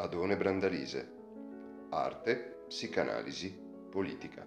Adone 0.00 0.36
Brandalise. 0.36 1.16
Arte, 1.90 2.66
psicanalisi, 2.68 3.52
politica. 3.90 4.46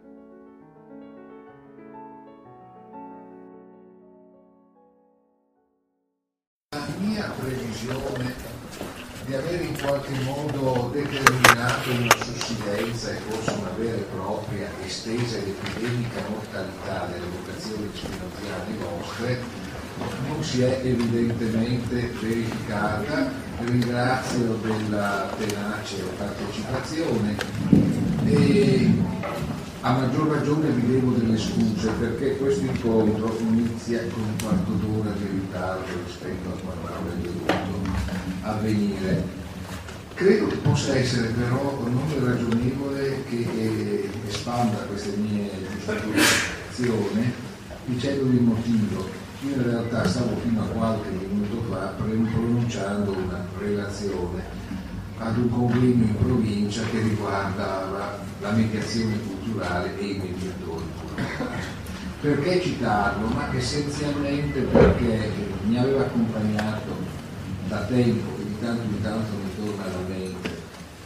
La 6.69 6.87
mia 6.99 7.29
previsione 7.31 8.33
di 9.25 9.33
avere 9.33 9.63
in 9.63 9.77
qualche 9.77 10.13
modo 10.23 10.89
determinato 10.93 11.89
una 11.89 12.15
sussidenza 12.15 13.11
e 13.11 13.15
forse 13.15 13.51
una 13.51 13.71
vera 13.71 13.97
e 13.97 14.03
propria 14.03 14.69
estesa 14.85 15.37
ed 15.37 15.49
epidemica 15.49 16.29
mortalità 16.29 17.07
delle 17.07 17.25
vocazioni 17.25 17.89
spinoziane 17.93 18.77
nostre 18.77 19.41
non 20.29 20.41
si 20.41 20.61
è 20.61 20.79
evidentemente 20.81 22.07
verificata. 22.07 23.50
Ringrazio 23.63 24.57
della 24.63 25.29
tenace 25.37 25.97
partecipazione 26.17 27.35
e 28.25 28.91
a 29.81 29.91
maggior 29.93 30.29
ragione 30.29 30.69
vi 30.69 30.91
devo 30.91 31.11
delle 31.11 31.37
scuse 31.37 31.89
perché 31.99 32.37
questo 32.37 32.65
incontro 32.65 33.37
inizia 33.39 34.01
con 34.11 34.23
un 34.23 34.35
quarto 34.41 34.71
d'ora 34.71 35.11
di 35.11 35.25
ritardo 35.31 35.85
rispetto 36.05 36.49
a 36.49 36.57
quando 36.59 36.87
avrebbe 36.87 37.27
dovuto 37.27 37.89
avvenire. 38.41 39.23
Credo 40.15 40.47
che 40.47 40.55
possa 40.57 40.95
essere 40.95 41.27
però 41.27 41.83
non 41.85 42.25
ragionevole 42.25 43.23
che 43.29 44.09
espanda 44.27 44.77
queste 44.87 45.15
mie 45.17 45.49
giustificazioni 45.71 47.31
dicendovi 47.85 48.35
il 48.35 48.41
motivo 48.41 49.20
io 49.43 49.55
in 49.55 49.63
realtà 49.63 50.07
stavo 50.07 50.35
fino 50.37 50.61
a 50.61 50.65
qualche 50.65 51.09
minuto 51.09 51.63
fa 51.63 51.93
pronunciando 51.97 53.11
una 53.11 53.43
relazione 53.57 54.43
ad 55.17 55.35
un 55.37 55.49
convegno 55.49 56.03
in 56.03 56.15
provincia 56.17 56.83
che 56.91 56.99
riguardava 56.99 58.19
la 58.39 58.51
mediazione 58.51 59.19
culturale 59.19 59.97
e 59.99 60.05
i 60.05 60.17
mediatori 60.17 60.83
culturali. 60.99 61.79
Perché 62.21 62.61
citarlo? 62.61 63.27
Ma 63.29 63.51
essenzialmente 63.55 64.61
perché 64.61 65.31
mi 65.65 65.77
aveva 65.77 66.01
accompagnato 66.01 66.95
da 67.67 67.81
tempo, 67.85 68.37
che 68.37 68.45
di 68.45 68.59
tanto 68.59 68.83
in 68.83 69.01
tanto 69.01 69.31
mi 69.37 69.65
torna 69.65 69.83
alla 69.85 70.07
mente, 70.07 70.61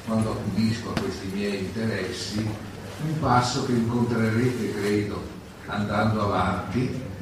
quando 0.05 0.31
accudisco 0.31 0.89
a 0.89 0.99
questi 0.99 1.27
miei 1.33 1.59
interessi, 1.59 2.39
un 2.39 3.19
passo 3.19 3.65
che 3.65 3.71
incontrerete, 3.71 4.73
credo, 4.73 5.23
andando 5.67 6.21
avanti, 6.21 7.13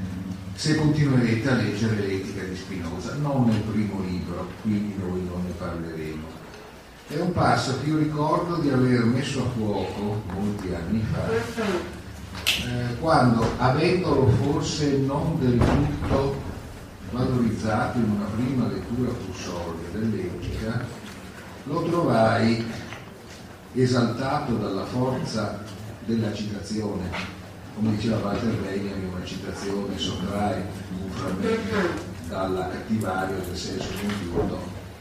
se 0.56 0.76
continuerete 0.76 1.50
a 1.50 1.56
leggere 1.56 1.96
l'etica 1.96 2.44
di 2.44 2.56
Spinoza, 2.56 3.16
non 3.16 3.46
nel 3.46 3.60
primo 3.62 4.02
libro, 4.02 4.48
quindi 4.62 4.96
noi 4.98 5.24
non 5.26 5.44
ne 5.46 5.52
parleremo. 5.58 6.42
È 7.08 7.20
un 7.20 7.34
passo 7.34 7.80
che 7.80 7.90
io 7.90 7.98
ricordo 7.98 8.58
di 8.58 8.70
aver 8.70 9.04
messo 9.04 9.42
a 9.42 9.50
fuoco 9.50 10.24
molti 10.34 10.74
anni 10.74 11.06
fa, 11.12 11.30
eh, 11.32 12.98
quando, 13.00 13.46
avendolo 13.58 14.28
forse 14.42 14.98
non 14.98 15.38
del 15.40 15.58
tutto 15.58 16.42
valorizzato 17.12 17.98
in 17.98 18.10
una 18.10 18.26
prima 18.36 18.68
lettura 18.68 19.12
più 19.12 19.34
solida 19.34 19.98
dell'etica, 19.98 20.86
lo 21.66 21.84
trovai 21.84 22.66
esaltato 23.74 24.54
dalla 24.56 24.86
forza 24.86 25.64
della 26.06 26.34
citazione 26.34 27.43
come 27.76 27.96
diceva 27.96 28.18
Walter 28.18 28.54
Benjamin, 28.56 29.10
una 29.14 29.26
citazione 29.26 29.98
sottrae 29.98 30.66
un 31.02 31.10
frammento 31.10 32.12
dalla 32.28 32.70
cattivaria 32.70 33.36
del 33.36 33.58
senso 33.58 33.90
compiuto 34.00 34.60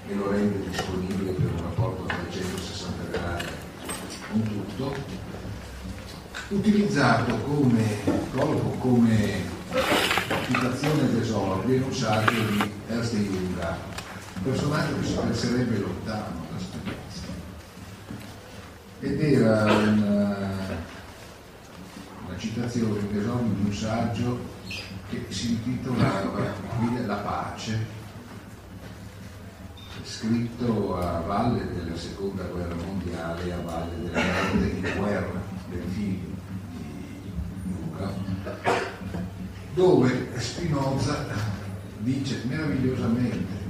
e 0.09 0.15
lo 0.15 0.31
rende 0.31 0.69
disponibile 0.69 1.33
per 1.33 1.51
un 1.51 1.63
rapporto 1.63 2.05
a 2.05 2.15
360 2.15 3.05
gradi 3.11 3.47
con 4.31 4.43
tutto, 4.43 4.95
utilizzato 6.49 7.37
come, 7.41 7.85
come 8.79 9.43
citazione 10.47 11.13
d'esordio 11.13 11.75
in 11.75 11.83
un 11.83 11.93
saggio 11.93 12.31
di 12.31 12.73
Ernst 12.89 13.15
Junger, 13.15 13.77
un 14.37 14.43
personaggio 14.43 14.99
che 14.99 15.07
si 15.07 15.15
penserebbe 15.15 15.79
lontano 15.79 16.47
da 16.51 16.59
Spinoza. 16.59 17.41
Ed 19.01 19.21
era 19.21 19.73
un 19.73 20.41
una 22.33 22.39
citazione 22.39 23.01
in 23.01 23.19
esame 23.19 23.55
di 23.55 23.65
un 23.67 23.75
saggio 23.75 24.41
che 25.11 25.27
si 25.29 25.51
intitolava 25.53 26.61
La 27.07 27.17
pace, 27.17 27.87
scritto 30.03 30.97
a 30.97 31.21
valle 31.21 31.67
della 31.75 31.97
seconda 31.97 32.45
guerra 32.45 32.75
mondiale 32.75 33.53
a 33.53 33.61
valle 33.61 34.03
della 34.03 34.23
di 34.53 34.99
guerra 34.99 35.43
del 35.69 35.83
figlio 35.93 36.31
di 36.73 37.73
Luca, 37.75 38.11
dove 39.75 40.31
Spinoza 40.39 41.27
dice 41.99 42.43
meravigliosamente 42.49 43.61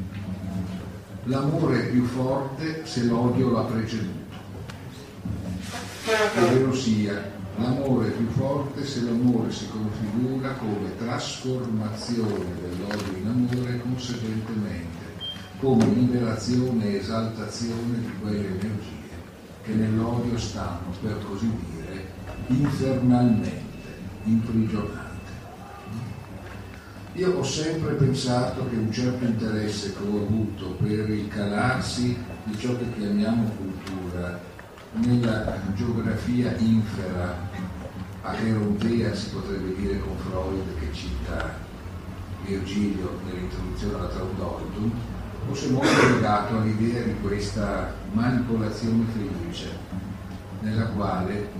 l'amore 1.25 1.87
è 1.87 1.91
più 1.91 2.05
forte 2.05 2.87
se 2.87 3.05
l'odio 3.05 3.50
l'ha 3.50 3.62
preceduto. 3.62 4.21
Ovvero 6.37 6.75
sia, 6.75 7.41
L'amore 7.57 8.09
è 8.09 8.11
più 8.13 8.29
forte 8.29 8.85
se 8.85 9.03
l'amore 9.03 9.51
si 9.53 9.69
configura 9.69 10.53
come 10.55 10.97
trasformazione 10.97 12.47
dell'odio 12.61 13.17
in 13.17 13.27
amore 13.27 13.81
conseguentemente 13.81 15.11
come 15.61 15.85
liberazione 15.87 16.87
e 16.87 16.97
esaltazione 16.97 17.99
di 18.01 18.12
quelle 18.21 18.49
energie 18.49 19.01
che 19.62 19.73
nell'odio 19.75 20.37
stanno, 20.37 20.93
per 21.01 21.25
così 21.25 21.49
dire, 21.71 22.05
infernalmente 22.49 23.61
imprigionate. 24.25 25.11
Io 27.15 27.39
ho 27.39 27.43
sempre 27.45 27.93
pensato 27.93 28.69
che 28.69 28.77
un 28.77 28.91
certo 28.91 29.25
interesse 29.25 29.93
che 29.93 30.03
ho 30.03 30.23
avuto 30.23 30.71
per 30.83 31.11
il 31.11 31.29
calarsi 31.29 32.17
di 32.45 32.59
ciò 32.59 32.77
che 32.77 32.87
chiamiamo 32.99 33.53
cultura 33.57 34.41
nella 34.93 35.59
geografia 35.75 36.55
infera 36.59 37.49
aerontea 38.23 39.15
si 39.15 39.31
potrebbe 39.31 39.75
dire 39.75 39.99
con 40.01 40.17
Freud 40.19 40.79
che 40.79 40.93
cita 40.93 41.71
Virgilio 42.45 43.21
nell'introduzione 43.25 43.95
alla 43.95 44.09
Traudolitum, 44.09 44.93
fosse 45.47 45.71
molto 45.71 46.09
legato 46.09 46.57
all'idea 46.57 47.03
di 47.05 47.15
questa 47.21 47.95
manipolazione 48.13 49.05
felice 49.13 49.79
nella 50.61 50.87
quale, 50.89 51.51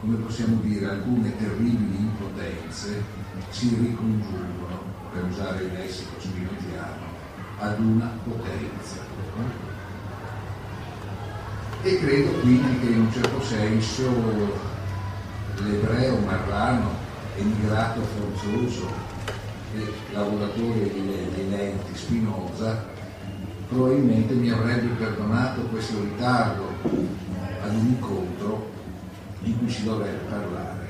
come 0.00 0.16
possiamo 0.16 0.60
dire, 0.62 0.88
alcune 0.88 1.36
terribili 1.36 1.96
impotenze 1.96 3.02
si 3.50 3.68
ricongiungono, 3.68 4.90
per 5.12 5.24
usare 5.24 5.64
il 5.64 5.72
lessico 5.72 6.18
spinoziano, 6.18 7.10
ad 7.58 7.78
una 7.78 8.10
potenza 8.24 8.96
e 11.84 11.98
credo 11.98 12.30
quindi 12.40 12.78
che 12.78 12.86
in 12.86 13.00
un 13.00 13.12
certo 13.12 13.42
senso 13.42 14.08
l'ebreo 15.64 16.18
marrano, 16.18 16.90
emigrato 17.36 18.00
forzoso 18.02 18.86
e 19.74 19.92
lavoratore 20.12 20.92
di 20.92 21.48
lenti 21.50 21.94
Spinoza, 21.94 22.84
probabilmente 23.68 24.34
mi 24.34 24.50
avrebbe 24.50 24.94
perdonato 24.94 25.62
questo 25.62 26.00
ritardo 26.00 26.68
ad 27.62 27.74
un 27.74 27.86
incontro 27.86 28.70
in 29.42 29.58
cui 29.58 29.68
si 29.68 29.82
dovrebbe 29.82 30.24
parlare 30.28 30.86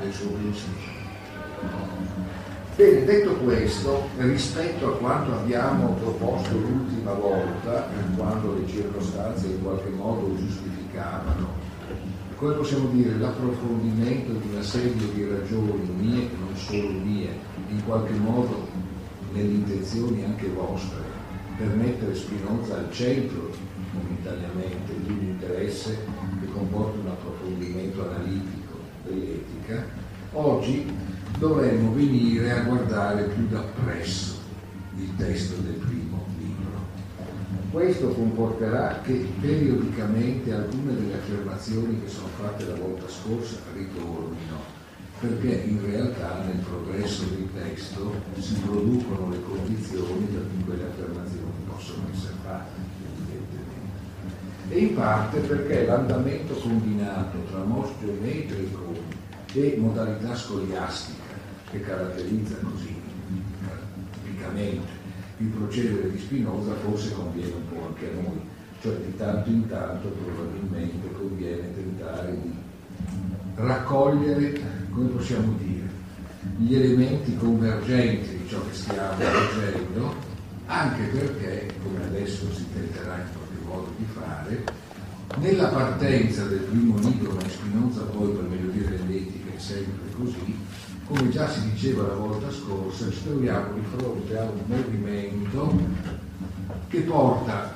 del 0.00 0.12
suo 0.12 0.28
pensiero. 0.28 0.94
Bene, 2.76 3.06
detto 3.06 3.32
questo, 3.36 4.06
rispetto 4.18 4.88
a 4.88 4.96
quanto 4.98 5.32
abbiamo 5.32 5.94
proposto 5.94 6.58
l'ultima 6.58 7.14
volta, 7.14 7.88
quando 8.14 8.54
le 8.54 8.66
circostanze 8.68 9.46
in 9.46 9.62
qualche 9.62 9.88
modo 9.88 10.36
giustificavano, 10.36 11.48
come 12.36 12.52
possiamo 12.52 12.88
dire, 12.88 13.16
l'approfondimento 13.16 14.32
di 14.32 14.48
una 14.52 14.62
serie 14.62 14.92
di 14.94 15.26
ragioni 15.26 15.88
mie 15.98 16.28
non 16.38 16.54
solo 16.54 16.90
mie, 16.90 17.30
in 17.70 17.82
qualche 17.86 18.12
modo 18.12 18.68
nelle 19.32 19.54
intenzioni 19.54 20.22
anche 20.24 20.46
vostre, 20.48 21.00
per 21.56 21.68
mettere 21.68 22.14
Spinoza 22.14 22.76
al 22.76 22.92
centro 22.92 23.52
momentaneamente 23.92 24.92
di 25.02 25.12
un 25.12 25.22
interesse 25.22 25.96
che 26.40 26.52
comporta 26.52 26.98
un 27.00 27.06
approfondimento 27.06 28.02
analitico 28.02 28.76
dell'etica, 29.06 29.82
oggi 30.32 31.15
dovremmo 31.38 31.92
venire 31.92 32.50
a 32.50 32.62
guardare 32.62 33.24
più 33.24 33.46
da 33.48 33.62
presso 33.84 34.36
il 34.96 35.14
testo 35.16 35.54
del 35.60 35.74
primo 35.74 36.24
libro. 36.38 36.94
Questo 37.70 38.08
comporterà 38.08 39.00
che 39.02 39.28
periodicamente 39.40 40.52
alcune 40.52 40.94
delle 40.94 41.14
affermazioni 41.14 42.00
che 42.00 42.08
sono 42.08 42.28
fatte 42.40 42.66
la 42.66 42.76
volta 42.76 43.06
scorsa 43.08 43.56
ritornino, 43.74 44.74
perché 45.20 45.64
in 45.66 45.84
realtà 45.84 46.42
nel 46.44 46.64
progresso 46.64 47.24
del 47.24 47.48
testo 47.52 48.12
si 48.38 48.54
producono 48.54 49.30
le 49.30 49.42
condizioni 49.42 50.24
per 50.32 50.46
cui 50.48 50.64
quelle 50.64 50.84
affermazioni 50.84 51.52
possono 51.66 52.06
essere 52.12 52.34
fatte, 52.42 52.80
evidentemente. 53.12 54.70
e 54.70 54.78
in 54.78 54.94
parte 54.94 55.40
perché 55.40 55.84
l'andamento 55.84 56.54
combinato 56.54 57.36
tra 57.50 57.62
mos 57.62 57.90
geometrico 58.00 58.94
e 59.52 59.76
modalità 59.78 60.34
scoliastica 60.34 61.25
che 61.70 61.80
caratterizza 61.80 62.56
così 62.62 62.94
tipicamente 64.22 65.04
il 65.38 65.48
procedere 65.48 66.10
di 66.10 66.18
Spinoza 66.18 66.74
forse 66.76 67.12
conviene 67.12 67.52
un 67.52 67.68
po' 67.68 67.86
anche 67.86 68.10
a 68.10 68.14
noi, 68.14 68.40
cioè 68.80 68.94
di 68.96 69.16
tanto 69.16 69.50
in 69.50 69.68
tanto 69.68 70.08
probabilmente 70.08 71.12
conviene 71.12 71.74
tentare 71.74 72.38
di 72.40 72.54
raccogliere, 73.56 74.60
come 74.90 75.08
possiamo 75.08 75.54
dire, 75.58 75.84
gli 76.58 76.74
elementi 76.74 77.36
convergenti 77.36 78.38
di 78.38 78.48
ciò 78.48 78.64
che 78.66 78.74
stiamo 78.74 79.18
leggendo, 79.18 80.14
anche 80.66 81.02
perché, 81.04 81.70
come 81.82 82.04
adesso 82.04 82.50
si 82.52 82.64
tenterà 82.72 83.16
in 83.16 83.26
qualche 83.36 83.64
modo 83.66 83.92
di 83.96 84.06
fare, 84.12 84.64
nella 85.38 85.68
partenza 85.68 86.44
del 86.44 86.60
primo 86.60 86.98
libro, 86.98 87.32
ma 87.32 87.48
Spinoza 87.48 88.02
poi 88.04 88.30
per 88.30 88.44
meglio 88.44 88.70
dire 88.70 88.98
l'etica 89.06 89.54
è 89.54 89.58
sempre 89.58 90.10
così, 90.16 90.56
come 91.06 91.28
già 91.28 91.48
si 91.48 91.70
diceva 91.70 92.06
la 92.08 92.14
volta 92.14 92.50
scorsa, 92.50 93.10
ci 93.10 93.22
troviamo 93.22 93.74
di 93.74 93.82
fronte 93.96 94.38
a 94.38 94.42
un 94.42 94.60
movimento 94.66 95.78
che 96.88 97.00
porta 97.02 97.74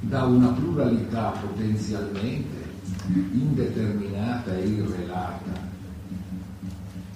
da 0.00 0.24
una 0.24 0.48
pluralità 0.48 1.30
potenzialmente 1.30 2.66
indeterminata 3.06 4.54
e 4.56 4.66
irrelata 4.66 5.66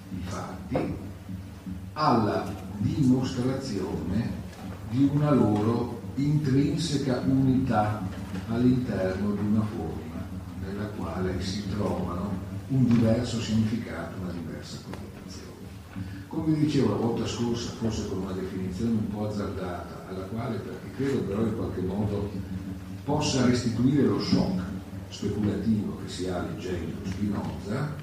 di 0.09 0.23
fatti 0.25 0.97
alla 1.93 2.51
dimostrazione 2.79 4.41
di 4.91 5.11
una 5.13 5.31
loro 5.31 6.01
intrinseca 6.15 7.23
unità 7.27 8.03
all'interno 8.49 9.33
di 9.33 9.47
una 9.47 9.65
forma 9.77 10.27
nella 10.65 10.87
quale 10.97 11.41
si 11.43 11.69
trovano 11.69 12.32
un 12.69 12.87
diverso 12.87 13.41
significato, 13.41 14.19
una 14.21 14.33
diversa 14.33 14.79
connotazione. 14.83 15.51
Come 16.29 16.57
dicevo 16.57 16.91
la 16.91 16.97
volta 16.97 17.27
scorsa, 17.27 17.71
forse 17.73 18.09
con 18.09 18.23
una 18.23 18.33
definizione 18.33 18.93
un 18.93 19.09
po' 19.11 19.29
azzardata, 19.29 20.07
alla 20.09 20.25
quale 20.25 20.57
perché 20.57 20.91
credo 20.97 21.21
però 21.21 21.43
in 21.43 21.57
qualche 21.57 21.83
modo 21.83 22.31
possa 23.05 23.45
restituire 23.45 24.03
lo 24.03 24.21
shock 24.21 24.63
speculativo 25.09 25.99
che 26.03 26.09
si 26.11 26.29
ha 26.29 26.41
leggendo 26.41 26.97
Spinoza, 27.05 27.95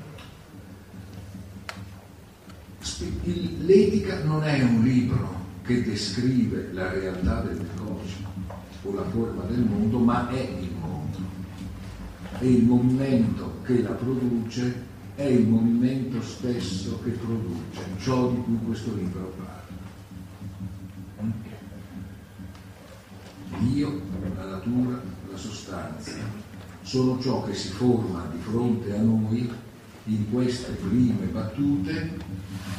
l'etica 3.66 4.24
non 4.24 4.44
è 4.44 4.62
un 4.64 4.84
libro 4.84 5.38
che 5.64 5.84
descrive 5.84 6.72
la 6.74 6.92
realtà 6.92 7.42
delle 7.42 7.68
cose 7.76 8.16
o 8.84 8.94
la 8.94 9.04
forma 9.10 9.44
del 9.44 9.60
mondo, 9.60 10.00
ma 10.00 10.30
è 10.30 10.58
il 10.60 10.72
mondo. 10.80 11.18
E 12.40 12.50
il 12.50 12.64
movimento 12.64 13.59
che 13.70 13.84
la 13.84 13.92
produce 13.92 14.84
è 15.14 15.26
il 15.26 15.48
movimento 15.48 16.20
stesso 16.24 17.00
che 17.04 17.12
produce 17.12 17.82
ciò 18.00 18.32
di 18.32 18.42
cui 18.42 18.58
questo 18.66 18.96
libro 18.96 19.32
parla. 19.38 19.58
Dio, 23.60 24.02
la 24.36 24.46
natura, 24.46 25.00
la 25.30 25.38
sostanza 25.38 26.14
sono 26.82 27.20
ciò 27.20 27.44
che 27.44 27.54
si 27.54 27.68
forma 27.70 28.28
di 28.34 28.40
fronte 28.40 28.92
a 28.96 29.02
noi 29.02 29.48
in 30.06 30.32
queste 30.32 30.72
prime 30.72 31.26
battute 31.26 32.18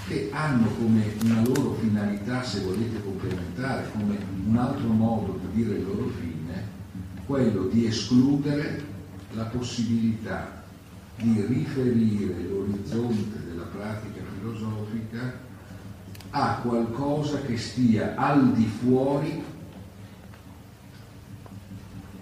che 0.09 0.31
hanno 0.33 0.67
come 0.71 1.05
una 1.23 1.43
loro 1.45 1.75
finalità, 1.75 2.43
se 2.43 2.63
volete 2.63 3.01
complementare, 3.01 3.91
come 3.93 4.19
un 4.45 4.57
altro 4.57 4.89
modo 4.89 5.39
di 5.41 5.63
dire 5.63 5.79
il 5.79 5.85
loro 5.85 6.09
fine, 6.09 6.67
quello 7.27 7.69
di 7.69 7.87
escludere 7.87 8.83
la 9.35 9.45
possibilità 9.45 10.60
di 11.21 11.45
riferire 11.47 12.43
l'orizzonte 12.49 13.45
della 13.47 13.65
pratica 13.65 14.23
filosofica 14.39 15.49
a 16.31 16.61
qualcosa 16.63 17.41
che 17.43 17.57
stia 17.57 18.15
al 18.17 18.53
di 18.53 18.65
fuori 18.65 19.43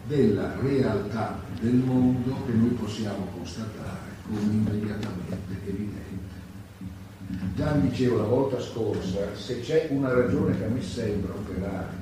della 0.06 0.58
realtà 0.60 1.38
del 1.60 1.74
mondo 1.74 2.36
che 2.46 2.52
noi 2.52 2.70
possiamo 2.70 3.26
constatare 3.36 4.16
come 4.26 4.40
immediatamente 4.40 5.36
evidente. 5.66 6.06
Già 7.54 7.72
dicevo 7.72 8.16
la 8.16 8.24
volta 8.24 8.58
scorsa, 8.58 9.34
se 9.34 9.60
c'è 9.60 9.88
una 9.90 10.14
ragione 10.14 10.56
che 10.56 10.64
a 10.64 10.68
me 10.68 10.82
sembra 10.82 11.34
operare 11.34 11.92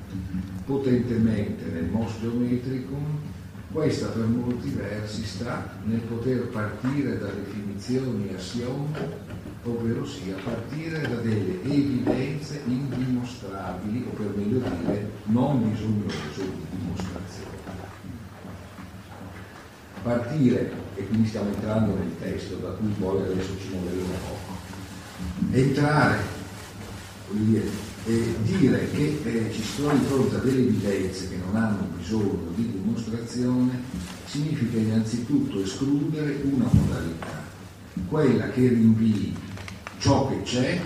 potentemente 0.65 1.65
nel 1.65 1.89
mos 1.89 2.13
geometricum, 2.21 3.19
questa 3.77 4.07
per 4.07 4.25
molti 4.25 4.69
versi 4.69 5.23
sta 5.23 5.69
nel 5.83 5.99
poter 5.99 6.47
partire 6.47 7.19
da 7.19 7.27
definizioni 7.27 8.33
assiomi, 8.35 8.91
ovvero 9.65 10.03
sia 10.03 10.33
partire 10.43 11.01
da 11.01 11.17
delle 11.17 11.61
evidenze 11.61 12.63
indimostrabili, 12.65 14.07
o 14.09 14.15
per 14.15 14.33
meglio 14.35 14.63
dire 14.81 15.11
non 15.25 15.69
bisognose 15.69 16.41
di 16.41 16.65
dimostrazione 16.71 17.55
partire, 20.01 20.71
e 20.95 21.07
quindi 21.07 21.27
stiamo 21.27 21.49
entrando 21.49 21.93
nel 21.93 22.17
testo 22.19 22.55
da 22.55 22.69
cui 22.69 22.89
poi 22.97 23.21
adesso 23.21 23.59
ci 23.59 23.69
muoveremo 23.73 24.05
un 24.05 24.19
poco, 24.27 24.57
entrare, 25.51 26.17
dire, 27.29 27.69
e 28.07 28.35
dire 28.41 28.89
che 28.91 29.19
eh, 29.25 29.51
ci 29.51 29.61
si 29.61 29.75
trova 29.75 29.93
di 29.93 30.05
fronte 30.05 30.37
a 30.37 30.39
delle 30.39 30.61
evidenze 30.61 31.27
che 31.27 31.35
non 31.45 31.61
hanno 31.61 31.89
bisogno 31.97 32.51
di 32.55 32.71
dimostrazione, 32.71 33.81
significa 34.25 34.77
innanzitutto 34.77 35.61
escludere 35.61 36.39
una 36.43 36.69
modalità, 36.71 37.43
quella 38.07 38.49
che 38.51 38.69
rinvii 38.69 39.35
ciò 39.97 40.29
che 40.29 40.41
c'è 40.43 40.79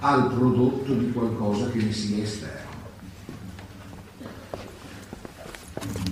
al 0.00 0.34
prodotto 0.34 0.92
di 0.92 1.10
qualcosa 1.12 1.70
che 1.70 1.78
ne 1.78 1.92
sia 1.92 2.22
esterno. 2.22 2.70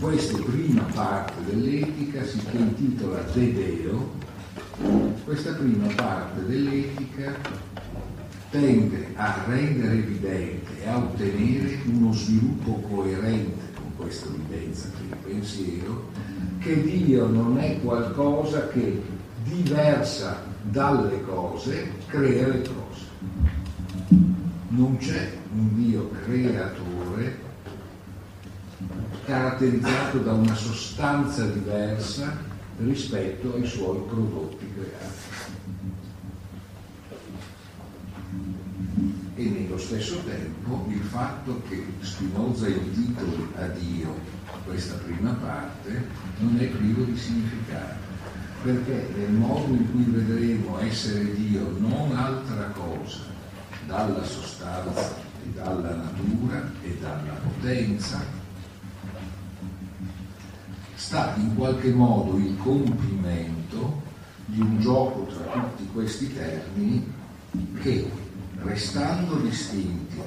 Questa 0.01 0.39
prima 0.39 0.83
parte 0.95 1.45
dell'etica 1.45 2.25
si 2.25 2.41
intitola 2.53 3.21
Dedeo. 3.35 4.17
Questa 5.25 5.53
prima 5.53 5.93
parte 5.95 6.47
dell'etica 6.47 7.37
tende 8.51 9.13
a 9.15 9.45
rendere 9.47 9.99
evidente 9.99 10.83
e 10.83 10.89
a 10.89 10.99
ottenere 10.99 11.79
uno 11.87 12.13
sviluppo 12.13 12.81
coerente 12.89 13.73
con 13.75 13.97
questa 13.97 14.29
evidenza 14.29 14.89
del 14.99 15.17
pensiero 15.19 16.09
che 16.59 16.83
Dio 16.83 17.27
non 17.27 17.59
è 17.59 17.81
qualcosa 17.81 18.69
che 18.69 19.03
diversa 19.45 20.43
dalle 20.63 21.23
cose 21.23 21.93
crea 22.07 22.49
le 22.49 22.63
cose. 22.63 23.09
Non 24.69 24.97
c'è 24.99 25.33
un 25.55 25.75
Dio 25.75 26.11
creatore 26.25 27.49
caratterizzato 29.25 30.19
da 30.19 30.33
una 30.33 30.55
sostanza 30.55 31.47
diversa 31.47 32.37
rispetto 32.79 33.55
ai 33.55 33.67
suoi 33.67 34.01
prodotti 34.09 34.67
creati. 34.75 35.20
E 39.41 39.49
nello 39.49 39.79
stesso 39.79 40.19
tempo 40.25 40.85
il 40.91 41.01
fatto 41.01 41.63
che 41.67 41.83
Spinoza 42.03 42.69
intitoli 42.69 43.49
a 43.57 43.69
Dio 43.69 44.15
questa 44.67 44.97
prima 44.97 45.33
parte 45.33 46.09
non 46.41 46.59
è 46.61 46.67
privo 46.67 47.05
di 47.05 47.17
significato, 47.17 48.01
perché 48.63 49.09
nel 49.17 49.31
modo 49.31 49.73
in 49.73 49.91
cui 49.93 50.05
vedremo 50.13 50.79
essere 50.81 51.33
Dio 51.33 51.75
non 51.79 52.15
altra 52.15 52.67
cosa 52.75 53.21
dalla 53.87 54.23
sostanza 54.25 55.17
e 55.43 55.49
dalla 55.55 55.95
natura 55.95 56.71
e 56.83 56.99
dalla 57.01 57.33
potenza 57.43 58.23
sta 60.97 61.33
in 61.39 61.57
qualche 61.57 61.93
modo 61.93 62.37
il 62.37 62.59
compimento 62.59 64.03
di 64.45 64.61
un 64.61 64.79
gioco 64.81 65.25
tra 65.33 65.51
tutti 65.51 65.89
questi 65.95 66.31
termini 66.35 67.11
che, 67.81 68.29
restando 68.63 69.37
distinti, 69.37 70.21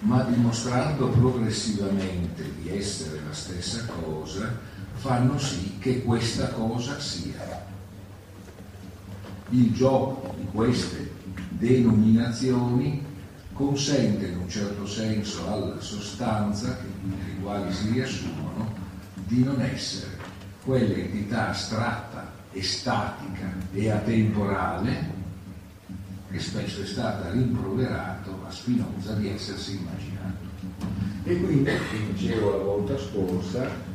ma 0.00 0.22
dimostrando 0.22 1.08
progressivamente 1.08 2.44
di 2.60 2.76
essere 2.76 3.20
la 3.26 3.32
stessa 3.32 3.84
cosa, 3.86 4.58
fanno 4.94 5.38
sì 5.38 5.78
che 5.78 6.02
questa 6.02 6.48
cosa 6.48 6.98
sia. 7.00 7.64
Il 9.50 9.72
gioco 9.72 10.34
di 10.38 10.46
queste 10.52 11.12
denominazioni 11.50 13.04
consente 13.52 14.26
in 14.26 14.38
un 14.38 14.48
certo 14.48 14.86
senso 14.86 15.50
alla 15.50 15.80
sostanza, 15.80 16.78
nei 17.02 17.40
quali 17.40 17.72
si 17.72 17.90
riassumono, 17.90 18.74
di 19.14 19.42
non 19.42 19.60
essere 19.60 20.18
quell'entità 20.62 21.50
astratta 21.50 22.32
e 22.52 22.62
statica 22.62 23.52
e 23.72 23.90
atemporale 23.90 25.15
che 26.36 26.42
spesso 26.42 26.82
è 26.82 26.84
stata 26.84 27.30
rimproverato 27.30 28.30
a 28.46 28.50
Spinoza 28.50 29.14
di 29.14 29.30
essersi 29.30 29.78
immaginato. 29.78 30.44
E 31.24 31.40
quindi, 31.40 31.70
come 31.90 32.12
dicevo 32.12 32.50
la 32.50 32.62
volta 32.62 32.98
scorsa, 32.98 33.94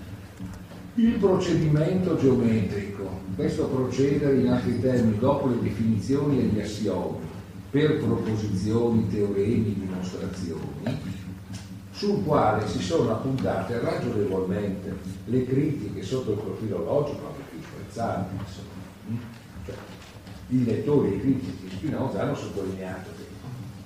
Il 0.96 1.14
procedimento 1.14 2.18
geometrico, 2.18 3.22
questo 3.36 3.68
procedere 3.68 4.42
in 4.42 4.50
altri 4.50 4.78
termini 4.82 5.18
dopo 5.20 5.48
le 5.48 5.62
definizioni 5.62 6.40
e 6.40 6.44
gli 6.44 6.60
assiomi, 6.60 7.26
per 7.70 7.98
proposizioni, 8.00 9.08
teoremi, 9.08 9.74
dimostrazioni, 9.74 11.00
sul 11.92 12.22
quale 12.26 12.68
si 12.68 12.82
sono 12.82 13.12
appuntate 13.12 13.80
ragionevolmente 13.80 14.98
le 15.26 15.46
critiche 15.46 16.04
sotto 16.04 16.32
il 16.32 16.40
profilo 16.40 16.84
logico, 16.84 17.26
anche 17.26 17.44
più 17.52 17.60
sprezzanti. 17.62 18.36
I 20.54 20.66
lettori 20.66 21.14
e 21.14 21.16
i 21.16 21.20
critici 21.22 21.58
di 21.62 21.70
Spinoza 21.70 22.22
hanno 22.22 22.36
sottolineato 22.36 23.10
che 23.16 23.24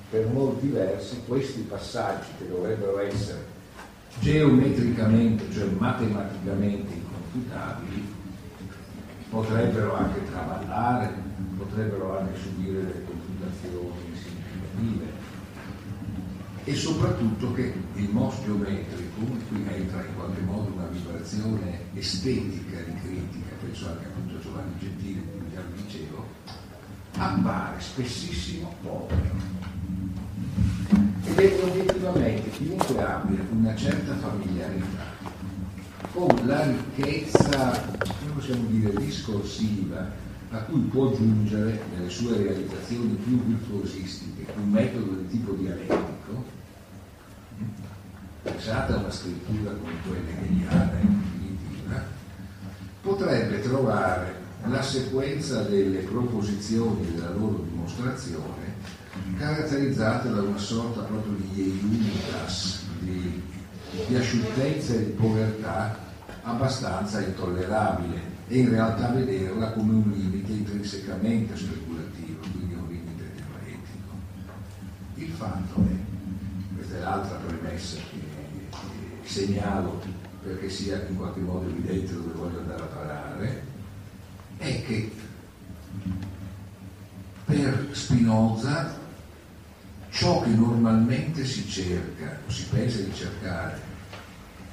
per 0.10 0.25
molti 0.27 0.67
versi 0.69 1.22
questi 1.27 1.62
passaggi 1.62 2.27
che 2.39 2.48
dovrebbero 2.48 3.00
essere 3.01 3.45
geometricamente, 4.19 5.51
cioè 5.51 5.65
matematicamente 5.65 6.91
inconfutabili, 6.91 8.03
potrebbero 9.29 9.95
anche 9.95 10.25
traballare, 10.25 11.13
potrebbero 11.57 12.17
anche 12.17 12.39
subire 12.39 12.79
delle 12.79 13.05
confutazioni 13.05 14.15
significative. 14.15 15.24
E 16.63 16.74
soprattutto 16.74 17.53
che 17.53 17.74
il 17.93 18.10
MOS 18.10 18.43
geometrico, 18.43 19.22
qui 19.50 19.67
entra 19.72 20.03
in 20.03 20.15
qualche 20.15 20.41
modo 20.41 20.72
una 20.74 20.88
vibrazione 20.88 21.79
estetica 21.93 22.79
di 22.79 23.00
critica, 23.01 23.53
penso 23.62 23.88
anche 23.88 24.05
appunto 24.05 24.36
a 24.36 24.39
Giovanni 24.39 24.74
Gentile, 24.79 25.22
come 25.31 25.51
già 25.53 25.62
vi 25.62 25.84
dicevo, 25.84 26.25
appare 27.17 27.79
spessissimo 27.79 28.74
povero 28.81 29.53
ed 31.24 31.39
è 31.39 31.63
obiettivamente 31.63 32.50
chiunque 32.51 33.03
abbia 33.03 33.39
una 33.51 33.75
certa 33.75 34.15
familiarità 34.15 35.13
con 36.13 36.34
la 36.45 36.65
ricchezza, 36.65 37.72
come 38.19 38.31
possiamo 38.36 38.65
dire, 38.69 38.93
discorsiva 38.93 40.10
a 40.51 40.57
cui 40.60 40.79
può 40.81 41.13
giungere 41.13 41.81
nelle 41.93 42.10
sue 42.10 42.38
realizzazioni 42.38 43.15
più 43.15 43.43
virtuosistiche 43.43 44.45
un 44.55 44.69
metodo 44.69 45.12
di 45.12 45.27
tipo 45.27 45.51
dialettico, 45.53 46.45
pensate 48.43 48.93
a 48.93 48.98
una 48.98 49.12
scrittura 49.12 49.72
come 49.72 49.93
quella 50.07 50.29
hegeliana 50.29 51.00
in 51.01 51.22
definitiva, 51.22 52.03
potrebbe 53.01 53.62
trovare 53.62 54.43
la 54.67 54.81
sequenza 54.81 55.62
delle 55.63 56.00
proposizioni 56.00 57.12
della 57.12 57.31
loro 57.31 57.63
dimostrazione 57.69 58.74
caratterizzata 59.38 60.29
da 60.29 60.41
una 60.41 60.57
sorta 60.57 61.01
proprio 61.01 61.34
di 61.34 61.79
iunitas, 61.81 62.84
di, 63.00 63.41
di 64.07 64.15
asciuttezza 64.15 64.93
e 64.93 65.05
di 65.05 65.12
povertà 65.12 65.98
abbastanza 66.43 67.22
intollerabile 67.22 68.34
e 68.48 68.60
in 68.60 68.69
realtà 68.69 69.10
vederla 69.10 69.72
come 69.72 69.93
un 69.93 70.12
limite 70.12 70.51
intrinsecamente 70.51 71.55
speculativo, 71.55 72.39
quindi 72.51 72.74
un 72.74 72.88
limite 72.88 73.31
teoretico. 73.36 74.13
Il 75.15 75.31
fatto 75.31 75.81
è, 75.81 76.75
questa 76.75 76.98
è 76.98 77.00
l'altra 77.00 77.38
premessa 77.38 77.98
che, 77.98 78.77
che 79.24 79.27
segnalo 79.27 80.01
perché 80.43 80.69
sia 80.69 81.03
in 81.10 81.17
qualche 81.17 81.39
modo 81.39 81.67
evidente 81.67 82.13
dove 82.13 82.34
voglio 82.34 82.60
andare 82.60 82.81
a 82.84 82.86
parare, 82.86 83.63
è 84.65 84.84
che 84.84 85.12
per 87.45 87.89
Spinoza 87.91 88.98
ciò 90.10 90.41
che 90.41 90.50
normalmente 90.50 91.45
si 91.45 91.67
cerca 91.67 92.39
o 92.48 92.50
si 92.50 92.65
pensa 92.72 93.01
di 93.01 93.13
cercare, 93.13 93.79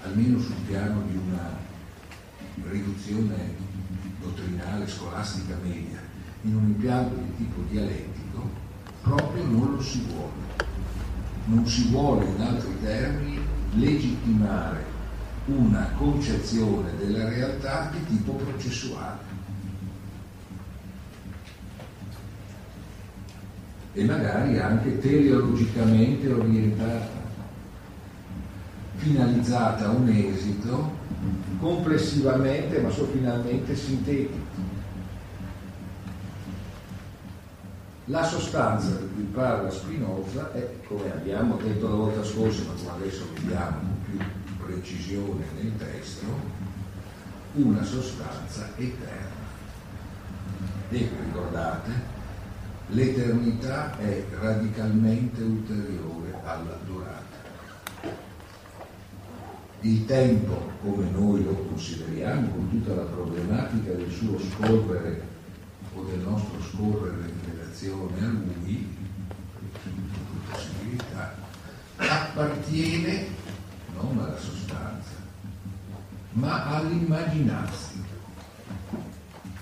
almeno 0.05 0.41
sul 0.41 0.55
piano 0.67 1.03
di 1.03 1.17
una 1.17 1.59
riduzione 2.71 3.55
dottrinale 4.21 4.89
scolastica 4.89 5.57
media, 5.63 6.01
in 6.43 6.57
un 6.57 6.69
impianto 6.69 7.17
di 7.17 7.37
tipo 7.45 7.61
dialettico, 7.69 8.49
proprio 9.03 9.45
non 9.45 9.75
lo 9.75 9.83
si 9.83 10.03
vuole. 10.09 10.51
Non 11.45 11.67
si 11.67 11.89
vuole, 11.89 12.25
in 12.25 12.41
altri 12.41 12.81
termini, 12.81 13.41
legittimare 13.75 14.85
una 15.47 15.91
concezione 15.97 16.97
della 16.97 17.29
realtà 17.29 17.91
di 17.93 18.17
tipo 18.17 18.35
processuale. 18.35 19.32
E 23.95 24.05
magari 24.05 24.59
anche 24.59 24.99
teleologicamente 24.99 26.33
orientata, 26.33 27.21
finalizzata 28.97 29.87
a 29.87 29.91
un 29.91 30.09
esito 30.09 31.01
complessivamente 31.59 32.81
ma 32.81 32.91
so 32.91 33.07
finalmente 33.07 33.77
sintetico. 33.77 34.71
La 38.07 38.25
sostanza 38.25 38.97
di 38.97 39.09
cui 39.15 39.23
parla 39.33 39.71
Spinoza 39.71 40.53
è, 40.53 40.69
come 40.89 41.13
abbiamo 41.13 41.57
detto 41.57 41.89
la 41.89 41.95
volta 41.95 42.25
scorsa, 42.25 42.63
ma 42.65 42.93
adesso 42.95 43.29
vediamo 43.35 43.79
con 43.79 43.97
più 44.05 44.19
precisione 44.67 45.45
nel 45.57 45.77
testo, 45.77 46.27
una 47.55 47.85
sostanza 47.85 48.71
eterna. 48.77 49.41
E 50.91 51.09
ricordate, 51.25 51.91
l'eternità 52.93 53.97
è 53.99 54.25
radicalmente 54.39 55.43
ulteriore 55.43 56.35
alla 56.45 56.79
durata. 56.85 57.41
Il 59.81 60.05
tempo, 60.05 60.71
come 60.83 61.11
noi 61.11 61.43
lo 61.43 61.55
consideriamo, 61.55 62.51
con 62.51 62.71
tutta 62.71 62.95
la 62.95 63.03
problematica 63.03 63.93
del 63.93 64.11
suo 64.11 64.39
scorrere 64.39 65.31
o 65.95 66.05
del 66.05 66.21
nostro 66.21 66.63
scorrere 66.63 67.29
in 67.29 67.53
relazione 67.53 68.25
a 68.25 68.29
lui, 68.29 68.97
appartiene 71.97 73.27
non 73.95 74.19
alla 74.19 74.39
sostanza, 74.39 75.17
ma 76.33 76.77
all'immaginazione, 76.77 78.07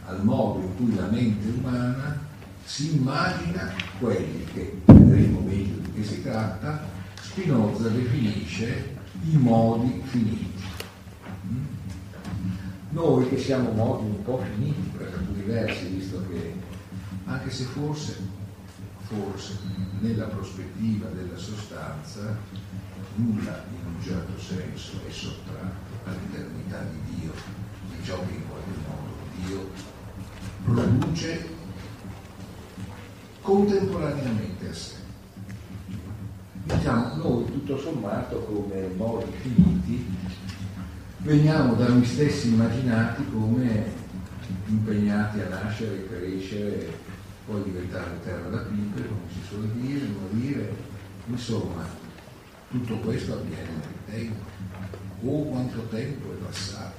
al 0.07 0.23
modo 0.25 0.61
in 0.61 0.77
cui 0.77 0.95
la 0.95 1.07
mente 1.07 1.49
umana 1.49 2.29
si 2.65 2.97
immagina 2.97 3.73
quelli 3.99 4.45
che, 4.53 4.81
vedremo 4.85 5.41
meglio 5.41 5.77
di 5.77 5.93
che 5.93 6.05
si 6.05 6.23
tratta, 6.23 6.87
Spinoza 7.21 7.89
definisce 7.89 8.97
i 9.25 9.37
modi 9.37 10.01
finiti. 10.05 10.53
Mm? 11.47 11.65
Noi 12.91 13.29
che 13.29 13.39
siamo 13.39 13.71
modi 13.71 14.05
un 14.05 14.23
po' 14.25 14.43
finiti 14.53 14.91
per 14.97 15.13
alcuni 15.17 15.43
versi, 15.43 15.87
visto 15.87 16.25
che 16.29 16.55
anche 17.27 17.51
se 17.51 17.65
forse, 17.65 18.17
forse 19.03 19.59
nella 20.01 20.27
prospettiva 20.27 21.09
della 21.09 21.37
sostanza 21.37 22.37
nulla 23.17 23.65
in 23.71 23.95
un 23.95 24.03
certo 24.03 24.39
senso 24.41 25.01
è 25.07 25.11
sottratto 25.11 26.09
all'eternità 26.09 26.83
di 26.91 27.15
Dio, 27.15 27.33
di 27.91 28.05
ciò 28.05 28.19
che 28.27 28.33
in 28.33 28.49
qualche 28.49 28.71
modo 28.87 29.11
Dio 29.45 29.71
produce 30.65 31.59
contemporaneamente 33.51 34.69
a 34.69 34.73
sé. 34.73 34.95
Diciamo, 36.63 37.17
noi 37.17 37.45
tutto 37.47 37.77
sommato 37.79 38.39
come 38.45 38.87
modi 38.97 39.33
finiti 39.41 40.07
veniamo 41.19 41.75
da 41.75 41.89
noi 41.89 42.05
stessi 42.05 42.53
immaginati 42.53 43.25
come 43.33 43.99
impegnati 44.67 45.41
a 45.41 45.49
nascere, 45.49 45.97
e 45.97 46.09
crescere, 46.09 46.93
poi 47.45 47.65
diventare 47.65 48.21
terra 48.23 48.49
da 48.51 48.59
pippe, 48.59 49.09
come 49.09 49.21
si 49.33 49.41
suol 49.49 49.67
dire, 49.71 50.07
morire, 50.07 50.73
insomma, 51.27 51.85
tutto 52.71 52.99
questo 52.99 53.33
avviene 53.33 53.69
nel 53.69 54.15
tempo. 54.15 54.45
Oh, 55.25 55.43
quanto 55.43 55.81
tempo 55.89 56.33
è 56.33 56.37
passato! 56.37 56.99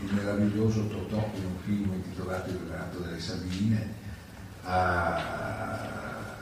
Il 0.00 0.14
meraviglioso 0.14 0.86
Totò 0.86 1.30
in 1.34 1.44
un 1.44 1.56
film 1.64 1.92
intitolato 1.92 2.50
Il 2.50 2.60
ratto 2.70 2.98
delle 3.00 3.20
Sabine, 3.20 3.94
a, 4.62 5.16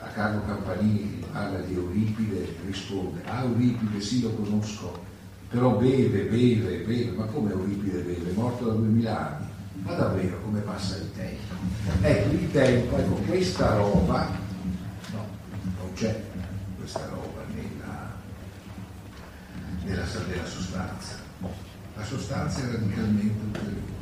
a 0.03 0.07
Carlo 0.13 0.43
Campanini 0.45 1.19
che 1.19 1.25
parla 1.31 1.59
di 1.59 1.73
Euripide 1.73 2.55
risponde, 2.65 3.21
ah 3.25 3.43
Euripide 3.43 3.99
sì 4.01 4.21
lo 4.21 4.31
conosco, 4.31 5.03
però 5.49 5.77
beve, 5.77 6.23
beve, 6.23 6.77
beve, 6.79 7.11
ma 7.11 7.25
come 7.25 7.51
Euripide 7.51 7.99
beve? 7.99 8.29
È 8.29 8.33
morto 8.33 8.65
da 8.65 8.73
duemila 8.73 9.37
anni, 9.37 9.47
ma 9.83 9.93
davvero 9.93 10.41
come 10.41 10.59
passa 10.59 10.97
il 10.97 11.11
tempo? 11.13 11.55
Ecco, 12.01 12.33
il 12.33 12.51
tempo, 12.51 12.97
ecco, 12.97 13.13
questa 13.25 13.75
roba, 13.75 14.29
no, 15.11 15.25
non 15.77 15.93
c'è 15.93 16.21
questa 16.77 17.07
roba 17.09 17.43
nella, 17.53 18.15
nella, 19.83 20.05
nella 20.27 20.45
sostanza 20.45 21.16
la 21.97 22.03
sostanza 22.05 22.61
è 22.61 22.71
radicalmente 22.71 23.43
ulteriore. 23.43 23.95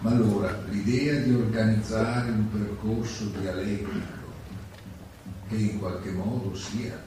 Ma 0.00 0.10
allora 0.10 0.56
l'idea 0.70 1.20
di 1.20 1.34
organizzare 1.34 2.30
un 2.30 2.50
percorso 2.50 3.24
dialettico 3.40 4.16
che 5.48 5.56
in 5.56 5.78
qualche 5.78 6.12
modo 6.12 6.54
sia 6.54 7.02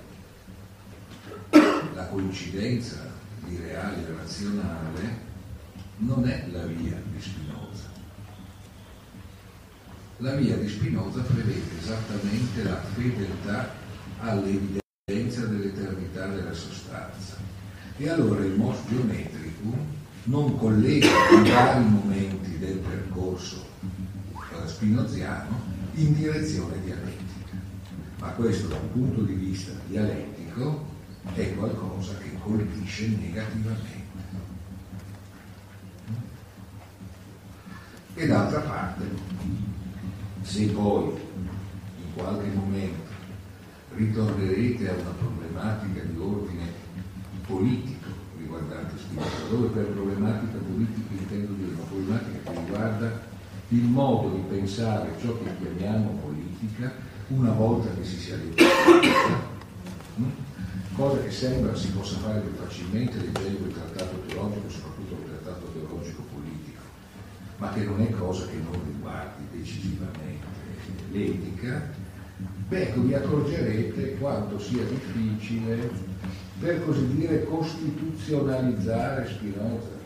la 1.93 2.05
coincidenza 2.07 3.09
l'ideale 3.45 4.13
razionale 4.17 5.29
non 5.97 6.27
è 6.27 6.47
la 6.51 6.65
via 6.65 7.01
di 7.11 7.21
Spinoza. 7.21 7.89
La 10.17 10.35
via 10.35 10.57
di 10.57 10.67
Spinoza 10.67 11.21
prevede 11.21 11.79
esattamente 11.79 12.63
la 12.63 12.81
fedeltà 12.93 13.73
all'evidenza 14.19 15.45
dell'eternità 15.45 16.27
della 16.27 16.53
sostanza. 16.53 17.40
E 18.01 18.09
allora 18.09 18.43
il 18.43 18.53
mos 18.53 18.77
geometricum 18.89 19.75
non 20.23 20.57
collega 20.57 21.05
i 21.05 21.47
vari 21.47 21.83
momenti 21.83 22.57
del 22.57 22.77
percorso 22.77 23.63
spinoziano 24.65 25.61
in 25.93 26.15
direzione 26.15 26.81
dialettica. 26.83 27.57
Ma 28.17 28.29
questo 28.29 28.69
da 28.69 28.77
un 28.77 28.91
punto 28.91 29.21
di 29.21 29.35
vista 29.35 29.73
dialettico 29.87 30.83
è 31.35 31.53
qualcosa 31.55 32.17
che 32.17 32.31
colpisce 32.41 33.07
negativamente. 33.09 34.09
E 38.15 38.25
d'altra 38.25 38.61
parte, 38.61 39.03
se 40.41 40.65
poi 40.69 41.03
in 41.05 42.13
qualche 42.15 42.47
momento 42.47 43.09
ritornerete 43.93 44.89
a 44.89 44.93
una 44.93 45.11
problematica 45.11 46.01
di 46.01 46.17
ordine 46.17 46.89
politico 47.45 47.90
riguardante 48.61 48.97
Spinoza, 48.97 49.49
dove 49.49 49.67
per 49.67 49.85
problematica 49.85 50.57
politica 50.57 51.13
intendo 51.13 51.53
dire 51.53 51.73
una 51.73 51.83
problematica 51.83 52.51
che 52.51 52.59
riguarda 52.59 53.21
il 53.69 53.83
modo 53.83 54.35
di 54.35 54.43
pensare 54.49 55.09
ciò 55.19 55.37
che 55.37 55.49
chiamiamo 55.61 56.19
politica 56.21 56.93
una 57.27 57.51
volta 57.51 57.93
che 57.95 58.03
si 58.03 58.17
sia 58.17 58.37
detto 58.37 58.63
cosa 60.95 61.21
che 61.23 61.31
sembra 61.31 61.75
si 61.75 61.89
possa 61.91 62.17
fare 62.17 62.41
più 62.41 62.51
facilmente 62.53 63.17
leggendo 63.17 63.67
il 63.67 63.73
trattato 63.73 64.21
teologico, 64.27 64.69
soprattutto 64.69 65.13
il 65.13 65.29
trattato 65.29 65.71
teologico 65.73 66.23
politico, 66.33 66.81
ma 67.57 67.71
che 67.71 67.83
non 67.83 68.01
è 68.01 68.09
cosa 68.11 68.45
che 68.47 68.57
non 68.57 68.73
riguardi 68.85 69.43
decisivamente 69.51 70.45
l'etica, 71.11 71.89
beh, 72.67 72.81
ecco, 72.81 73.01
vi 73.01 73.13
accorgerete 73.13 74.17
quanto 74.17 74.59
sia 74.59 74.83
difficile, 74.83 75.89
per 76.61 76.85
così 76.85 77.07
dire, 77.15 77.43
costituzionalizzare 77.45 79.27
Spinoza, 79.27 79.99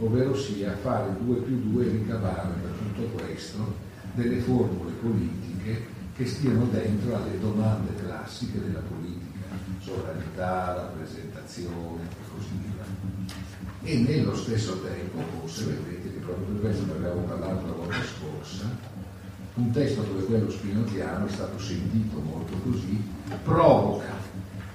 ovvero 0.00 0.36
sia 0.36 0.76
fare 0.76 1.14
2 1.20 1.36
più 1.36 1.70
2 1.70 1.86
e 1.86 1.90
ricavare 1.90 2.54
da 2.60 2.68
tutto 2.70 3.22
questo 3.22 3.86
delle 4.14 4.40
formule 4.40 4.90
politiche 5.00 5.86
che 6.16 6.26
stiano 6.26 6.66
dentro 6.72 7.14
alle 7.14 7.38
domande 7.38 7.94
classiche 7.94 8.60
della 8.60 8.80
politica 8.80 9.46
sovranità, 9.80 10.74
rappresentazione 10.74 12.02
e 12.02 12.14
così 12.34 12.48
via. 12.60 12.84
E 13.82 13.96
nello 13.98 14.34
stesso 14.34 14.80
tempo, 14.80 15.22
forse 15.38 15.66
vedrete 15.66 16.14
che 16.14 16.18
proprio 16.18 16.46
per 16.46 16.60
questo 16.60 16.84
ne 16.86 16.92
abbiamo 16.94 17.20
parlato 17.20 17.64
la 17.64 17.72
volta 17.74 18.02
scorsa, 18.02 18.96
un 19.54 19.70
testo 19.70 20.02
come 20.02 20.24
quello 20.24 20.50
spinoziano 20.50 21.26
è 21.26 21.30
stato 21.30 21.58
sentito 21.60 22.18
molto 22.20 22.54
così, 22.64 23.00
provoca 23.44 24.18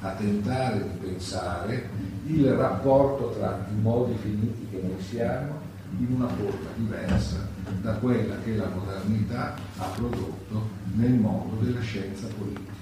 a 0.03 0.11
tentare 0.11 0.83
di 0.83 1.07
pensare 1.07 1.89
il 2.27 2.51
rapporto 2.53 3.31
tra 3.37 3.67
i 3.69 3.81
modi 3.81 4.15
finiti 4.21 4.67
che 4.69 4.81
noi 4.81 5.01
siamo 5.01 5.59
in 5.97 6.07
una 6.15 6.27
forma 6.27 6.69
diversa 6.75 7.47
da 7.81 7.93
quella 7.93 8.35
che 8.43 8.55
la 8.55 8.67
modernità 8.67 9.55
ha 9.77 9.85
prodotto 9.95 10.69
nel 10.95 11.13
mondo 11.13 11.63
della 11.63 11.81
scienza 11.81 12.27
politica 12.37 12.73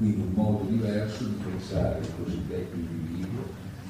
quindi 0.00 0.22
un 0.22 0.32
modo 0.32 0.64
diverso 0.66 1.24
di 1.24 1.36
pensare 1.44 2.00
il 2.00 2.08
cosiddetto 2.24 2.74
individuo, 2.74 3.44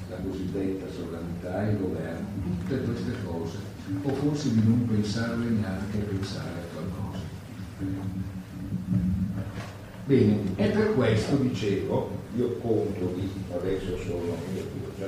la 0.09 0.17
cosiddetta 0.17 0.91
sovranità 0.91 1.61
il 1.69 1.77
governo, 1.77 2.27
tutte 2.43 2.81
queste 2.81 3.13
cose, 3.23 3.57
o 4.01 4.13
forse 4.15 4.51
di 4.51 4.61
non 4.67 4.85
pensarle 4.87 5.49
neanche 5.49 5.99
a 5.99 6.03
pensare 6.03 6.49
a 6.49 6.73
qualcosa. 6.73 7.19
Bene, 10.05 10.39
e 10.55 10.67
per 10.69 10.93
questo 10.95 11.35
dicevo, 11.35 12.09
io 12.35 12.57
conto 12.57 13.13
di, 13.15 13.29
adesso 13.53 13.97
sono, 13.97 14.35
io 14.53 14.91
già 14.97 15.07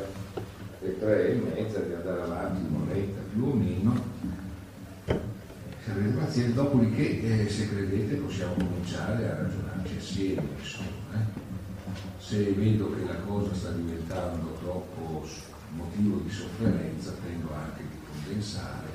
le 0.82 1.00
tre 1.00 1.32
e 1.32 1.34
mezza, 1.36 1.80
di 1.80 1.94
andare 1.94 2.22
avanti 2.22 2.62
un'oretta 2.70 3.22
più 3.34 3.44
o 3.46 3.54
meno, 3.54 4.02
se 5.06 5.92
avete 5.92 6.18
pazienza, 6.18 6.62
dopodiché 6.62 7.44
eh, 7.44 7.50
se 7.50 7.70
credete 7.70 8.16
possiamo 8.16 8.54
cominciare 8.54 9.30
a 9.30 9.36
ragionarci 9.36 9.96
assieme, 9.98 10.48
insomma. 10.58 11.16
Eh. 11.16 11.42
Se 12.20 12.54
vedo 12.54 12.94
che 12.94 13.04
la 13.06 13.20
cosa 13.28 13.54
sta 13.54 13.72
diventando 13.72 14.58
troppo 14.62 15.26
motivo 15.72 16.18
di 16.24 16.30
sofferenza, 16.30 17.14
tendo 17.26 17.50
anche 17.54 17.82
di 17.82 17.98
condensare, 18.06 18.88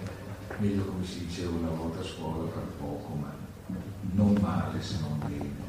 meglio 0.59 0.85
come 0.85 1.05
si 1.05 1.27
diceva 1.27 1.51
una 1.51 1.71
volta 1.71 2.01
a 2.01 2.05
scuola, 2.05 2.51
per 2.51 2.63
poco, 2.79 3.15
ma 3.15 3.35
non 4.13 4.39
male 4.41 4.81
se 4.81 4.97
non 5.01 5.19
bene. 5.19 5.68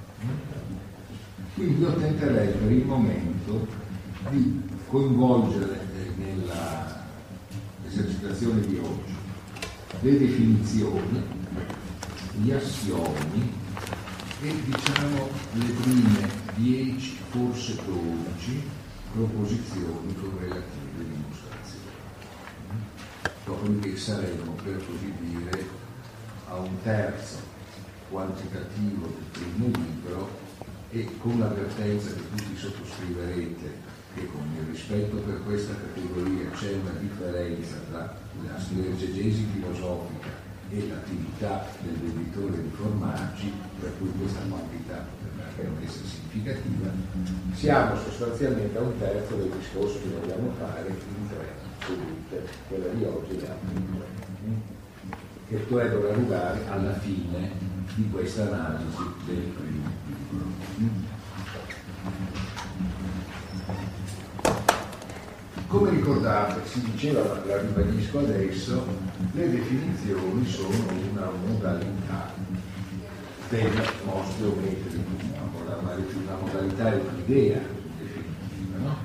Quindi 1.53 1.82
io 1.82 1.95
tenterei 1.95 2.51
per 2.53 2.71
il 2.71 2.86
momento 2.86 3.67
di 4.29 4.62
coinvolgere 4.88 5.79
eh, 5.95 6.12
nella 6.17 7.05
esercitazione 7.86 8.62
di 8.62 8.77
oggi 8.77 9.17
le 10.01 10.17
definizioni, 10.17 11.21
gli 12.41 12.51
assiomi 12.51 13.53
e 14.41 14.55
diciamo 14.63 15.27
le 15.53 15.65
prime 15.82 16.29
10, 16.55 17.17
forse 17.29 17.75
12 17.86 18.63
proposizioni 19.12 20.15
con 20.15 20.38
relative 20.39 21.03
dimostrazioni. 21.03 21.97
Dopodiché 23.43 23.97
saremo, 23.97 24.51
per 24.63 24.77
così 24.77 25.13
dire, 25.19 25.67
a 26.47 26.55
un 26.60 26.82
terzo 26.84 27.49
quantitativo 28.10 29.08
del 29.08 29.26
primo 29.32 29.65
libro 29.78 30.30
e 30.91 31.08
con 31.19 31.39
l'avvertenza 31.39 32.10
che 32.10 32.30
tutti 32.36 32.58
sottoscriverete 32.58 33.98
che 34.15 34.26
con 34.26 34.41
il 34.58 34.65
rispetto 34.72 35.17
per 35.17 35.43
questa 35.45 35.74
categoria 35.76 36.50
c'è 36.52 36.74
una 36.74 36.98
differenza 37.00 37.76
tra 37.91 38.17
la 38.43 38.58
esegesi 38.58 39.45
filosofica 39.54 40.48
e 40.72 40.88
l'attività 40.88 41.65
del 41.82 41.93
venditore 41.93 42.62
di 42.62 42.69
formaggi, 42.69 43.52
per 43.80 43.91
cui 43.98 44.12
questa 44.19 44.41
quantità 44.50 45.06
non 45.62 45.78
essere 45.84 46.06
significativa, 46.08 46.89
siamo 47.54 47.95
sostanzialmente 47.98 48.78
a 48.78 48.82
un 48.82 48.98
terzo 48.98 49.36
del 49.36 49.50
discorso 49.50 50.00
che 50.00 50.08
vogliamo 50.08 50.54
fare 50.58 50.88
in 50.88 51.28
tre 51.28 51.54
sedute, 51.86 52.48
quella 52.67 52.93
di 52.93 53.04
oggi 53.04 53.32
e 53.32 53.39
le 53.39 53.50
altre 53.50 53.74
due, 53.74 54.06
che 55.50 55.65
dovrebbero 55.67 56.12
arrivare 56.12 56.60
alla 56.69 56.93
fine 57.00 57.79
di 57.95 58.10
questa 58.10 58.43
analisi 58.43 58.97
del 59.25 59.38
primo 59.38 59.89
libro. 60.78 61.17
Come 65.67 65.89
ricordate, 65.91 66.67
si 66.67 66.82
diceva, 66.82 67.43
la 67.45 67.62
ribadisco 67.62 68.19
adesso, 68.19 68.86
le 69.34 69.49
definizioni 69.52 70.45
sono 70.47 70.69
una 71.12 71.30
modalità 71.45 72.34
del 73.49 73.71
nostro 74.06 74.56
metodo, 74.62 74.97
una 76.23 76.36
modalità 76.41 76.91
è 76.91 76.99
un'idea 76.99 77.60
definitiva. 77.99 78.78
No? 78.80 78.95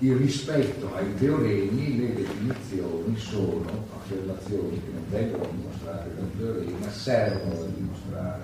Il 0.00 0.14
rispetto 0.14 0.94
ai 0.94 1.12
teoremi, 1.16 1.98
le 1.98 2.14
definizioni 2.14 3.18
sono 3.18 3.88
affermazioni 3.96 4.80
che 4.80 4.90
non 4.92 5.02
vengono 5.10 5.48
dimostrate 5.50 6.14
dal 6.14 6.30
teorema, 6.38 6.78
ma 6.78 6.90
servono 6.90 7.62
a 7.62 7.66
dimostrare. 7.66 8.42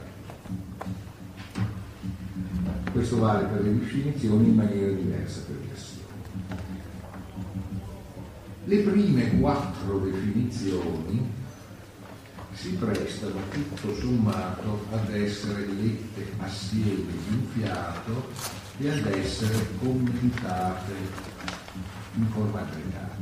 Questo 2.90 3.18
vale 3.18 3.46
per 3.46 3.62
le 3.62 3.78
definizioni 3.78 4.48
in 4.48 4.54
maniera 4.56 4.90
diversa 4.90 5.42
per 5.46 5.56
gli 5.56 5.70
assunti. 5.72 6.02
Le 8.64 8.78
prime 8.78 9.38
quattro 9.38 9.98
definizioni 10.00 11.30
si 12.52 12.70
prestano 12.70 13.40
tutto 13.50 13.94
sommato 13.94 14.86
ad 14.90 15.14
essere 15.14 15.66
lette 15.66 16.32
assieme 16.38 17.12
di 17.12 17.34
un 17.34 17.46
fiato 17.52 18.63
e 18.78 18.90
ad 18.90 19.06
essere 19.06 19.66
commentate 19.78 20.92
in 22.16 22.26
forma 22.30 22.60
aggregata, 22.60 23.16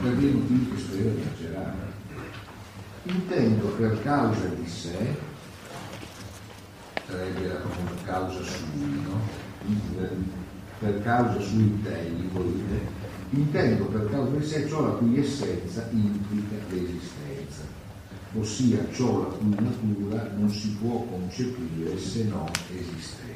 per 0.00 0.14
dei 0.14 0.32
motivi 0.32 0.70
che 0.70 0.80
spero 0.80 1.10
di 1.10 1.20
esagerare. 1.20 1.96
Intendo 3.04 3.66
per 3.68 4.02
causa 4.02 4.46
di 4.48 4.68
sé, 4.68 5.16
sarebbe 7.06 7.46
la 7.46 7.60
causa 8.04 8.42
sui, 8.42 9.02
no? 9.02 9.20
per 10.78 11.02
causa 11.02 11.40
sui 11.40 11.62
intelli, 11.62 12.30
intendo 13.30 13.84
per 13.84 14.10
causa 14.10 14.36
di 14.36 14.44
sé 14.44 14.68
ciò 14.68 14.86
la 14.86 14.94
cui 14.94 15.18
essenza 15.18 15.88
implica 15.92 16.56
l'esistenza, 16.68 17.62
ossia 18.34 18.86
ciò 18.92 19.22
la 19.22 19.34
cui 19.36 19.54
natura 19.58 20.30
non 20.36 20.50
si 20.50 20.76
può 20.80 21.04
concepire 21.04 21.98
se 21.98 22.24
non 22.24 22.50
esistente. 22.76 23.27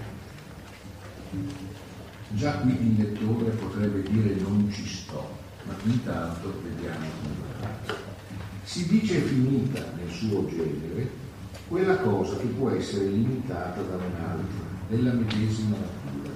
Già 2.31 2.53
qui 2.59 2.73
il 2.73 2.97
lettore 2.97 3.51
potrebbe 3.51 4.03
dire 4.03 4.35
non 4.41 4.71
ci 4.71 4.87
sto, 4.87 5.37
ma 5.65 5.75
intanto 5.85 6.53
vediamo 6.63 7.07
come 7.23 8.01
Si 8.65 8.87
dice 8.87 9.21
finita 9.21 9.93
nel 9.97 10.11
suo 10.11 10.47
genere 10.47 11.11
quella 11.69 11.97
cosa 11.97 12.37
che 12.37 12.47
può 12.47 12.71
essere 12.71 13.07
limitata 13.07 13.81
da 13.81 13.97
un'altra, 13.97 14.65
della 14.89 15.13
medesima 15.13 15.77
natura. 15.77 16.31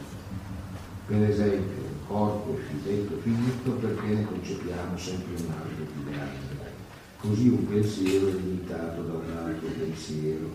Per 1.06 1.22
esempio, 1.22 1.82
un 1.82 2.06
corpo 2.06 2.58
è 2.58 2.88
detto 2.88 3.18
finito 3.22 3.72
perché 3.72 4.06
ne 4.06 4.24
concepiamo 4.24 4.96
sempre 4.96 5.34
un 5.44 5.50
altro 5.50 5.84
più 5.84 6.04
grande. 6.10 6.74
Così 7.18 7.48
un 7.48 7.66
pensiero 7.66 8.28
è 8.28 8.32
limitato 8.32 9.02
da 9.02 9.12
un 9.12 9.36
altro 9.44 9.68
pensiero, 9.78 10.50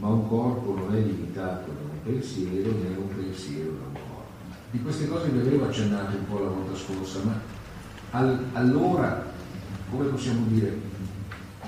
ma 0.00 0.08
un 0.08 0.28
corpo 0.28 0.74
non 0.74 0.94
è 0.94 0.98
limitato 0.98 1.70
da 1.70 1.80
un 1.82 2.02
pensiero 2.02 2.70
né 2.72 2.96
un 2.96 3.14
pensiero 3.14 3.70
da 3.72 3.86
un 3.86 3.92
corpo. 3.92 4.28
Di 4.70 4.80
queste 4.80 5.06
cose 5.06 5.28
vi 5.28 5.40
avevo 5.40 5.68
accennato 5.68 6.16
un 6.16 6.26
po' 6.26 6.38
la 6.38 6.48
volta 6.48 6.74
scorsa, 6.74 7.20
ma 7.22 7.38
al, 8.12 8.46
allora, 8.54 9.24
come 9.90 10.06
possiamo 10.06 10.46
dire, 10.46 10.74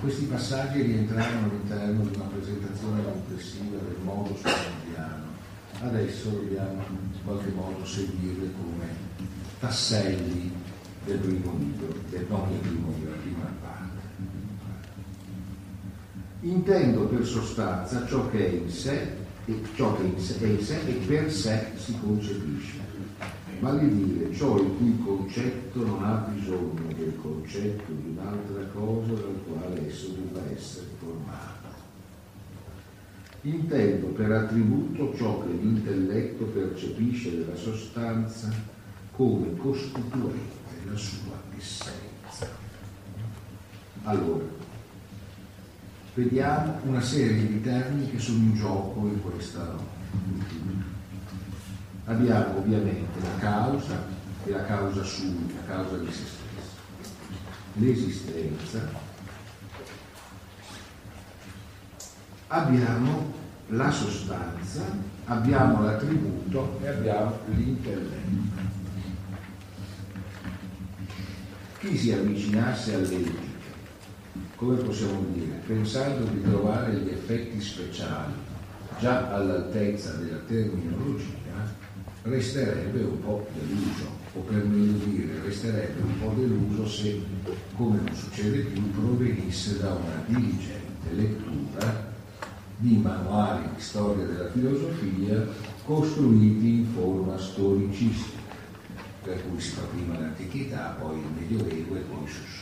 questi 0.01 0.25
passaggi 0.25 0.81
rientravano 0.81 1.47
all'interno 1.47 2.05
di 2.05 2.17
una 2.17 2.25
presentazione 2.25 3.05
complessiva 3.05 3.77
del 3.77 3.99
modo 4.03 4.35
spindiano. 4.37 5.31
Adesso 5.81 6.31
dobbiamo 6.31 6.83
in 6.91 7.25
qualche 7.25 7.51
modo 7.51 7.85
seguirle 7.85 8.51
come 8.53 8.87
tasselli 9.61 10.51
del 11.05 11.19
primo 11.19 11.55
libro, 11.59 11.95
del, 12.09 12.27
non 12.29 12.47
del 12.49 12.59
primo 12.61 12.93
libro, 12.97 13.11
la 13.11 13.17
prima 13.21 13.53
parte. 13.61 13.83
Intendo 16.43 17.07
per 17.07 17.25
sostanza 17.25 18.07
ciò 18.07 18.29
che 18.31 18.47
è 18.47 18.51
in 18.51 18.69
sé 18.69 19.17
e 19.47 19.61
ciò 19.75 19.97
che 19.97 20.03
è 20.03 20.07
in 20.07 20.19
sé 20.61 20.81
e 20.87 20.93
per 21.07 21.31
sé 21.33 21.67
si 21.77 21.99
concepisce 22.01 22.83
vale 23.63 23.89
dire 23.95 24.35
ciò 24.35 24.59
il 24.59 24.75
cui 24.77 24.99
concetto 25.05 25.87
non 25.87 26.03
ha 26.03 26.29
bisogno 26.35 26.93
del 26.97 27.17
concetto 27.23 27.93
di 27.93 28.17
un'altra 28.17 28.65
cosa 28.75 29.13
dal 29.13 29.39
quale 29.47 29.87
esso 29.87 30.09
debba 30.09 30.41
essere 30.51 30.87
formato. 30.99 31.51
Intendo 33.43 34.09
per 34.09 34.33
attributo 34.33 35.15
ciò 35.17 35.45
che 35.45 35.53
l'intelletto 35.53 36.45
percepisce 36.47 37.39
della 37.39 37.55
sostanza 37.55 38.53
come 39.13 39.57
costituente 39.57 40.61
la 40.85 40.97
sua 40.97 41.41
essenza. 41.57 42.49
Allora, 44.03 44.45
vediamo 46.15 46.79
una 46.85 47.01
serie 47.01 47.47
di 47.47 47.61
termini 47.63 48.11
che 48.11 48.19
sono 48.19 48.39
in 48.39 48.55
gioco 48.55 49.01
in 49.07 49.23
questa 49.23 49.75
abbiamo 52.05 52.59
ovviamente 52.59 53.21
la 53.21 53.37
causa 53.39 54.05
e 54.45 54.51
la 54.51 54.65
causa 54.65 55.03
sua, 55.03 55.31
la 55.55 55.75
causa 55.75 55.97
di 55.99 56.07
se 56.07 56.25
stesso, 56.25 56.41
l'esistenza, 57.75 58.89
abbiamo 62.49 63.33
la 63.69 63.91
sostanza, 63.91 64.83
abbiamo 65.27 65.83
l'attributo 65.85 66.79
e 66.83 66.89
abbiamo 66.89 67.39
l'intelletto. 67.47 68.61
Chi 71.79 71.97
si 71.97 72.13
avvicinasse 72.13 72.95
all'etica, 72.95 73.52
come 74.63 74.77
possiamo 74.77 75.25
dire, 75.33 75.61
pensando 75.67 76.25
di 76.27 76.41
trovare 76.41 76.95
gli 76.95 77.09
effetti 77.09 77.61
speciali 77.61 78.33
già 79.01 79.35
all'altezza 79.35 80.13
della 80.13 80.39
terminologia, 80.47 81.75
resterebbe 82.23 83.03
un 83.03 83.21
po' 83.21 83.45
deluso, 83.59 84.07
o 84.35 84.41
per 84.43 84.63
meglio 84.65 85.05
dire, 85.05 85.41
resterebbe 85.43 86.01
un 86.03 86.21
po' 86.21 86.33
deluso 86.37 86.87
se, 86.87 87.21
come 87.77 87.97
non 88.05 88.15
succede 88.15 88.61
più, 88.61 88.89
provenisse 88.93 89.79
da 89.81 89.95
una 89.95 90.23
diligente 90.27 91.11
lettura 91.11 92.11
di 92.77 92.99
manuali 92.99 93.65
di 93.75 93.81
storia 93.83 94.25
della 94.27 94.51
filosofia 94.51 95.45
costruiti 95.85 96.69
in 96.69 96.87
forma 96.95 97.37
storicistica, 97.37 98.39
per 99.25 99.43
cui 99.43 99.61
si 99.61 99.71
fa 99.71 99.83
prima 99.93 100.21
l'antichità, 100.21 100.97
poi 101.01 101.19
il 101.19 101.27
Medioevo 101.37 101.97
e 101.97 102.01
poi 102.01 102.27
su 102.29 102.45
su. 102.47 102.62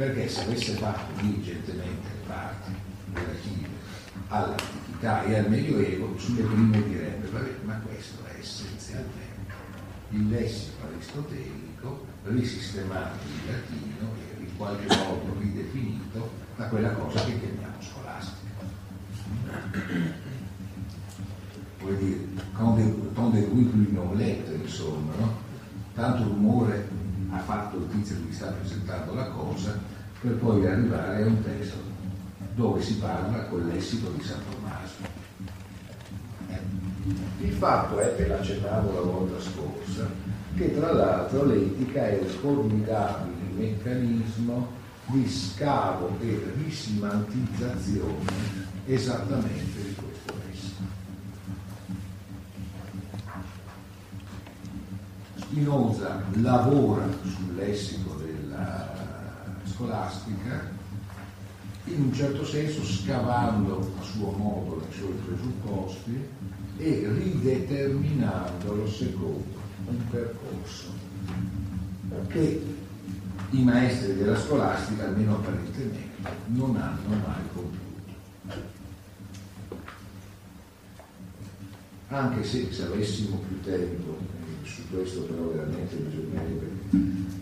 Perché 0.00 0.28
se 0.30 0.44
avesse 0.44 0.72
fatto 0.76 1.20
diligentemente 1.20 2.08
parti 2.26 2.72
relative 3.12 3.68
all'antichità 4.28 5.24
e 5.24 5.36
al 5.36 5.50
Medioevo, 5.50 6.18
sulle 6.18 6.42
prime 6.42 6.82
direbbe, 6.88 7.28
vabbè, 7.28 7.56
ma 7.64 7.74
questo 7.80 8.24
è 8.24 8.38
essenzialmente 8.38 9.52
il 10.12 10.26
lessico 10.30 10.86
aristotelico 10.90 12.06
risistemato 12.24 13.18
in 13.26 13.52
latino 13.52 14.14
e 14.16 14.40
in 14.40 14.56
qualche 14.56 14.86
modo 14.96 15.36
ridefinito 15.38 16.30
da 16.56 16.64
quella 16.68 16.92
cosa 16.92 17.22
che 17.22 17.38
chiamiamo 17.38 17.82
scolastica. 17.82 18.64
Vuol 21.78 21.96
dire, 21.98 22.26
tant 22.56 23.34
de 23.34 23.48
cui 23.48 23.64
plus 23.64 23.88
non 23.90 24.16
letto, 24.16 24.50
insomma, 24.50 25.12
no? 25.18 25.36
Tanto 25.92 26.22
rumore 26.22 26.88
ha 27.32 27.38
fatto 27.38 27.76
il 27.76 27.88
tizio 27.90 28.16
che 28.26 28.32
sta 28.32 28.46
presentando 28.46 29.14
la 29.14 29.28
cosa 29.28 29.78
per 30.20 30.32
poi 30.34 30.66
arrivare 30.66 31.22
a 31.22 31.26
un 31.26 31.42
testo 31.42 31.76
dove 32.54 32.82
si 32.82 32.96
parla 32.96 33.44
col 33.44 33.66
lessico 33.66 34.08
di 34.10 34.22
San 34.22 34.40
Tommaso. 34.50 35.18
Il 37.40 37.52
fatto 37.52 37.98
è, 37.98 38.14
ve 38.16 38.26
l'accennavo 38.26 38.92
la 38.92 39.00
volta 39.00 39.40
scorsa, 39.40 40.06
che 40.56 40.74
tra 40.74 40.92
l'altro 40.92 41.44
l'etica 41.44 42.08
è 42.08 42.18
un 42.20 42.26
formidabile 42.26 43.52
meccanismo 43.54 44.78
di 45.06 45.28
scavo 45.28 46.16
e 46.20 46.52
risimantizzazione 46.56 48.68
esattamente 48.86 49.82
di 49.82 49.94
questo 49.94 50.34
lessico. 50.46 50.82
Spinoza 55.50 56.22
lavora 56.34 57.08
sul 57.24 57.56
lessico 57.56 58.14
della 58.14 58.88
scolastica 59.64 60.70
in 61.86 62.02
un 62.02 62.14
certo 62.14 62.44
senso 62.44 62.84
scavando 62.84 63.92
a 63.98 64.02
suo 64.02 64.30
modo 64.30 64.86
i 64.88 64.94
suoi 64.94 65.12
presupposti 65.26 66.24
e 66.76 67.10
rideterminandolo 67.12 68.88
secondo 68.88 69.58
un 69.86 70.08
percorso 70.08 70.92
che 72.28 72.64
i 73.50 73.62
maestri 73.64 74.14
della 74.14 74.38
scolastica, 74.38 75.06
almeno 75.06 75.34
apparentemente, 75.34 76.30
non 76.46 76.76
hanno 76.76 77.08
mai 77.08 77.42
compiuto. 77.52 77.88
Anche 82.06 82.44
se, 82.44 82.72
se 82.72 82.84
avessimo 82.84 83.36
più 83.38 83.60
tempo, 83.62 84.16
eh, 84.36 84.39
questo 84.90 85.20
però 85.22 85.52
veramente 85.52 85.94
bisognerebbe 85.94 86.68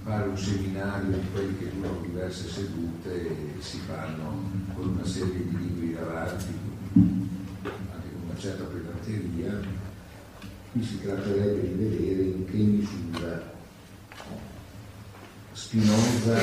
fare 0.04 0.28
un 0.28 0.36
seminario 0.36 1.16
di 1.16 1.26
quelli 1.32 1.58
che 1.58 1.70
durano 1.72 2.00
diverse 2.02 2.48
sedute 2.48 3.28
e 3.28 3.62
si 3.62 3.78
fanno 3.78 4.50
con 4.74 4.88
una 4.88 5.04
serie 5.04 5.32
di 5.32 5.56
libri 5.56 5.94
davanti, 5.94 6.52
anche 6.92 8.08
con 8.12 8.22
una 8.24 8.38
certa 8.38 8.64
pedanteria, 8.64 9.60
qui 10.72 10.82
si 10.82 11.00
tratterebbe 11.00 11.68
di 11.68 11.74
vedere 11.74 12.22
in 12.22 12.44
che 12.44 12.56
misura 12.56 13.56
Spinoza 15.52 16.38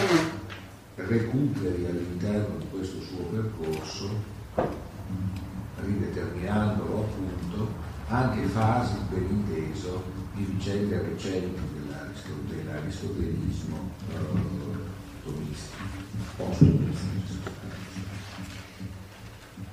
recuperi 0.96 1.86
all'interno 1.86 2.58
di 2.58 2.66
questo 2.70 3.00
suo 3.02 3.24
percorso, 3.26 4.10
rideterminandolo 5.84 7.00
appunto, 7.00 7.74
anche 8.08 8.46
fasi 8.48 8.96
ben 9.10 9.28
inteso 9.30 10.25
di 10.36 10.44
vicende 10.44 11.02
recenti 11.02 11.62
dell'aristotelismo 12.50 13.92
tomistico, 15.24 15.84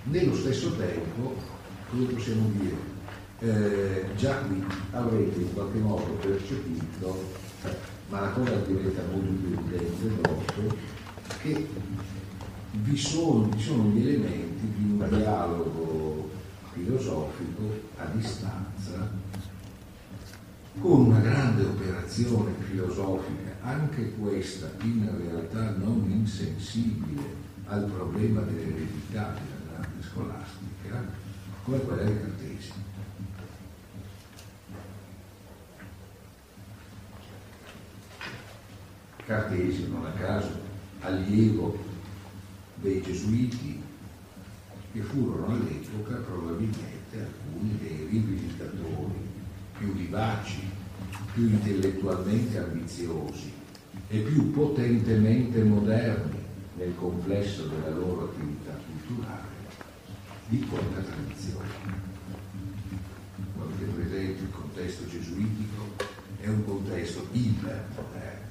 Nello 0.05 0.35
stesso 0.37 0.77
tempo, 0.77 1.35
come 1.91 2.05
possiamo 2.07 2.51
dire, 2.59 2.77
eh, 3.41 4.07
già 4.17 4.37
qui 4.39 4.65
avrete 4.93 5.41
in 5.41 5.53
qualche 5.53 5.79
modo 5.79 6.13
percepito, 6.21 7.31
ma 8.09 8.21
la 8.21 8.31
cosa 8.31 8.57
diventa 8.67 9.03
molto 9.11 9.33
più 9.33 9.57
evidente 9.57 10.21
dopo, 10.21 10.77
che 11.41 11.69
vi 12.71 12.97
sono, 12.97 13.49
vi 13.49 13.61
sono 13.61 13.85
gli 13.91 14.07
elementi 14.07 14.73
di 14.77 14.85
un 14.85 15.07
dialogo 15.09 16.31
filosofico 16.73 17.63
a 17.97 18.05
distanza 18.07 19.11
con 20.81 21.07
una 21.07 21.21
grande 21.21 21.65
operazione 21.65 22.53
filosofica, 22.61 23.57
anche 23.63 24.13
questa 24.15 24.71
in 24.83 25.09
realtà 25.19 25.77
non 25.77 26.05
insensibile 26.11 27.41
al 27.67 27.85
problema 27.85 28.41
dell'eredità 28.41 29.35
della 29.35 29.71
grande 29.71 30.03
scolastica, 30.03 31.05
come 31.65 31.79
quella 31.81 32.05
di 32.05 32.19
Cartesio. 32.19 32.75
Cartesio, 39.25 39.89
non 39.89 40.07
a 40.07 40.11
caso, 40.13 40.61
allievo 41.01 41.79
dei 42.77 43.01
gesuiti 43.01 43.81
che 44.93 45.01
furono 45.01 45.55
all'epoca 45.55 46.17
probabilmente 46.17 47.19
alcuni 47.19 47.79
dei 47.79 48.07
rivisitatori 48.11 49.32
più 49.79 49.93
vivaci, 49.95 50.61
più 51.33 51.49
intellettualmente 51.49 52.59
ambiziosi 52.59 53.53
e 54.09 54.19
più 54.19 54.51
potentemente 54.51 55.63
moderni 55.63 56.41
nel 56.77 56.95
complesso 56.97 57.67
della 57.67 57.91
loro 57.91 58.25
attività 58.25 58.73
culturale 58.87 59.49
di 60.49 60.61
quella 60.67 61.01
tradizione. 61.01 61.69
Quando 63.55 63.75
avete 63.75 63.93
presente 63.93 64.43
il 64.43 64.51
contesto 64.51 65.07
gesuitico 65.09 66.11
è 66.41 66.49
un 66.49 66.65
contesto 66.65 67.27
ipermoderno. 67.33 68.51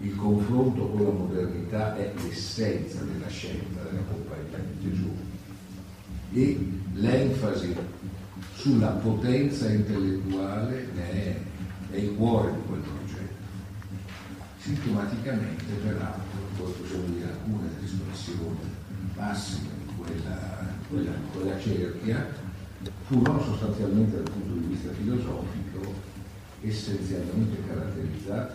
Il 0.00 0.14
confronto 0.14 0.88
con 0.88 1.02
la 1.04 1.10
modernità 1.10 1.96
è 1.96 2.12
l'essenza 2.22 3.02
della 3.02 3.28
scelta 3.28 3.82
della 3.82 4.02
compagnia 4.02 4.58
di 4.58 4.90
Gesù 4.90 5.10
e 6.32 6.70
l'enfasi 6.92 7.74
sulla 8.58 8.88
potenza 8.88 9.70
intellettuale 9.70 10.92
è, 10.94 11.36
è 11.92 11.96
il 11.96 12.14
cuore 12.16 12.52
di 12.52 12.60
quel 12.66 12.80
progetto. 12.80 13.36
Sintomaticamente, 14.58 15.64
peraltro, 15.84 16.40
poi 16.56 16.72
possiamo 16.72 17.04
dire 17.04 17.30
alcune 17.30 17.68
espressioni 17.84 18.58
massime 19.14 19.68
di 19.86 19.94
quella, 19.96 20.66
quella, 20.88 21.12
quella 21.32 21.58
cerchia 21.60 22.26
furono 23.06 23.42
sostanzialmente 23.42 24.16
dal 24.16 24.30
punto 24.30 24.52
di 24.54 24.66
vista 24.66 24.90
filosofico 24.92 25.94
essenzialmente 26.60 27.62
caratterizzate 27.66 28.54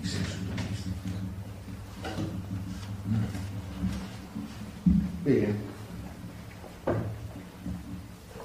in 0.00 0.06
senso 0.06 0.36
umanistico. 0.44 0.94
Bene. 5.22 5.68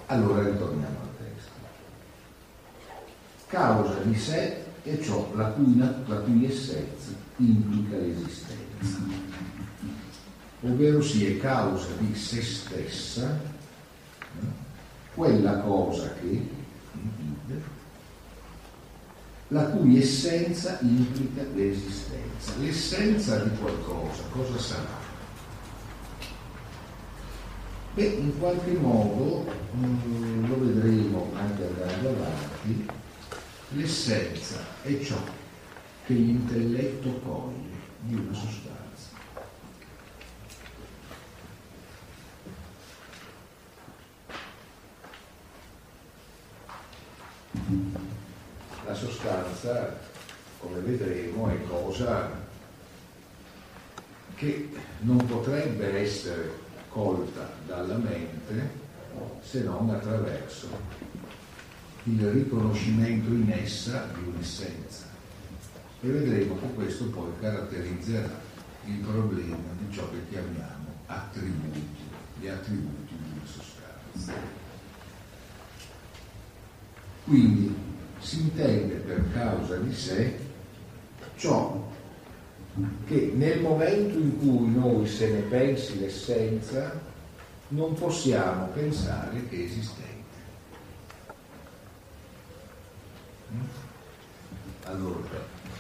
Allora 0.07 0.43
ritorniamo. 0.43 0.94
Causa 3.55 4.01
di 4.03 4.19
sé 4.19 4.65
è 4.83 4.99
ciò 4.99 5.31
la 5.33 5.45
cui, 5.45 5.77
la 5.77 6.15
cui 6.17 6.45
essenza 6.45 7.11
implica 7.37 7.95
l'esistenza, 7.95 8.97
ovvero 10.59 11.01
si 11.01 11.25
è 11.25 11.37
causa 11.37 11.87
di 11.99 12.13
se 12.13 12.41
stessa, 12.41 13.39
quella 15.13 15.59
cosa 15.59 16.13
che, 16.15 16.49
la 19.47 19.63
cui 19.67 19.99
essenza 19.99 20.77
implica 20.81 21.43
l'esistenza. 21.53 22.51
L'essenza 22.59 23.37
di 23.39 23.55
qualcosa, 23.57 24.21
cosa 24.31 24.59
sarà? 24.59 24.99
Beh, 27.93 28.03
in 28.03 28.37
qualche 28.37 28.73
modo, 28.73 29.49
mh, 29.71 29.85
mm, 29.85 30.49
lo 30.49 30.59
vedremo 30.59 31.31
anche 31.35 31.63
andando 31.63 32.09
avanti, 32.09 33.03
l'essenza 33.69 34.59
è 34.83 34.99
ciò 35.01 35.21
che 36.05 36.13
l'intelletto 36.13 37.19
coglie 37.19 37.73
di 37.99 38.13
una 38.13 38.33
sostanza. 38.33 38.73
La 48.85 48.93
sostanza, 48.93 49.99
come 50.59 50.79
vedremo, 50.79 51.49
è 51.49 51.63
cosa 51.65 52.43
che 54.35 54.69
non 54.99 55.17
potrebbe 55.25 55.99
essere 55.99 56.63
colta 56.89 57.51
dalla 57.65 57.97
mente 57.97 58.83
se 59.41 59.63
non 59.63 59.89
attraverso 59.89 60.67
il 62.07 62.29
riconoscimento 62.29 63.29
in 63.29 63.51
essa 63.51 64.09
di 64.13 64.27
un'essenza. 64.27 65.05
E 66.01 66.07
vedremo 66.07 66.59
che 66.59 66.67
questo 66.75 67.05
poi 67.05 67.31
caratterizzerà 67.39 68.39
il 68.85 68.97
problema 68.97 69.57
di 69.79 69.91
ciò 69.91 70.07
che 70.11 70.17
chiamiamo 70.29 70.85
attributi, 71.07 71.81
gli 72.39 72.47
attributi 72.47 73.13
di 73.15 73.31
una 73.33 73.45
sostanza. 73.45 74.33
Quindi 77.23 77.75
si 78.19 78.41
intende 78.41 78.95
per 78.95 79.31
causa 79.33 79.77
di 79.77 79.93
sé 79.93 80.37
ciò 81.37 81.91
che 83.07 83.31
nel 83.35 83.61
momento 83.61 84.17
in 84.19 84.37
cui 84.37 84.69
noi 84.69 85.07
se 85.07 85.31
ne 85.31 85.39
pensi 85.41 85.99
l'essenza 85.99 87.01
non 87.69 87.95
possiamo 87.95 88.67
pensare 88.67 89.47
che 89.47 89.63
esistente. 89.63 90.24
Allora, 94.83 95.29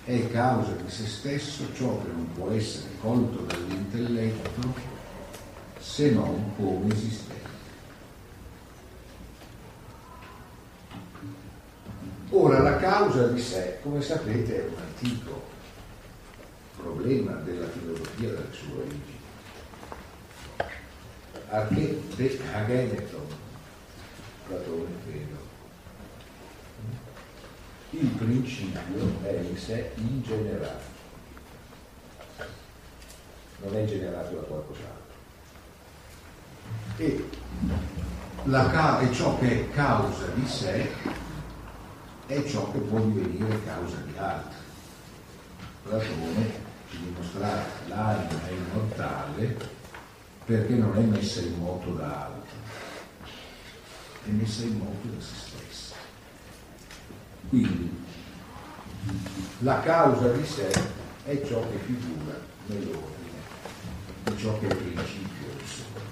è 0.03 0.31
causa 0.31 0.71
di 0.71 0.89
se 0.89 1.05
stesso 1.07 1.73
ciò 1.73 2.01
che 2.01 2.07
non 2.11 2.31
può 2.33 2.51
essere 2.51 2.89
colto 2.99 3.41
dall'intelletto 3.41 4.73
se 5.79 6.11
non 6.11 6.55
come 6.55 6.93
esistente. 6.93 7.33
Ora, 12.31 12.59
la 12.59 12.77
causa 12.77 13.27
di 13.27 13.39
sé, 13.39 13.79
come 13.81 14.01
sapete, 14.01 14.65
è 14.65 14.67
un 14.67 14.75
antico 14.77 15.43
problema 16.75 17.31
della 17.33 17.67
filosofia 17.69 18.29
delle 18.29 18.51
sue 18.51 18.77
origini. 18.79 19.19
Arche 21.49 22.01
de 22.15 22.39
ageneton, 22.53 23.27
Platone 24.47 24.89
credo. 25.05 25.44
Il 27.97 28.09
principio 28.09 29.21
è 29.23 29.39
in 29.39 29.57
sé 29.57 29.91
ingenerato, 29.95 30.83
non 33.61 33.73
è 33.73 33.85
generato 33.85 34.35
da 34.35 34.41
qualcos'altro. 34.41 35.13
E, 36.97 37.29
e 38.99 39.13
ciò 39.13 39.39
che 39.39 39.49
è 39.49 39.71
causa 39.71 40.25
di 40.33 40.45
sé 40.45 40.89
è 42.27 42.43
ciò 42.43 42.69
che 42.73 42.79
può 42.79 42.99
divenire 42.99 43.63
causa 43.63 43.95
di 44.05 44.17
altri. 44.17 44.57
Platone 45.83 46.51
ci 46.89 46.99
dimostrare 46.99 47.63
l'anima 47.87 48.45
è 48.45 48.51
immortale 48.51 49.57
perché 50.43 50.73
non 50.73 50.97
è 50.97 51.01
messa 51.01 51.39
in 51.39 51.57
moto 51.59 51.91
da 51.91 52.25
altro, 52.25 52.57
è 54.25 54.29
messa 54.31 54.63
in 54.63 54.79
moto 54.79 55.07
da 55.07 55.21
se 55.21 55.33
stessa. 55.33 55.54
Quindi 57.55 57.89
la 59.59 59.79
causa 59.79 60.27
di 60.33 60.45
sé 60.45 60.69
è 61.23 61.41
ciò 61.47 61.65
che 61.69 61.77
figura 61.85 62.37
nell'ordine, 62.65 63.39
è 64.25 64.35
ciò 64.35 64.59
che 64.59 64.67
è 64.67 64.75
principio 64.75 65.47
del 65.55 65.65
sole. 65.65 66.03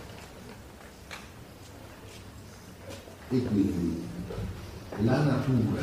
E 3.30 3.44
quindi 3.44 4.08
la 5.02 5.22
natura 5.24 5.82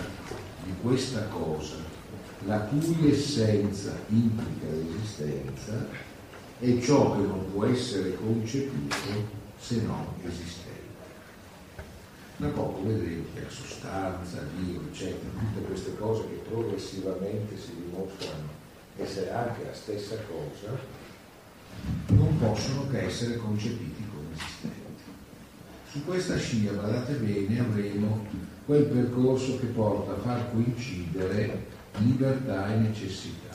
di 0.64 0.72
questa 0.80 1.24
cosa 1.24 1.76
la 2.46 2.60
cui 2.60 3.10
essenza 3.10 3.92
implica 4.08 4.66
l'esistenza 4.66 5.88
è 6.58 6.80
ciò 6.80 7.16
che 7.16 7.20
non 7.20 7.52
può 7.52 7.66
essere 7.66 8.16
concepito 8.16 8.96
se 9.58 9.82
non 9.82 10.06
esistente. 10.22 10.69
Da 12.40 12.48
poco 12.48 12.82
vedremo 12.86 13.24
la 13.34 13.50
sostanza, 13.50 14.38
Dio, 14.56 14.80
eccetera, 14.90 15.28
tutte 15.38 15.66
queste 15.66 15.94
cose 15.98 16.22
che 16.26 16.40
progressivamente 16.48 17.54
si 17.58 17.74
dimostrano 17.74 18.48
essere 18.96 19.30
anche 19.30 19.62
la 19.62 19.74
stessa 19.74 20.16
cosa, 20.22 20.74
non 22.06 22.38
possono 22.38 22.88
che 22.88 23.02
essere 23.04 23.36
concepiti 23.36 24.02
come 24.08 24.28
esistenti. 24.32 25.02
Su 25.90 26.02
questa 26.06 26.38
scia, 26.38 26.72
guardate 26.72 27.12
bene, 27.16 27.60
avremo 27.60 28.26
quel 28.64 28.84
percorso 28.84 29.58
che 29.58 29.66
porta 29.66 30.12
a 30.12 30.20
far 30.20 30.50
coincidere 30.50 31.66
libertà 31.98 32.72
e 32.72 32.76
necessità. 32.76 33.54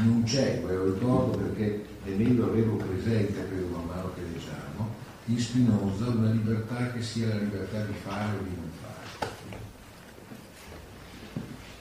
Non 0.00 0.22
c'è, 0.24 0.60
ve 0.62 0.74
lo 0.74 0.92
ricordo 0.92 1.38
perché 1.38 1.82
meglio 2.04 2.44
averlo 2.44 2.76
presente, 2.76 3.48
credo 3.48 3.68
man 3.68 3.86
mano 3.86 4.12
che 4.14 4.20
leggiamo, 4.20 4.97
in 5.28 5.38
Spinoza 5.38 6.08
una 6.08 6.30
libertà 6.30 6.90
che 6.90 7.02
sia 7.02 7.28
la 7.28 7.34
libertà 7.34 7.84
di 7.84 7.92
fare 8.02 8.38
o 8.38 8.42
di 8.42 8.54
non 8.54 8.70
fare. 8.80 9.32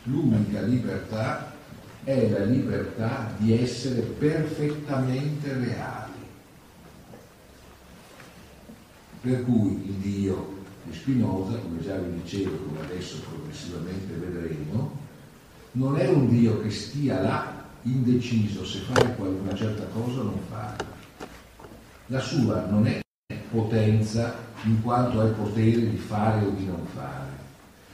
L'unica 0.04 0.62
libertà 0.62 1.54
è 2.04 2.30
la 2.30 2.44
libertà 2.44 3.34
di 3.38 3.58
essere 3.58 4.02
perfettamente 4.02 5.54
reali. 5.54 6.12
Per 9.22 9.44
cui 9.46 9.88
il 9.88 9.94
Dio 9.96 10.64
di 10.84 10.94
Spinoza, 10.94 11.58
come 11.58 11.82
già 11.82 11.98
vi 11.98 12.22
dicevo, 12.22 12.58
come 12.66 12.82
adesso 12.82 13.22
progressivamente 13.22 14.14
vedremo, 14.14 15.00
non 15.72 15.98
è 15.98 16.08
un 16.10 16.28
Dio 16.28 16.62
che 16.62 16.70
stia 16.70 17.22
là 17.22 17.66
indeciso 17.84 18.66
se 18.66 18.80
fare 18.80 19.16
una 19.18 19.56
certa 19.56 19.86
cosa 19.86 20.20
o 20.20 20.24
non 20.24 20.40
farla. 20.50 20.96
La 22.08 22.20
sua 22.20 22.66
non 22.66 22.88
è 22.88 23.06
potenza 23.52 24.46
in 24.64 24.82
quanto 24.82 25.26
è 25.26 25.32
potere 25.32 25.90
di 25.90 25.98
fare 25.98 26.46
o 26.46 26.50
di 26.50 26.66
non 26.66 26.86
fare. 26.94 27.36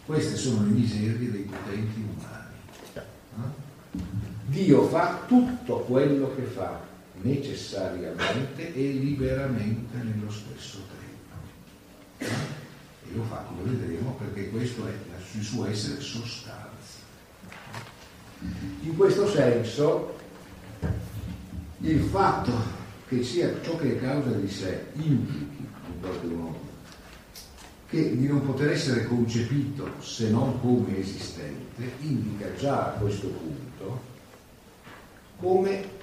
Queste 0.06 0.36
sono 0.36 0.66
le 0.66 0.72
miserie 0.72 1.32
dei 1.32 1.44
potenti 1.44 2.02
umani. 2.02 2.56
Eh? 2.96 3.62
Dio 4.46 4.88
fa 4.88 5.22
tutto 5.28 5.80
quello 5.80 6.34
che 6.36 6.44
fa 6.44 6.80
necessariamente 7.22 8.74
e 8.74 8.92
liberamente 8.92 9.98
nello 9.98 10.30
stesso 10.30 10.80
tempo. 12.18 12.32
E 13.06 13.16
lo 13.16 13.24
fa, 13.24 13.46
come 13.48 13.70
vedremo, 13.72 14.18
perché 14.20 14.50
questo 14.50 14.88
è 14.88 14.92
il 15.36 15.44
suo 15.44 15.66
essere 15.68 16.02
sostanza. 16.02 16.62
In 18.82 18.96
questo 18.98 19.28
senso, 19.28 20.18
il 21.80 22.02
fatto 22.02 22.82
che 23.08 23.24
sia 23.24 23.54
ciò 23.62 23.76
che 23.78 23.96
è 23.96 24.00
causa 24.00 24.30
di 24.30 24.50
sé 24.50 24.86
implichi, 24.94 25.68
in 25.88 26.00
qualche 26.00 26.28
modo, 26.28 26.60
che 27.90 28.18
di 28.18 28.28
non 28.28 28.46
poter 28.46 28.72
essere 28.72 29.06
concepito 29.06 29.88
se 30.02 30.30
non 30.30 30.60
come 30.60 30.98
esistente, 30.98 31.92
indica 32.00 32.54
già 32.56 32.88
a 32.88 33.00
questo 33.00 33.28
punto 33.28 34.12
come 35.38 36.02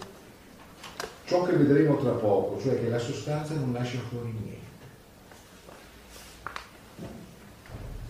ciò 1.24 1.44
che 1.44 1.56
vedremo 1.56 1.96
tra 1.96 2.10
poco, 2.10 2.60
cioè 2.60 2.78
che 2.80 2.88
la 2.88 2.98
sostanza 2.98 3.54
non 3.54 3.72
lascia 3.72 4.00
fuori 4.08 4.32
niente, 4.32 4.58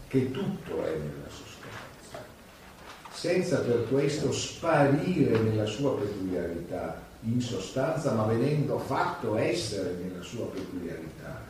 che 0.08 0.30
tutto 0.30 0.84
è 0.84 0.90
nella 0.90 1.28
sostanza, 1.28 2.24
senza 3.12 3.60
per 3.60 3.86
questo 3.88 4.32
sparire 4.32 5.38
nella 5.38 5.66
sua 5.66 5.96
peculiarità 5.96 7.08
in 7.22 7.40
sostanza, 7.40 8.12
ma 8.12 8.24
venendo 8.24 8.78
fatto 8.78 9.36
essere 9.36 9.94
nella 10.02 10.22
sua 10.22 10.46
peculiarità, 10.46 11.42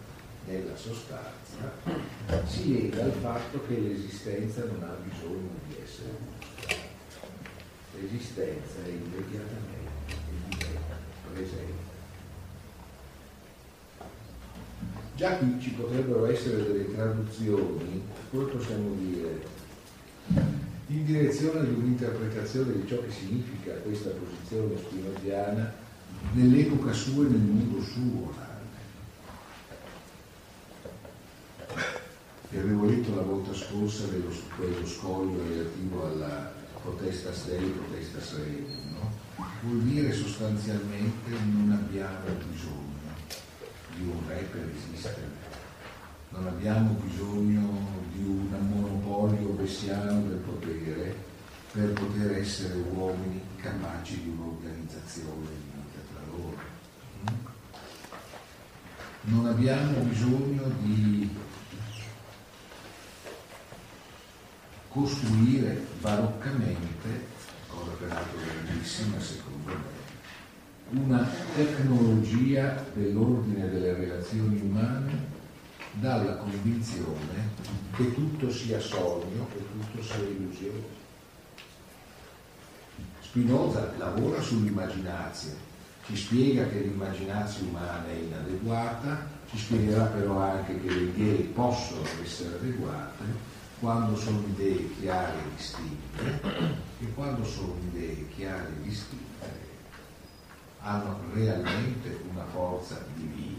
nella 0.47 0.77
sostanza, 0.77 1.73
si 2.47 2.73
lega 2.73 3.05
al 3.05 3.13
fatto 3.13 3.61
che 3.67 3.79
l'esistenza 3.79 4.65
non 4.65 4.83
ha 4.83 4.97
bisogno 5.09 5.51
di 5.69 5.77
essere. 5.83 6.39
L'esistenza 8.01 8.79
è 8.85 8.89
immediatamente 8.89 9.89
presente. 11.33 11.89
Già 15.15 15.37
qui 15.37 15.61
ci 15.61 15.71
potrebbero 15.73 16.27
essere 16.27 16.63
delle 16.63 16.95
traduzioni, 16.95 18.03
come 18.31 18.45
possiamo 18.45 18.95
dire, 18.95 19.43
in 20.91 21.05
direzione 21.05 21.69
di 21.69 21.75
un'interpretazione 21.75 22.73
di 22.73 22.87
ciò 22.89 23.01
che 23.01 23.13
significa 23.13 23.73
questa 23.75 24.11
posizione 24.11 24.77
spinoziana 24.77 25.73
nell'epoca 26.33 26.93
sua 26.93 27.27
e 27.27 27.29
nel 27.29 27.39
mondo 27.39 27.81
suo 27.81 28.49
E 32.53 32.59
avevo 32.59 32.85
letto 32.85 33.15
la 33.15 33.23
volta 33.23 33.55
scorsa 33.55 34.07
dello, 34.07 34.33
quello 34.57 34.85
scoglio 34.85 35.41
relativo 35.49 36.05
alla 36.07 36.53
protesta 36.83 37.31
Dei, 37.47 37.71
protesta 37.71 38.37
Rei, 38.37 38.67
no? 38.91 39.13
vuol 39.63 39.83
dire 39.83 40.13
sostanzialmente 40.13 41.31
non 41.31 41.71
abbiamo 41.71 42.25
bisogno 42.51 42.89
di 43.95 44.03
un 44.03 44.19
re 44.27 44.49
per 44.51 44.69
esistere 44.75 45.40
non 46.31 46.47
abbiamo 46.47 46.93
bisogno 46.93 47.89
di 48.13 48.23
un 48.23 48.49
monopolio 48.69 49.53
messiano 49.59 50.23
del 50.29 50.39
potere 50.39 51.29
per 51.73 51.93
poter 51.93 52.37
essere 52.39 52.75
uomini 52.93 53.41
capaci 53.57 54.23
di 54.23 54.29
un'organizzazione 54.31 55.47
di 55.49 55.71
vita 55.75 56.01
tra 56.13 56.23
loro. 56.31 56.59
Non 59.23 59.47
abbiamo 59.47 59.99
bisogno 60.01 60.71
di 60.83 61.29
costruire 64.89 65.87
baroccamente, 66.01 67.27
cosa 67.69 67.91
peraltro 67.93 68.39
grandissima 68.39 69.21
secondo 69.21 69.69
me, 69.69 69.99
una 71.03 71.29
tecnologia 71.55 72.85
dell'ordine 72.95 73.69
delle 73.69 73.95
relazioni 73.95 74.61
umane 74.61 75.30
dalla 75.93 76.37
convinzione 76.37 77.49
che 77.97 78.15
tutto 78.15 78.51
sia 78.51 78.79
sogno, 78.79 79.49
che 79.53 79.65
tutto 79.73 80.03
sia 80.03 80.23
illusione. 80.23 80.99
Spinoza 83.21 83.93
lavora 83.97 84.41
sull'immaginazione, 84.41 85.69
ci 86.07 86.17
spiega 86.17 86.69
che 86.69 86.81
l'immaginazione 86.81 87.69
umana 87.69 88.07
è 88.09 88.15
inadeguata, 88.15 89.27
ci 89.51 89.59
spiegherà 89.59 90.05
però 90.07 90.39
anche 90.39 90.81
che 90.81 90.89
le 90.89 91.03
idee 91.03 91.45
possono 91.47 92.07
essere 92.23 92.57
adeguate 92.57 93.59
quando 93.81 94.15
sono 94.17 94.43
idee 94.47 94.91
chiare 95.01 95.39
e 95.39 95.57
distinte 95.57 96.41
e 97.01 97.15
quando 97.15 97.45
sono 97.45 97.75
idee 97.93 98.29
chiare 98.29 98.69
e 98.69 98.83
distinte 98.83 99.69
hanno 100.83 101.19
realmente 101.33 102.21
una 102.31 102.45
forza 102.53 103.03
divina 103.15 103.50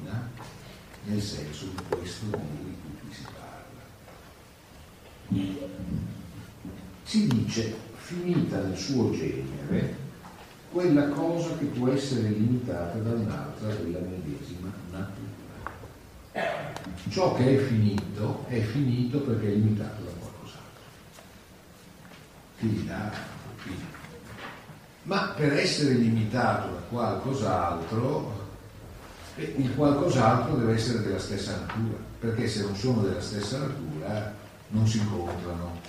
nel 1.06 1.22
senso 1.22 1.66
di 1.66 1.84
questo 1.90 2.26
Dio 2.26 2.38
di 2.38 2.78
cui 3.00 3.14
si 3.14 3.24
parla. 3.24 3.82
Si 7.04 7.28
dice, 7.28 7.76
finita 7.96 8.62
nel 8.62 8.78
suo 8.78 9.12
genere, 9.12 9.96
quella 10.72 11.10
cosa 11.10 11.58
che 11.58 11.66
può 11.66 11.90
essere 11.90 12.30
limitata 12.30 12.98
da 13.00 13.12
un'altra 13.12 13.74
della 13.76 14.00
medesima 14.00 14.72
natura. 14.92 15.40
Ciò 17.10 17.34
che 17.36 17.58
è 17.58 17.64
finito 17.66 18.46
è 18.48 18.62
finito 18.62 19.20
perché 19.20 19.48
è 19.48 19.56
limitato 19.56 20.04
da 20.04 20.12
qualcos'altro. 20.12 20.84
Finita, 22.56 23.12
finito. 23.58 24.00
Ma 25.04 25.34
per 25.36 25.54
essere 25.54 25.96
limitato 25.96 26.74
da 26.74 26.80
qualcos'altro 26.82 28.41
il 29.42 29.76
qualcos'altro 29.76 30.56
deve 30.56 30.74
essere 30.74 31.02
della 31.02 31.20
stessa 31.20 31.58
natura, 31.60 31.98
perché 32.20 32.48
se 32.48 32.62
non 32.62 32.76
sono 32.76 33.02
della 33.02 33.22
stessa 33.22 33.58
natura 33.58 34.34
non 34.70 34.88
si 34.88 35.00
incontrano. 35.00 35.80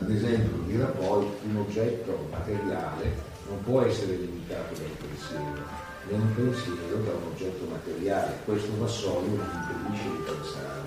Ad 0.00 0.10
esempio, 0.10 0.62
dirà 0.66 0.86
poi, 0.86 1.26
un 1.48 1.56
oggetto 1.56 2.28
materiale 2.30 3.26
non 3.48 3.62
può 3.64 3.82
essere 3.82 4.16
limitato 4.16 4.74
dal 4.74 4.90
pensiero, 5.00 5.66
né 6.08 6.14
un 6.14 6.34
pensiero 6.34 7.02
da 7.02 7.10
un 7.10 7.32
oggetto 7.32 7.66
materiale. 7.70 8.38
Questo 8.44 8.78
vassoio 8.78 9.36
non 9.36 9.48
impedisce 9.52 10.10
di 10.10 10.22
pensare, 10.22 10.86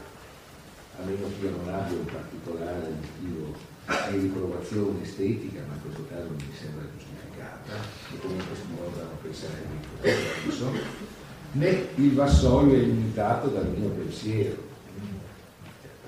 a 0.97 1.03
meno 1.03 1.27
che 1.27 1.45
io 1.45 1.51
non 1.51 1.73
abbia 1.73 1.97
un 1.97 2.05
particolare 2.05 2.87
motivo 2.87 3.69
di 4.09 4.17
riprovazione 4.19 5.01
estetica, 5.01 5.59
ma 5.67 5.73
in 5.73 5.81
questo 5.81 6.05
caso 6.07 6.29
mi 6.29 6.53
sembra 6.55 6.85
giustificata, 6.95 7.73
e 8.13 8.19
comunque 8.19 8.55
Spinoza 8.55 9.03
non 9.03 9.17
penserebbe 9.21 9.73
in 9.73 9.81
questo 9.99 10.63
senso 10.69 11.19
né 11.53 11.87
il 11.95 12.13
vassoio 12.13 12.73
è 12.75 12.79
limitato 12.79 13.47
dal 13.47 13.67
mio 13.67 13.89
pensiero. 13.89 14.69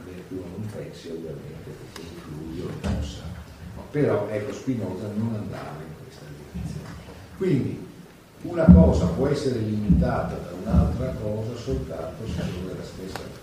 Che 0.04 0.36
uno 0.36 0.44
non 0.58 0.68
pensi 0.74 1.10
ovviamente 1.10 1.70
il 1.96 2.22
fluido 2.22 2.70
non 2.82 3.04
sa. 3.04 3.24
No, 3.76 3.84
però 3.92 4.28
ecco 4.30 4.54
Spinoza 4.54 5.08
non 5.16 5.36
andava 5.36 5.82
in 5.82 6.04
questa 6.04 6.26
direzione. 6.52 6.88
Quindi 7.38 7.88
una 8.44 8.66
cosa 8.66 9.06
può 9.08 9.28
essere 9.28 9.60
limitata 9.60 10.36
da 10.36 10.52
un'altra 10.62 11.16
cosa 11.22 11.56
soltanto 11.56 12.28
se 12.28 12.42
sono 12.42 12.68
della 12.68 12.84
stessa 12.84 13.42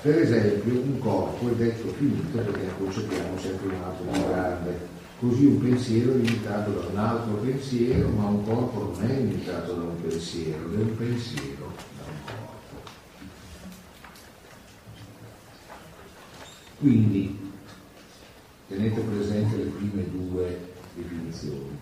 per 0.00 0.18
esempio 0.18 0.80
un 0.80 0.98
corpo 0.98 1.48
è 1.48 1.52
detto 1.52 1.92
finito 1.92 2.36
perché 2.36 2.66
concepiamo 2.76 3.38
sempre 3.38 3.66
un 3.68 3.82
altro 3.84 4.04
più 4.04 4.26
grande 4.26 4.78
Così 5.22 5.44
un 5.44 5.60
pensiero 5.60 6.14
è 6.14 6.16
limitato 6.16 6.72
da 6.72 6.86
un 6.88 6.96
altro 6.96 7.34
pensiero, 7.34 8.08
ma 8.08 8.24
un 8.24 8.44
corpo 8.44 8.92
non 8.92 9.08
è 9.08 9.18
limitato 9.18 9.72
da 9.72 9.82
un 9.82 10.02
pensiero, 10.02 10.58
è 10.72 10.78
un 10.78 10.96
pensiero 10.96 11.72
da 11.96 12.02
un 12.08 12.18
corpo. 12.24 12.90
Quindi 16.80 17.52
tenete 18.66 19.00
presente 19.00 19.56
le 19.58 19.70
prime 19.70 20.10
due 20.10 20.58
definizioni. 20.96 21.78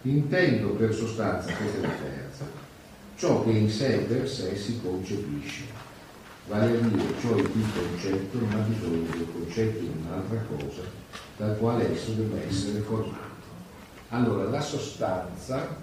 Intendo 0.00 0.68
per 0.68 0.94
sostanza, 0.94 1.52
questa 1.52 1.76
è 1.76 1.80
la 1.82 1.88
terza, 1.88 2.46
ciò 3.16 3.44
che 3.44 3.50
in 3.50 3.68
sé 3.68 3.98
per 4.08 4.26
sé 4.26 4.56
si 4.56 4.80
concepisce, 4.80 5.64
vale 6.48 6.78
a 6.78 6.80
dire 6.80 7.20
ciò 7.20 7.36
il 7.36 7.50
cui 7.50 7.64
concetto 7.70 8.38
non 8.38 8.50
ha 8.52 8.64
bisogno 8.66 9.10
del 9.10 9.26
concetto 9.30 9.78
di 9.78 9.90
un'altra 10.06 10.40
cosa 10.48 11.27
dal 11.38 11.56
quale 11.56 11.94
esso 11.94 12.10
deve 12.10 12.46
essere 12.46 12.80
formato. 12.80 13.36
Allora, 14.10 14.44
la 14.50 14.60
sostanza 14.60 15.76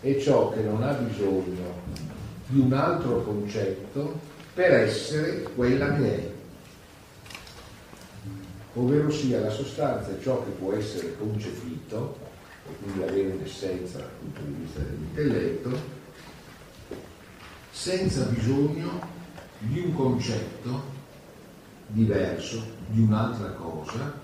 è 0.00 0.18
ciò 0.18 0.50
che 0.50 0.60
non 0.60 0.82
ha 0.82 0.92
bisogno 0.92 2.02
di 2.46 2.60
un 2.60 2.72
altro 2.74 3.22
concetto 3.22 4.20
per 4.52 4.72
essere 4.72 5.42
quella 5.54 5.94
che 5.94 6.16
è. 6.16 6.32
Ovvero 8.74 9.10
sia 9.10 9.40
la 9.40 9.50
sostanza 9.50 10.10
è 10.10 10.20
ciò 10.20 10.44
che 10.44 10.50
può 10.50 10.74
essere 10.74 11.16
concepito 11.16 12.18
e 12.68 12.76
quindi 12.82 13.02
avere 13.02 13.32
un'essenza 13.32 13.98
dal 13.98 14.08
punto 14.20 14.40
di 14.42 14.52
vista 14.52 14.80
dell'intelletto, 14.80 15.78
senza 17.70 18.24
bisogno 18.24 19.00
di 19.58 19.80
un 19.80 19.94
concetto 19.94 20.92
diverso, 21.86 22.62
di 22.88 23.00
un'altra 23.00 23.50
cosa, 23.52 24.23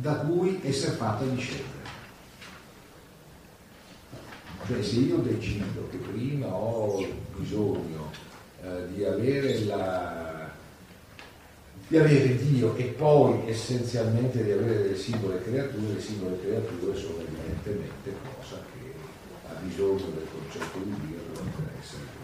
da 0.00 0.14
cui 0.14 0.60
essere 0.62 0.92
fatta 0.92 1.24
discendere. 1.24 1.66
Cioè 4.66 4.82
se 4.82 4.96
io 4.96 5.16
decido 5.16 5.88
che 5.90 5.96
prima 5.96 6.46
ho 6.46 7.04
bisogno 7.36 8.10
eh, 8.62 8.92
di, 8.92 9.04
avere 9.04 9.64
la, 9.64 10.50
di 11.88 11.96
avere 11.96 12.36
Dio 12.36 12.76
e 12.76 12.84
poi 12.84 13.48
essenzialmente 13.48 14.44
di 14.44 14.52
avere 14.52 14.82
delle 14.82 14.96
singole 14.96 15.42
creature, 15.42 15.94
le 15.94 16.00
singole 16.00 16.38
creature 16.40 16.96
sono 16.96 17.20
evidentemente 17.20 18.14
cosa 18.36 18.56
che 18.72 18.92
ha 19.48 19.60
bisogno 19.62 20.04
del 20.14 20.26
concetto 20.30 20.78
di 20.78 20.94
Dio 21.06 21.18
per 21.32 21.70
essere 21.80 22.16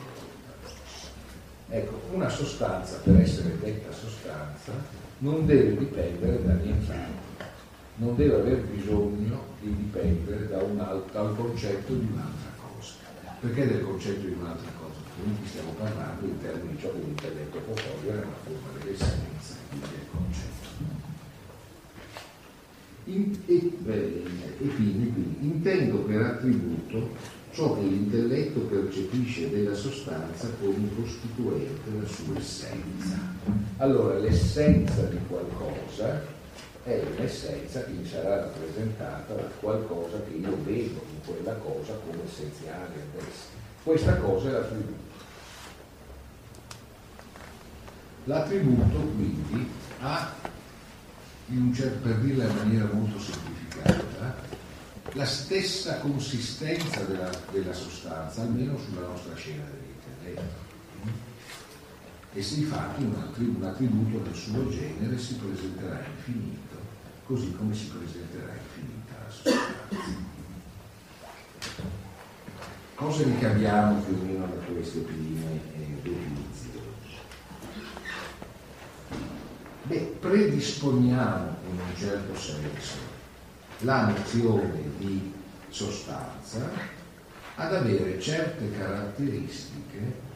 Ecco, 1.70 1.98
una 2.12 2.28
sostanza 2.28 2.98
per 2.98 3.18
essere 3.18 3.58
detta 3.58 3.90
sostanza 3.90 4.72
non 5.18 5.44
deve 5.44 5.76
dipendere 5.76 6.44
da 6.44 6.52
nient'altro 6.52 7.23
non 7.96 8.16
deve 8.16 8.34
aver 8.34 8.60
bisogno 8.62 9.44
di 9.60 9.74
dipendere 9.74 10.48
da 10.48 10.62
un 10.62 10.80
altro, 10.80 11.10
dal 11.12 11.36
concetto 11.36 11.92
di 11.94 12.08
un'altra 12.12 12.50
cosa. 12.60 12.92
Perché 13.40 13.66
del 13.68 13.84
concetto 13.84 14.26
di 14.26 14.34
un'altra 14.38 14.70
cosa? 14.78 14.98
Perché 15.14 15.38
qui 15.38 15.48
stiamo 15.48 15.70
parlando 15.78 16.26
in 16.26 16.40
termini 16.40 16.74
di 16.74 16.80
ciò 16.80 16.90
che 16.92 16.98
l'intelletto 16.98 17.58
può 17.58 17.74
cogliere 17.74 18.18
nella 18.18 18.36
forma 18.42 18.78
dell'essenza, 18.78 19.54
quindi 19.68 19.86
del 19.90 20.06
concetto. 20.10 20.52
In, 23.06 23.38
e, 23.46 23.76
beh, 23.78 24.22
e 24.58 24.66
quindi, 24.74 25.12
quindi 25.12 25.36
intendo 25.40 25.98
per 25.98 26.22
attributo 26.22 27.10
ciò 27.52 27.76
che 27.76 27.82
l'intelletto 27.82 28.60
percepisce 28.60 29.50
della 29.50 29.74
sostanza 29.74 30.48
come 30.60 30.88
costituente 30.96 31.90
della 31.90 32.08
sua 32.08 32.36
essenza. 32.36 33.32
Allora 33.76 34.18
l'essenza 34.18 35.02
di 35.02 35.18
qualcosa 35.28 36.33
è 36.84 37.02
un'essenza 37.16 37.82
che 37.84 37.92
mi 37.92 38.06
sarà 38.06 38.40
rappresentata 38.40 39.32
da 39.32 39.42
qualcosa 39.58 40.20
che 40.28 40.34
io 40.34 40.62
vedo 40.64 41.02
in 41.10 41.20
quella 41.24 41.54
cosa 41.54 41.94
come 41.94 42.22
essenziale 42.24 42.84
ad 42.84 43.22
essa. 43.26 43.46
Questa 43.82 44.16
cosa 44.16 44.48
è 44.48 44.52
l'attributo. 44.52 45.12
L'attributo 48.24 48.98
quindi 48.98 49.70
ha, 50.00 50.32
certo, 51.72 52.08
per 52.08 52.18
dirla 52.18 52.44
in 52.44 52.56
maniera 52.56 52.88
molto 52.92 53.18
semplificata, 53.18 54.34
la 55.12 55.26
stessa 55.26 55.98
consistenza 56.00 57.00
della, 57.04 57.30
della 57.50 57.72
sostanza, 57.72 58.42
almeno 58.42 58.78
sulla 58.78 59.06
nostra 59.06 59.34
scena 59.36 59.62
dell'intelletto. 59.64 60.62
E 62.36 62.42
si 62.42 62.60
infatti 62.60 63.04
un, 63.04 63.62
attributo 63.62 64.18
del 64.18 64.34
suo 64.34 64.68
genere 64.68 65.16
si 65.16 65.36
presenterà 65.36 66.02
infinito 66.16 66.73
così 67.26 67.54
come 67.56 67.74
si 67.74 67.86
presenterà 67.86 68.52
infinita 68.52 69.14
la 69.24 69.30
sostanza. 69.30 70.22
Cosa 72.94 73.24
ricaviamo 73.24 74.00
più 74.00 74.14
o 74.14 74.24
meno 74.24 74.46
da 74.46 74.72
queste 74.72 75.00
prime 75.00 75.60
eh, 75.74 75.98
definizioni? 76.02 76.52
Beh, 79.82 80.16
predisponiamo 80.20 81.56
in 81.70 81.78
un 81.78 81.96
certo 81.96 82.36
senso 82.36 82.96
la 83.80 84.06
nozione 84.06 84.82
di 84.98 85.32
sostanza 85.68 86.70
ad 87.56 87.74
avere 87.74 88.20
certe 88.20 88.70
caratteristiche 88.70 90.32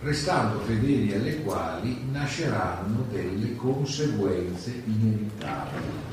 restando 0.00 0.60
fedeli 0.60 1.12
alle 1.12 1.42
quali 1.42 2.08
nasceranno 2.10 3.04
delle 3.10 3.56
conseguenze 3.56 4.82
inevitabili. 4.84 6.06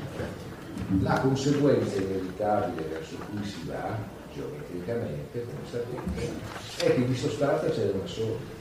La 1.00 1.20
conseguenza 1.20 1.96
inevitabile 1.96 2.88
verso 2.88 3.16
cui 3.30 3.44
si 3.44 3.64
va, 3.66 3.96
geometricamente, 4.34 5.44
come 5.44 5.60
sapete, 5.70 6.84
è 6.84 6.94
che 6.94 7.06
di 7.06 7.16
sostanza 7.16 7.70
c'è 7.70 7.90
una 7.92 8.06
sola. 8.06 8.54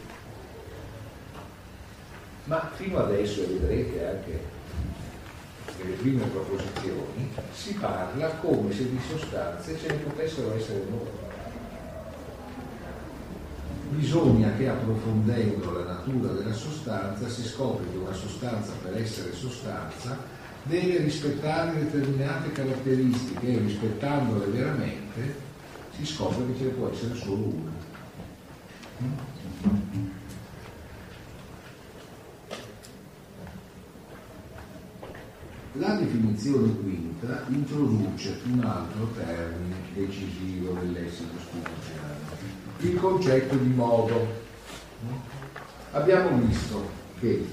Ma 2.45 2.71
fino 2.75 2.99
adesso, 2.99 3.41
vedrete 3.47 4.07
anche 4.07 4.39
nelle 5.77 5.95
prime 5.95 6.25
proposizioni, 6.27 7.31
si 7.51 7.73
parla 7.73 8.27
come 8.35 8.71
se 8.71 8.89
di 8.89 8.99
sostanze 9.09 9.77
ce 9.77 9.87
ne 9.87 9.95
potessero 9.95 10.55
essere 10.55 10.85
molte 10.89 11.24
bisogna 13.89 14.53
che 14.55 14.67
approfondendo 14.67 15.71
la 15.71 15.93
natura 15.93 16.31
della 16.33 16.53
sostanza 16.53 17.27
si 17.29 17.43
scopre 17.43 17.85
che 17.91 17.97
una 17.97 18.13
sostanza 18.13 18.71
per 18.81 18.97
essere 18.97 19.33
sostanza 19.33 20.17
deve 20.63 20.97
rispettare 20.97 21.79
determinate 21.79 22.51
caratteristiche 22.51 23.47
e 23.47 23.59
rispettandole 23.59 24.45
veramente 24.47 25.43
si 25.95 26.05
scopre 26.05 26.45
che 26.47 26.57
ce 26.57 26.63
ne 26.65 26.69
può 26.71 26.89
essere 26.89 27.15
solo 27.15 27.43
una. 27.43 27.83
La 35.77 35.95
definizione 35.95 36.73
quinta 36.77 37.43
introduce 37.49 38.39
un 38.45 38.63
altro 38.63 39.11
termine 39.13 39.75
decisivo 39.93 40.73
nel 40.73 40.91
lessico 40.93 41.37
spinoziano 41.37 42.14
il 42.79 42.99
concetto 42.99 43.55
di 43.55 43.69
modo. 43.69 44.43
Abbiamo 45.91 46.37
visto 46.45 46.89
che 47.19 47.47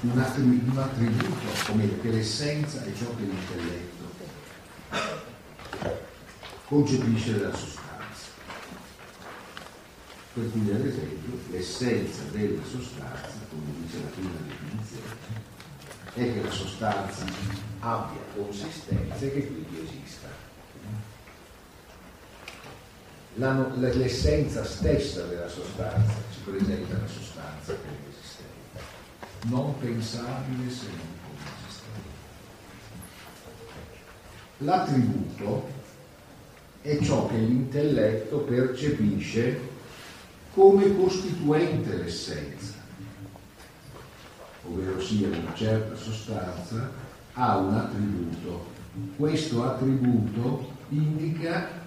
un, 0.00 0.18
attributo, 0.18 0.70
un 0.72 0.78
attributo 0.78 1.46
come 1.66 2.00
che 2.00 2.10
l'essenza 2.10 2.82
è 2.82 2.92
ciò 2.92 3.14
che 3.16 3.22
l'intelletto 3.22 4.00
concepisce 6.66 7.32
della 7.32 7.54
sostanza. 7.54 7.78
Per 10.32 10.50
cui, 10.52 10.70
ad 10.70 10.86
esempio, 10.86 11.38
l'essenza 11.50 12.22
della 12.30 12.64
sostanza, 12.64 13.34
come 13.50 13.72
dice 13.82 13.98
la 13.98 14.08
prima 14.08 14.30
definizione, 14.46 15.48
è 16.14 16.32
che 16.32 16.42
la 16.42 16.50
sostanza 16.50 17.24
abbia 17.80 18.20
consistenza 18.34 19.24
e 19.24 19.32
che 19.32 19.46
quindi 19.46 19.80
esista 19.84 20.28
la, 23.29 23.29
l'essenza 23.40 24.62
stessa 24.64 25.22
della 25.22 25.48
sostanza 25.48 26.12
ci 26.30 26.40
presenta 26.44 26.98
la 26.98 27.06
sostanza 27.06 27.74
come 27.74 27.96
esistente, 28.10 28.80
non 29.44 29.78
pensabile 29.78 30.70
se 30.70 30.86
non 30.88 31.06
come 31.24 31.48
esistente. 31.64 32.08
L'attributo 34.58 35.68
è 36.82 36.98
ciò 37.00 37.28
che 37.28 37.36
l'intelletto 37.38 38.40
percepisce 38.40 39.68
come 40.52 40.94
costituente 40.96 41.96
l'essenza, 41.96 42.74
ovvero 44.66 45.00
sia 45.00 45.28
una 45.28 45.54
certa 45.54 45.96
sostanza 45.96 46.90
ha 47.32 47.56
un 47.56 47.74
attributo. 47.74 48.66
Questo 49.16 49.64
attributo 49.64 50.72
indica 50.90 51.79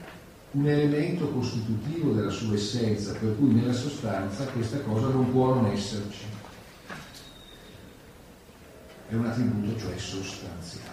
un 0.54 0.68
elemento 0.68 1.30
costitutivo 1.30 2.14
della 2.14 2.30
sua 2.30 2.54
essenza, 2.54 3.14
per 3.14 3.36
cui 3.38 3.54
nella 3.54 3.74
sostanza 3.74 4.46
questa 4.46 4.80
cosa 4.82 5.08
non 5.08 5.32
può 5.32 5.56
non 5.56 5.72
esserci. 5.72 6.26
È 9.10 9.16
un 9.16 9.26
attributo, 9.26 9.80
cioè 9.80 9.98
sostanziale. 9.98 10.92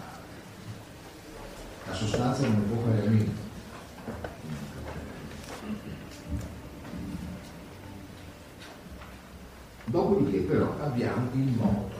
La 1.87 1.93
sostanza 1.93 2.47
non 2.47 2.67
può 2.67 2.81
fare 2.83 3.05
a 3.05 3.09
meno. 3.09 3.49
Dopodiché 9.85 10.39
però 10.39 10.75
abbiamo 10.79 11.29
il 11.33 11.49
modo. 11.49 11.99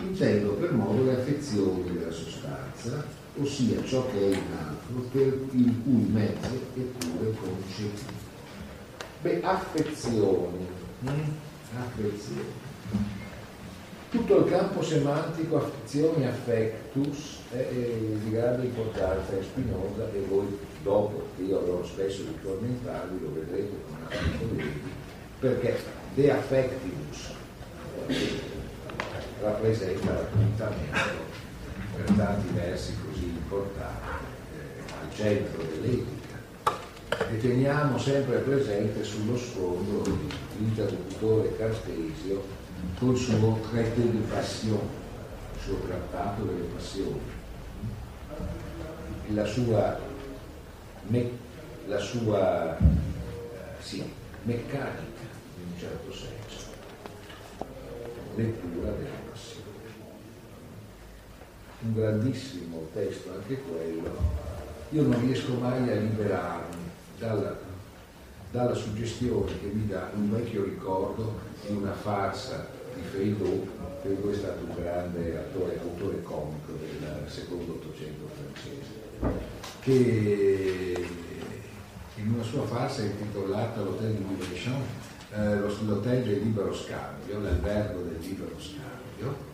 Intendo 0.00 0.52
per 0.52 0.72
modo 0.72 1.04
le 1.04 1.20
affezioni 1.20 1.92
della 1.92 2.10
sostanza, 2.12 3.04
ossia 3.40 3.82
ciò 3.84 4.06
che 4.10 4.18
è 4.18 4.36
in 4.36 4.56
altro 4.58 5.00
per 5.10 5.38
il 5.52 5.74
cui 5.82 6.06
mezzo 6.10 6.54
è 6.74 6.80
pure 6.80 7.32
concepito. 7.40 8.20
Beh, 9.22 9.40
affezioni, 9.42 10.66
mm? 11.04 11.30
affezioni. 11.78 12.70
Tutto 14.10 14.44
il 14.44 14.50
campo 14.50 14.82
semantico 14.82 15.56
affezioni, 15.56 16.26
affectus, 16.26 17.38
è, 17.50 17.56
è 17.56 17.98
di 18.22 18.30
grande 18.30 18.66
importanza, 18.66 19.38
è 19.38 19.42
spinosa 19.42 20.10
e 20.12 20.20
voi 20.28 20.58
dopo 20.82 21.28
io 21.38 21.58
avrò 21.60 21.82
spesso 21.84 22.22
di 22.22 22.36
tormentarvi, 22.42 23.20
lo 23.20 23.32
vedrete 23.32 23.70
con 23.86 23.96
altri 24.04 24.38
colleghi, 24.38 24.92
perché 25.38 25.78
De 26.14 26.30
Affectivus 26.30 27.30
rappresenta 29.40 30.12
l'appuntamento 30.12 31.40
per 31.96 32.14
tanti 32.16 32.48
versi 32.54 32.94
importanti 33.52 34.24
eh, 34.56 34.92
al 35.00 35.14
centro 35.14 35.62
dell'etica 35.62 36.40
e 37.30 37.38
teniamo 37.38 37.98
sempre 37.98 38.38
presente 38.38 39.04
sullo 39.04 39.36
sfondo 39.36 40.02
l'interlocutore 40.56 41.56
Cartesio 41.56 42.42
col 42.98 43.16
suo 43.16 43.60
traité 43.70 44.00
de 44.00 44.18
passion, 44.30 44.80
il 45.54 45.60
suo 45.60 45.76
trattato 45.86 46.42
delle 46.42 46.64
passioni, 46.74 47.20
la 49.28 49.44
sua, 49.44 49.98
me, 51.08 51.30
la 51.86 51.98
sua 51.98 52.76
eh, 52.78 52.82
sì, 53.80 54.02
meccanica 54.42 55.30
in 55.58 55.72
un 55.72 55.78
certo 55.78 56.12
senso, 56.12 56.70
lettura 58.34 58.90
passioni. 58.90 59.21
Un 61.84 61.94
grandissimo 61.94 62.86
testo 62.92 63.32
anche 63.32 63.60
quello, 63.60 64.10
io 64.90 65.02
non 65.02 65.20
riesco 65.20 65.54
mai 65.54 65.90
a 65.90 65.94
liberarmi 65.94 66.76
dalla, 67.18 67.56
dalla 68.52 68.74
suggestione 68.74 69.58
che 69.58 69.66
mi 69.66 69.88
dà 69.88 70.10
un 70.14 70.30
vecchio 70.30 70.62
ricordo 70.62 71.40
di 71.66 71.74
una 71.74 71.92
farsa 71.92 72.68
di 72.94 73.00
Feydeau, 73.02 73.66
Feydeau 74.00 74.30
è 74.30 74.36
stato 74.36 74.64
un 74.64 74.74
grande 74.76 75.36
attore, 75.36 75.80
autore 75.80 76.22
comico 76.22 76.72
del 76.78 77.28
secondo 77.28 77.72
Ottocento 77.72 78.28
francese, 78.32 79.40
che 79.80 81.06
in 82.14 82.32
una 82.32 82.42
sua 82.44 82.64
farsa 82.64 83.02
intitolata 83.02 83.80
L'Hotel 83.80 84.12
di 84.14 84.24
Libre 84.28 84.46
eh, 85.34 85.56
l'Hotel 85.58 86.22
del 86.22 86.42
Libero 86.42 86.72
Scambio, 86.74 87.40
l'albergo 87.40 88.02
del 88.02 88.18
Libero 88.20 88.54
Scambio, 88.58 89.50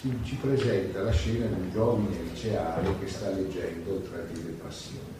ci, 0.00 0.12
ci 0.22 0.34
presenta 0.36 1.02
la 1.02 1.12
scena 1.12 1.46
di 1.46 1.60
un 1.60 1.70
giovane 1.72 2.16
liceale 2.22 2.90
che 3.00 3.08
sta 3.08 3.30
leggendo 3.30 3.94
il 3.94 4.08
Trattino 4.08 4.46
di 4.46 4.58
Passione 4.62 5.16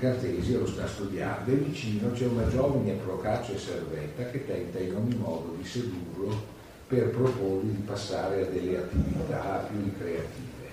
Cartesio 0.00 0.60
lo 0.60 0.66
sta 0.66 0.86
studiando 0.86 1.50
e 1.50 1.56
vicino 1.56 2.10
c'è 2.12 2.26
una 2.26 2.48
giovane 2.48 2.92
Procaccio 2.92 3.52
e 3.52 3.58
Servetta 3.58 4.30
che 4.30 4.46
tenta 4.46 4.78
in 4.78 4.96
ogni 4.96 5.14
modo 5.14 5.54
di 5.58 5.64
sedurlo 5.64 6.58
per 6.88 7.10
proporgli 7.10 7.68
di 7.68 7.82
passare 7.82 8.46
a 8.46 8.46
delle 8.46 8.78
attività 8.78 9.68
più 9.70 9.94
creative. 9.98 10.68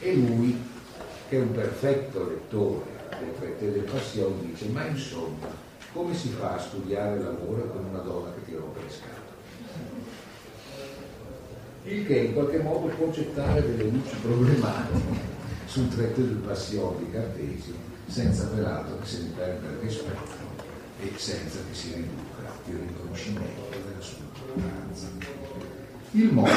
E 0.00 0.14
lui, 0.16 0.60
che 1.28 1.36
è 1.36 1.40
un 1.40 1.52
perfetto 1.52 2.28
lettore 2.28 2.84
del 3.20 3.34
Traité 3.38 3.70
del 3.70 3.84
Passion, 3.84 4.50
dice 4.50 4.66
ma 4.66 4.84
insomma 4.84 5.46
come 5.92 6.12
si 6.12 6.30
fa 6.30 6.54
a 6.54 6.58
studiare 6.58 7.20
l'amore 7.20 7.68
con 7.70 7.84
una 7.84 8.00
donna 8.00 8.32
che 8.34 8.44
ti 8.46 8.56
rompe 8.56 8.80
le 8.80 8.90
scatole? 8.90 9.13
Il 11.86 12.06
che 12.06 12.16
in 12.16 12.32
qualche 12.32 12.58
modo 12.60 12.86
può 12.86 13.10
gettare 13.10 13.60
delle 13.60 13.90
luci 13.90 14.16
problematiche 14.22 15.20
sul 15.66 15.88
Traité 15.88 16.22
del 16.22 16.36
Passion 16.36 16.96
di 16.98 17.10
Cartesio 17.10 17.74
senza 18.06 18.46
peraltro 18.46 18.98
che 19.00 19.06
se 19.06 19.22
ne 19.22 19.28
perda 19.36 19.68
il 19.68 19.78
rispetto 19.82 20.30
e 21.00 21.12
senza 21.16 21.58
che 21.68 21.74
si 21.74 21.92
riduca 21.92 22.50
il 22.68 22.78
riconoscimento 22.88 23.68
della 23.70 24.00
sua 24.00 24.16
importanza. 24.18 25.08
Il 26.12 26.32
modo 26.32 26.50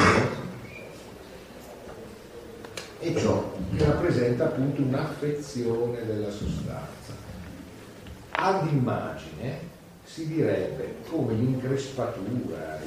è 3.00 3.14
ciò 3.14 3.52
che 3.76 3.84
rappresenta 3.84 4.44
appunto 4.44 4.80
un'affezione 4.80 6.06
della 6.06 6.30
sostanza. 6.30 7.12
Ad 8.30 8.66
immagine 8.72 9.67
si 10.10 10.26
direbbe 10.26 10.96
come 11.08 11.34
l'increspatura, 11.34 12.80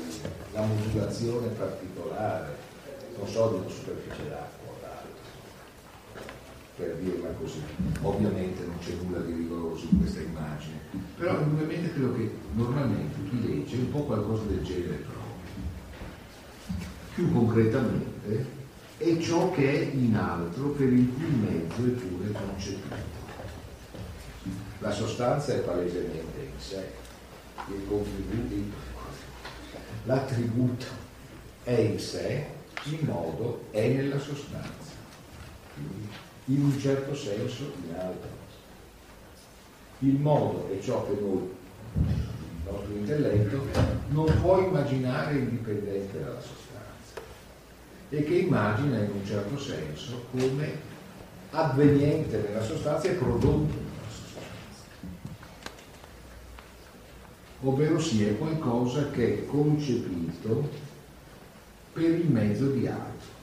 la 0.54 0.62
modulazione 0.62 1.48
particolare, 1.50 2.58
non 3.16 3.28
so, 3.28 3.50
di 3.50 3.56
una 3.60 3.70
superficie 3.70 4.28
d'acqua 4.28 4.60
per 6.76 6.96
dirla 6.96 7.30
così. 7.40 7.62
Ovviamente 8.02 8.66
non 8.66 8.80
c'è 8.80 8.94
nulla 9.02 9.20
di 9.20 9.34
rigoroso 9.34 9.86
in 9.92 10.00
questa 10.00 10.22
immagine, 10.22 10.80
però 11.16 11.40
ovviamente 11.40 11.94
credo 11.94 12.16
che 12.16 12.32
normalmente 12.56 13.16
chi 13.30 13.48
legge 13.48 13.76
un 13.76 13.92
po' 13.92 14.04
qualcosa 14.04 14.44
del 14.46 14.64
genere 14.64 15.04
trova. 15.04 15.20
Più 17.14 17.32
concretamente 17.32 18.46
è 18.98 19.18
ciò 19.20 19.52
che 19.52 19.72
è 19.72 19.94
in 19.94 20.16
altro 20.16 20.70
per 20.70 20.92
il 20.92 21.14
cui 21.14 21.30
mezzo 21.30 21.86
è 21.86 21.90
pure 21.90 22.32
concepito. 22.32 23.10
La 24.80 24.92
sostanza 24.92 25.54
è 25.54 25.60
palesemente 25.60 26.40
in 26.40 26.60
sé, 26.60 27.01
il 27.76 27.88
contributo, 27.88 28.76
l'attributo 30.06 30.86
è 31.64 31.72
in 31.72 32.00
sé, 32.00 32.46
il 32.86 33.06
modo 33.06 33.66
è 33.72 33.88
nella 33.88 34.20
sostanza. 34.20 34.90
In 36.46 36.64
un 36.64 36.80
certo 36.80 37.16
senso 37.16 37.72
in 37.84 37.96
altro. 37.96 38.40
Il 40.00 40.16
modo 40.16 40.70
è 40.72 40.80
ciò 40.82 41.06
che 41.06 41.20
noi, 41.22 41.50
il 42.08 42.66
nostro 42.66 42.94
intelletto, 42.94 43.68
non 44.10 44.26
può 44.42 44.60
immaginare 44.60 45.38
indipendente 45.38 46.20
dalla 46.20 46.42
sostanza 46.42 47.22
e 48.10 48.24
che 48.24 48.34
immagina 48.34 48.98
in 48.98 49.12
un 49.12 49.26
certo 49.26 49.58
senso 49.58 50.26
come 50.32 50.90
avveniente 51.52 52.42
nella 52.46 52.64
sostanza 52.64 53.08
e 53.08 53.14
prodotto 53.14 53.74
nella 53.74 54.10
sostanza. 54.10 54.50
Ovvero 57.64 58.00
sia 58.00 58.34
qualcosa 58.36 59.12
che 59.12 59.40
è 59.40 59.46
concepito 59.46 60.70
per 61.94 62.10
il 62.10 62.30
mezzo 62.30 62.72
di 62.72 62.88
altro. 62.88 63.40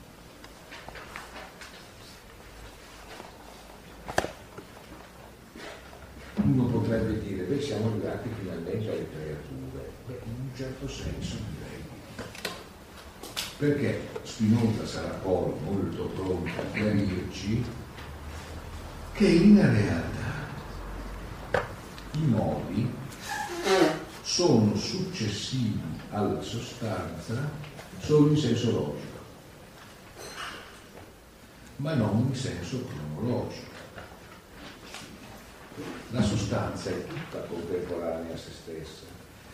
uno 6.49 6.63
potrebbe 6.65 7.21
dire, 7.21 7.43
beh 7.43 7.61
siamo 7.61 7.89
arrivati 7.89 8.29
finalmente 8.39 8.89
alle 8.89 9.07
creature, 9.09 9.91
beh 10.07 10.19
in 10.25 10.33
un 10.33 10.49
certo 10.55 10.87
senso 10.87 11.35
direi. 11.53 11.83
Perché 13.57 14.07
Spinoza 14.23 14.85
sarà 14.85 15.09
poi 15.09 15.51
molto 15.63 16.05
pronto 16.05 16.49
a 16.49 16.71
chiarirci 16.73 17.63
che 19.13 19.27
in 19.27 19.57
realtà 19.57 20.47
i 22.13 22.25
modi 22.25 22.98
sono 24.39 24.73
successivi 24.73 25.81
alla 26.11 26.41
sostanza 26.41 27.49
solo 27.99 28.29
in 28.29 28.37
senso 28.37 28.71
logico, 28.71 29.17
ma 31.75 31.93
non 31.95 32.25
in 32.25 32.33
senso 32.33 32.85
cronologico. 32.85 33.67
La 36.11 36.21
sostanza 36.21 36.89
è 36.89 37.05
tutta 37.05 37.39
contemporanea 37.39 38.33
a 38.33 38.37
se 38.37 38.51
stessa 38.51 39.03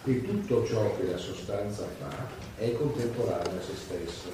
e 0.03 0.23
tutto 0.23 0.63
ciò 0.67 0.95
che 0.97 1.09
la 1.09 1.17
sostanza 1.17 1.87
fa 1.97 2.27
è 2.55 2.71
contemporanea 2.73 3.59
a 3.59 3.63
se 3.63 3.75
stesso. 3.75 4.29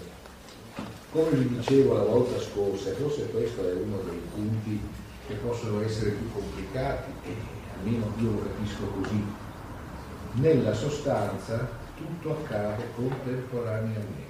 Come 1.14 1.30
vi 1.30 1.60
dicevo 1.60 1.94
la 1.94 2.04
volta 2.04 2.38
scorsa, 2.42 2.90
e 2.90 2.96
forse 2.96 3.30
questo 3.30 3.70
è 3.70 3.72
uno 3.72 4.02
dei 4.02 4.22
punti 4.34 4.82
che 5.28 5.36
possono 5.36 5.82
essere 5.82 6.10
più 6.10 6.30
complicati, 6.34 7.10
e 7.24 7.36
almeno 7.78 8.12
io 8.18 8.32
lo 8.32 8.44
capisco 8.44 8.84
così, 9.00 9.41
nella 10.34 10.74
sostanza 10.74 11.68
tutto 11.96 12.32
accade 12.32 12.84
contemporaneamente, 12.96 14.30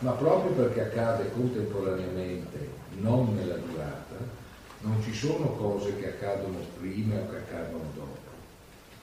ma 0.00 0.12
proprio 0.12 0.52
perché 0.52 0.80
accade 0.82 1.30
contemporaneamente, 1.32 2.70
non 2.98 3.34
nella 3.34 3.56
durata, 3.56 4.16
non 4.80 5.02
ci 5.02 5.12
sono 5.12 5.48
cose 5.52 5.96
che 5.98 6.08
accadono 6.08 6.58
prima 6.78 7.16
o 7.16 7.30
che 7.30 7.36
accadono 7.36 7.84
dopo. 7.94 8.24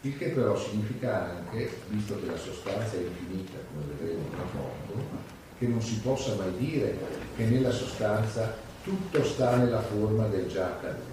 Il 0.01 0.17
che 0.17 0.29
però 0.29 0.57
significa 0.57 1.29
anche, 1.37 1.77
visto 1.87 2.19
che 2.19 2.25
la 2.25 2.37
sostanza 2.37 2.95
è 2.95 2.99
infinita, 2.99 3.57
come 3.71 3.85
vedremo 3.97 4.27
tra 4.31 4.43
poco, 4.51 5.01
che 5.57 5.67
non 5.67 5.81
si 5.81 5.99
possa 5.99 6.35
mai 6.35 6.53
dire 6.57 6.97
che 7.35 7.45
nella 7.45 7.71
sostanza 7.71 8.53
tutto 8.83 9.23
sta 9.23 9.55
nella 9.55 9.81
forma 9.81 10.27
del 10.27 10.47
già 10.47 10.65
accaduto. 10.65 11.12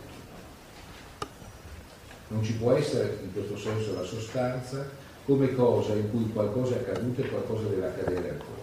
Non 2.31 2.45
ci 2.45 2.53
può 2.55 2.73
essere 2.73 3.19
in 3.23 3.33
questo 3.33 3.59
senso 3.59 3.93
la 3.93 4.05
sostanza 4.05 4.89
come 5.25 5.53
cosa 5.53 5.95
in 5.95 6.11
cui 6.11 6.31
qualcosa 6.33 6.77
è 6.77 6.79
accaduto 6.79 7.23
e 7.23 7.29
qualcosa 7.29 7.67
deve 7.67 7.87
accadere 7.87 8.31
ancora. 8.31 8.61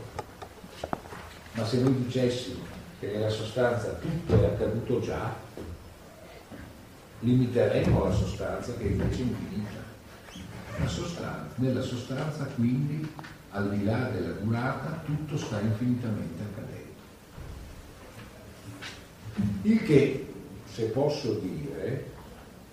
Ma 1.51 1.65
se 1.65 1.81
noi 1.81 2.03
dicessimo 2.03 2.63
che 2.99 3.07
nella 3.07 3.29
sostanza 3.29 3.89
tutto 3.95 4.41
è 4.41 4.45
accaduto 4.45 5.01
già, 5.01 5.35
limiteremo 7.19 8.05
la 8.05 8.13
sostanza 8.13 8.73
che 8.75 8.83
è 8.83 8.87
invece 8.87 9.21
infinita. 9.23 9.85
La 10.79 10.87
sostanza, 10.87 11.49
nella 11.55 11.81
sostanza 11.81 12.45
quindi, 12.55 13.11
al 13.49 13.69
di 13.69 13.83
là 13.83 14.09
della 14.09 14.33
durata, 14.33 15.01
tutto 15.03 15.37
sta 15.37 15.59
infinitamente 15.59 16.41
accadendo. 16.41 16.85
Il 19.63 19.83
che 19.83 20.33
se 20.71 20.83
posso 20.85 21.33
dire, 21.33 22.15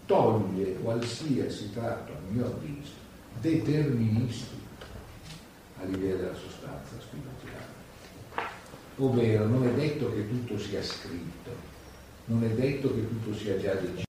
toglie 0.06 0.74
qualsiasi 0.74 1.72
tratto, 1.72 2.12
a 2.12 2.16
mio 2.30 2.46
avviso, 2.46 2.92
deterministico 3.40 4.62
a 5.80 5.84
livello 5.84 6.16
della 6.16 6.34
sostanza 6.34 6.94
spinoziale. 7.00 7.72
Ovvero 8.96 9.46
non 9.46 9.66
è 9.66 9.72
detto 9.72 10.12
che 10.12 10.28
tutto 10.28 10.58
sia 10.58 10.82
scritto, 10.82 11.50
non 12.26 12.44
è 12.44 12.48
detto 12.48 12.94
che 12.94 13.08
tutto 13.08 13.34
sia 13.34 13.58
già 13.58 13.74
deciso. 13.74 14.02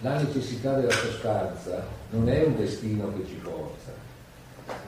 La 0.00 0.20
necessità 0.20 0.74
della 0.74 0.90
sostanza 0.90 1.86
non 2.10 2.28
è 2.28 2.44
un 2.44 2.56
destino 2.56 3.12
che 3.14 3.26
ci 3.26 3.38
forza, 3.42 3.92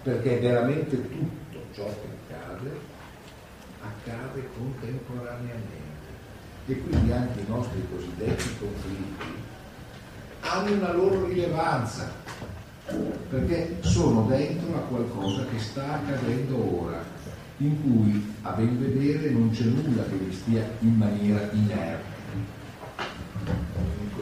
perché 0.02 0.38
veramente 0.38 1.00
tutto 1.08 1.58
ciò 1.72 1.84
che 1.84 2.34
accade 2.34 2.92
accade 3.80 4.48
contemporaneamente 4.56 5.82
e 6.66 6.78
quindi 6.80 7.12
anche 7.12 7.40
i 7.40 7.46
nostri 7.46 7.86
cosiddetti 7.90 8.56
conflitti 8.58 9.52
hanno 10.44 10.72
una 10.72 10.92
loro 10.92 11.26
rilevanza 11.26 12.12
perché 13.30 13.78
sono 13.80 14.26
dentro 14.26 14.76
a 14.76 14.80
qualcosa 14.80 15.46
che 15.46 15.58
sta 15.58 15.94
accadendo 15.94 16.82
ora 16.82 17.02
in 17.58 17.82
cui 17.82 18.34
a 18.42 18.50
ben 18.50 18.78
vedere 18.78 19.30
non 19.30 19.50
c'è 19.50 19.64
nulla 19.64 20.04
che 20.04 20.16
vi 20.16 20.34
stia 20.34 20.68
in 20.80 20.96
maniera 20.96 21.48
inerte 21.52 22.12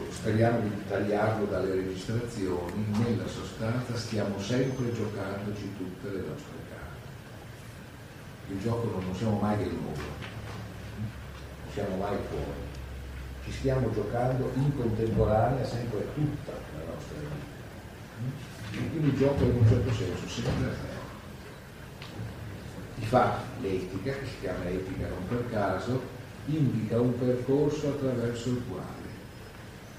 speriamo 0.09 0.59
di 0.61 0.69
tagliarlo 0.87 1.45
dalle 1.45 1.75
registrazioni 1.75 2.85
nella 3.03 3.27
sostanza 3.27 3.97
stiamo 3.97 4.39
sempre 4.39 4.93
giocandoci 4.93 5.69
tutte 5.77 6.09
le 6.09 6.23
nostre 6.27 6.57
carte 6.69 8.53
il 8.53 8.59
gioco 8.61 9.01
non 9.01 9.15
siamo 9.15 9.39
mai 9.39 9.57
del 9.57 9.73
nuovo 9.73 10.31
siamo 11.73 11.97
mai 11.97 12.15
fuori. 12.29 12.72
Ci 13.45 13.51
stiamo 13.51 13.91
giocando 13.93 14.51
in 14.55 14.75
contemporanea 14.75 15.65
sempre 15.65 16.07
tutta 16.13 16.51
la 16.51 16.93
nostra 16.93 17.17
vita. 17.19 17.51
E 18.71 18.89
quindi 18.89 19.09
il 19.09 19.17
gioco 19.17 19.43
in 19.43 19.55
un 19.57 19.67
certo 19.67 19.91
senso 19.93 20.27
sempre 20.27 20.65
a 20.65 20.69
te. 20.69 21.01
Ti 22.99 23.05
fa 23.05 23.39
l'etica, 23.61 24.11
che 24.11 24.25
si 24.25 24.39
chiama 24.39 24.65
etica 24.69 25.07
non 25.07 25.27
per 25.27 25.49
caso, 25.49 26.01
indica 26.45 26.99
un 26.99 27.17
percorso 27.17 27.89
attraverso 27.89 28.49
il 28.49 28.61
quale 28.69 29.03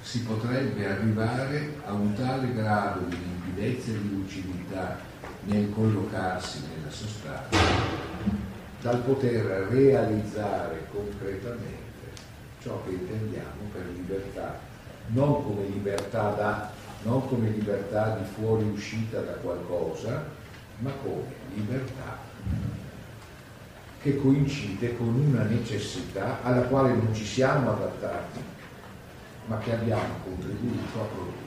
si 0.04 0.20
potrebbe 0.20 0.86
arrivare 0.86 1.76
a 1.86 1.92
un 1.92 2.14
tale 2.14 2.52
grado 2.52 3.00
di 3.06 3.16
limpidezza 3.16 3.90
e 3.90 4.02
di 4.02 4.10
lucidità 4.10 4.98
nel 5.44 5.72
collocarsi 5.72 6.60
nella 6.68 6.90
sostanza 6.90 7.58
dal 8.82 9.00
poter 9.00 9.66
realizzare 9.70 10.86
concretamente 10.92 11.83
ciò 12.64 12.82
che 12.82 12.92
intendiamo 12.92 13.68
per 13.70 13.84
libertà, 13.94 14.58
non 15.08 15.44
come 15.44 15.66
libertà 15.66 16.30
da, 16.30 16.70
non 17.02 17.28
come 17.28 17.50
libertà 17.50 18.16
di 18.16 18.24
fuoriuscita 18.24 19.20
da 19.20 19.32
qualcosa, 19.32 20.24
ma 20.78 20.90
come 21.02 21.26
libertà 21.54 22.16
che 24.00 24.16
coincide 24.16 24.96
con 24.96 25.08
una 25.08 25.42
necessità 25.42 26.42
alla 26.42 26.62
quale 26.62 26.94
non 26.94 27.14
ci 27.14 27.24
siamo 27.26 27.70
adattati, 27.70 28.40
ma 29.46 29.58
che 29.58 29.72
abbiamo 29.74 30.14
contribuito 30.24 31.00
a 31.00 31.04
produrre. 31.04 31.42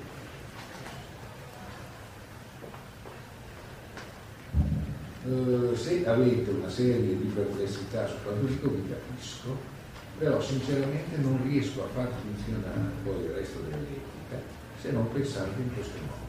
Eh, 5.25 5.75
se 5.75 6.07
avete 6.07 6.51
una 6.51 6.69
serie 6.69 7.17
di 7.17 7.31
perplessità 7.33 8.07
su 8.07 8.15
quanto 8.23 8.45
dico 8.45 8.69
vi 8.69 8.87
capisco, 8.87 9.76
però 10.17 10.41
sinceramente 10.41 11.17
non 11.17 11.39
riesco 11.43 11.83
a 11.83 11.87
far 11.93 12.09
funzionare 12.21 12.91
poi 13.03 13.23
il 13.23 13.31
resto 13.31 13.59
dell'etica 13.59 14.41
se 14.81 14.91
non 14.91 15.11
pensate 15.11 15.59
in 15.59 15.73
questo 15.73 15.97
modo. 15.99 16.25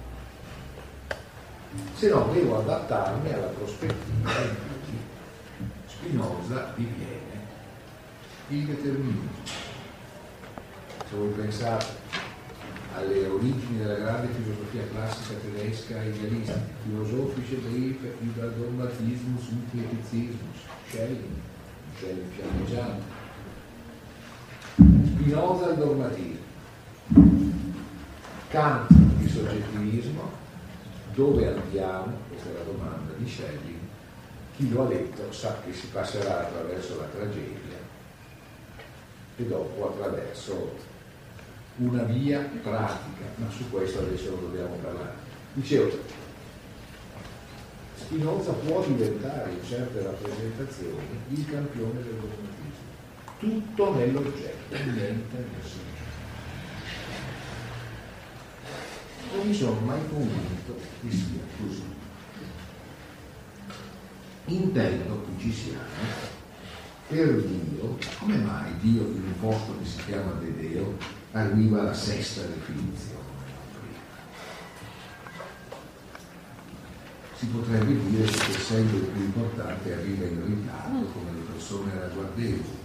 Se 1.95 2.09
no 2.09 2.31
devo 2.33 2.59
adattarmi 2.59 3.33
alla 3.33 3.47
prospettiva 3.47 4.31
in 4.31 4.57
cui 4.85 4.99
Spinoza 5.87 6.73
diviene 6.77 7.47
il 8.49 8.65
determinismo. 8.67 9.29
Se 11.09 11.17
voi 11.17 11.31
pensate 11.31 11.87
alle 12.95 13.27
origini 13.27 13.79
della 13.79 13.95
grande 13.95 14.29
filosofia 14.35 14.83
classica 14.91 15.39
tedesca 15.39 16.03
idealista, 16.03 16.59
filosofische 16.85 17.57
Briefe 17.57 18.17
über 18.21 18.51
Dogmatismus 18.51 19.49
und 19.49 19.71
Kritisismus, 19.71 20.59
Schelling, 20.89 21.37
Schelling 21.97 22.33
fiammeggiante. 22.35 23.18
Spinoza 24.79 25.71
il 25.71 25.77
dogmatismo, 25.77 26.47
Kant 28.49 28.91
il 29.21 29.29
soggettivismo, 29.29 30.31
dove 31.15 31.49
andiamo? 31.49 32.17
Questa 32.29 32.51
è 32.51 32.53
la 32.53 32.63
domanda 32.63 33.13
di 33.17 33.29
Schelling. 33.29 33.79
Chi 34.55 34.71
lo 34.71 34.85
ha 34.85 34.89
letto 34.89 35.33
sa 35.33 35.61
che 35.65 35.73
si 35.73 35.89
passerà 35.89 36.47
attraverso 36.47 37.01
la 37.01 37.07
tragedia 37.07 37.77
e 39.37 39.43
dopo 39.47 39.89
attraverso 39.89 40.77
una 41.79 42.05
via 42.05 42.49
pratica, 42.63 43.25
ma 43.37 43.51
su 43.51 43.69
questo 43.71 43.99
adesso 43.99 44.31
non 44.31 44.41
dobbiamo 44.43 44.77
parlare. 44.77 45.15
Dicevo, 45.55 45.91
Spinoza 47.97 48.53
può 48.53 48.83
diventare 48.85 49.51
in 49.51 49.65
certe 49.65 50.03
rappresentazioni 50.03 51.21
il 51.31 51.51
campione 51.51 52.03
del 52.03 52.15
dogmatismo, 52.15 52.48
tutto 53.39 53.95
nell'oggetto, 53.95 54.75
nel 54.75 55.23
soggetto. 55.63 55.87
Non 59.35 59.47
mi 59.47 59.55
sono 59.55 59.81
mai 59.81 60.01
convinto 60.09 60.81
che 61.01 61.11
sia 61.11 61.41
così. 61.59 61.97
Intendo 64.47 65.25
che 65.25 65.43
ci 65.43 65.53
siamo 65.53 66.37
per 67.09 67.43
Dio, 67.43 67.97
come 68.19 68.37
mai 68.37 68.77
Dio 68.81 69.03
in 69.03 69.23
un 69.23 69.41
posto 69.41 69.79
che 69.79 69.85
si 69.87 70.05
chiama 70.05 70.33
Dedeo 70.33 70.97
arriva 71.33 71.81
alla 71.81 71.95
sesta 71.95 72.43
definizione. 72.43 73.17
Si 77.39 77.47
potrebbe 77.47 77.99
dire 78.11 78.25
che 78.25 78.51
essendo 78.51 78.97
il 78.97 79.05
più 79.05 79.23
importante 79.23 79.93
arriva 79.93 80.27
in 80.27 80.45
ritardo 80.45 81.07
come 81.13 81.31
le 81.33 81.41
persone 81.53 81.93
ragguardevoli, 81.99 82.78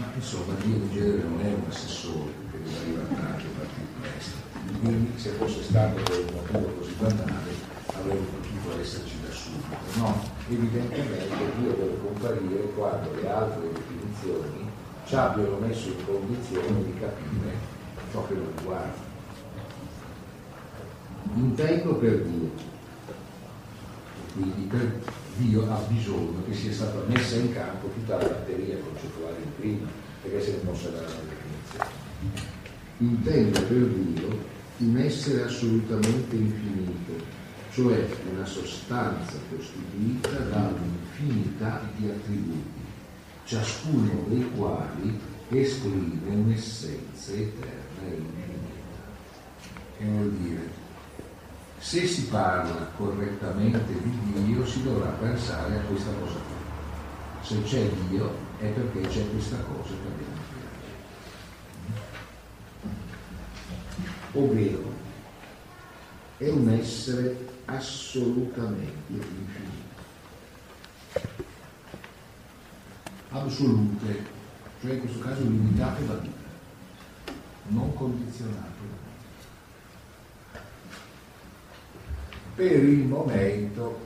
ma 0.00 0.06
insomma 0.14 0.54
Dio 0.62 0.76
in 0.76 0.90
genere 0.90 1.22
non 1.22 1.40
è 1.40 1.52
un 1.52 1.64
assessore 1.68 2.32
che 2.50 2.62
deve 2.62 2.78
arrivare 2.80 3.08
tardi 3.20 3.44
o 3.44 3.50
partire 3.58 3.86
presto. 4.00 4.36
Quindi 4.80 5.18
se 5.18 5.30
fosse 5.30 5.62
stato 5.62 6.02
per 6.02 6.18
un 6.24 6.34
motivo 6.34 6.72
così 6.78 6.94
banale 6.98 7.52
avrebbe 7.86 8.26
potuto 8.32 8.80
esserci 8.80 9.16
da 9.20 9.30
subito. 9.30 9.76
No, 9.98 10.22
evidentemente 10.48 11.28
Dio 11.58 11.72
deve 11.72 11.98
comparire 12.02 12.72
quando 12.74 13.14
le 13.14 13.28
altre 13.28 13.72
definizioni 13.72 14.70
ci 15.04 15.14
abbiano 15.14 15.58
messo 15.58 15.88
in 15.88 16.04
condizione 16.06 16.84
di 16.84 16.94
capire 16.98 17.52
ciò 18.10 18.26
che 18.26 18.34
lo 18.34 18.52
riguarda. 18.56 19.08
Intendo 21.34 21.94
per 21.96 22.22
Dio, 22.22 22.50
quindi 24.34 24.62
per 24.62 25.00
Dio 25.36 25.70
ha 25.70 25.78
bisogno 25.88 26.42
che 26.46 26.54
sia 26.54 26.72
stata 26.72 27.02
messa 27.06 27.36
in 27.36 27.52
campo 27.52 27.88
tutta 27.88 28.16
la 28.16 28.28
batteria 28.28 28.78
concettuale 28.78 29.36
di 29.42 29.50
prima, 29.56 29.88
perché 30.22 30.40
se 30.42 30.50
ne 30.52 30.58
possa 30.58 30.88
dare 30.88 31.06
una 31.06 31.22
definizione. 31.28 31.98
Intendo 32.98 33.62
per 33.62 33.86
Dio 33.86 34.38
un 34.78 34.96
essere 34.98 35.44
assolutamente 35.44 36.36
infinito, 36.36 37.38
cioè 37.72 38.06
una 38.32 38.44
sostanza 38.44 39.38
costituita 39.48 40.28
da 40.28 40.72
un'infinità 40.74 41.88
di 41.96 42.08
attributi 42.08 42.80
ciascuno 43.44 44.26
dei 44.28 44.48
quali 44.56 45.18
esprime 45.48 46.34
un'essenza 46.34 47.32
eterna 47.32 48.08
e 48.08 48.14
infinita. 48.14 48.68
Che 49.98 50.04
vuol 50.04 50.30
dire? 50.30 50.79
Se 51.80 52.06
si 52.06 52.26
parla 52.26 52.90
correttamente 52.96 54.00
di 54.02 54.44
Dio 54.44 54.66
si 54.66 54.82
dovrà 54.82 55.08
pensare 55.08 55.76
a 55.76 55.80
questa 55.80 56.12
cosa 56.12 56.34
qua. 56.34 57.42
Se 57.42 57.62
c'è 57.62 57.88
Dio 58.08 58.32
è 58.58 58.66
perché 58.66 59.08
c'è 59.08 59.28
questa 59.30 59.56
cosa 59.56 59.88
che 59.88 60.08
abbiamo 60.12 60.36
spiegato. 64.30 64.38
Ovvero 64.38 64.92
è 66.36 66.48
un 66.48 66.68
essere 66.68 67.48
assolutamente 67.64 68.92
infinito 69.08 69.80
assolute, 73.30 74.24
cioè 74.80 74.92
in 74.92 75.00
questo 75.00 75.18
caso 75.20 75.42
limitate 75.42 76.06
da 76.06 76.14
vita, 76.14 76.48
non 77.68 77.94
condizionate 77.94 78.70
Per 82.54 82.84
il 82.84 83.04
momento, 83.06 83.98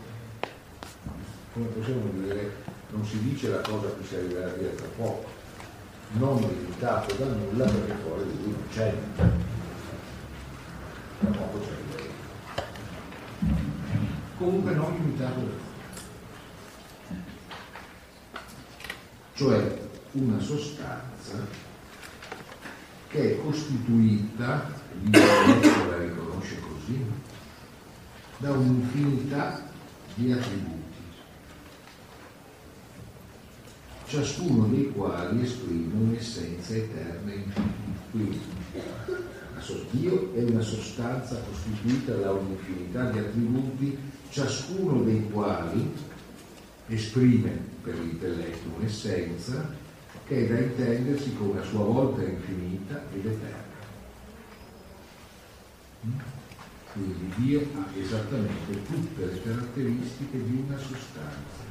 come 1.52 1.66
possiamo 1.66 2.10
dire, 2.22 2.52
non 2.90 3.04
si 3.04 3.18
dice 3.22 3.48
la 3.48 3.60
cosa 3.60 3.88
che 3.96 4.04
si 4.06 4.14
arriverà 4.14 4.46
a 4.46 4.52
dire 4.52 4.74
tra 4.74 4.86
poco, 4.96 5.24
non 6.12 6.40
limitato 6.40 7.14
da 7.14 7.26
nulla 7.26 7.64
perché 7.64 7.94
fuori 8.02 8.24
di 8.24 8.42
lui 8.42 8.52
non 8.52 8.68
c'è. 8.70 8.94
Da 11.20 11.30
poco 11.30 11.60
c'è 11.60 11.72
Comunque 14.38 14.74
non 14.74 14.92
limitato 14.92 15.34
da 15.34 15.40
nulla. 15.40 15.62
Cioè 19.34 19.82
una 20.12 20.38
sostanza 20.38 21.44
che 23.08 23.32
è 23.32 23.42
costituita, 23.42 24.70
l'Intelletto 25.00 25.90
la 25.90 25.98
riconosce 25.98 26.60
così, 26.60 27.04
da 28.38 28.50
un'infinità 28.52 29.68
di 30.14 30.32
attributi 30.32 30.84
ciascuno 34.14 34.66
dei 34.66 34.92
quali 34.92 35.42
esprime 35.42 35.92
un'essenza 35.94 36.74
eterna 36.74 37.32
infinita. 37.32 37.82
Quindi 38.10 38.40
Dio 39.90 40.34
è 40.34 40.42
una 40.42 40.60
sostanza 40.60 41.40
costituita 41.40 42.14
da 42.14 42.32
un'infinità 42.32 43.10
di 43.10 43.18
attributi, 43.18 43.98
ciascuno 44.28 45.02
dei 45.02 45.28
quali 45.30 45.92
esprime 46.88 47.58
per 47.82 47.98
l'intelletto 47.98 48.68
un'essenza 48.76 49.82
che 50.26 50.46
è 50.46 50.52
da 50.52 50.60
intendersi 50.60 51.34
come 51.34 51.60
a 51.60 51.64
sua 51.64 51.84
volta 51.84 52.22
infinita 52.22 53.02
ed 53.12 53.26
eterna. 53.26 53.62
Quindi 56.94 57.32
Dio 57.34 57.60
ha 57.74 57.86
esattamente 57.98 58.84
tutte 58.84 59.26
le 59.26 59.42
caratteristiche 59.42 60.44
di 60.44 60.64
una 60.64 60.78
sostanza 60.78 61.62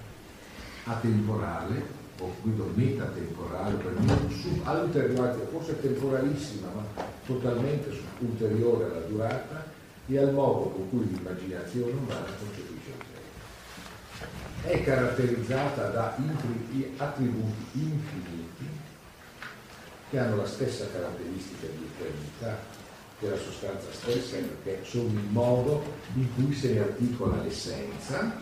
atemporale 0.84 2.02
o 2.20 2.36
guido 2.42 2.70
metatemporale, 2.76 3.76
per 3.76 4.00
me, 4.00 4.18
forse 5.50 5.80
temporalissima, 5.80 6.68
ma 6.76 7.06
totalmente 7.26 7.90
ulteriore 8.20 8.86
alla 8.86 9.00
durata 9.08 9.66
e 10.08 10.18
al 10.18 10.34
modo 10.34 10.72
con 10.72 10.90
cui 10.90 11.08
l'immaginazione 11.08 11.94
umana 11.94 12.26
concepisce 12.38 12.90
il 12.90 12.98
tempo. 12.98 14.68
È 14.68 14.84
caratterizzata 14.84 15.88
da 15.88 16.18
attributi 16.98 17.66
infiniti 17.72 18.68
che 20.10 20.20
hanno 20.20 20.36
la 20.36 20.48
stessa 20.48 20.86
caratteristica 20.92 21.68
di 21.68 21.90
eternità 21.96 22.73
che 23.24 23.30
la 23.30 23.38
sostanza 23.38 23.88
stessa, 23.92 24.36
perché 24.36 24.84
sono 24.86 25.08
il 25.08 25.28
modo 25.30 25.82
in 26.16 26.28
cui 26.36 26.54
si 26.54 26.78
articola 26.78 27.42
l'essenza 27.42 28.36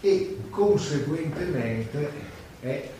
e 0.00 0.38
conseguentemente 0.50 2.10
è 2.60 2.90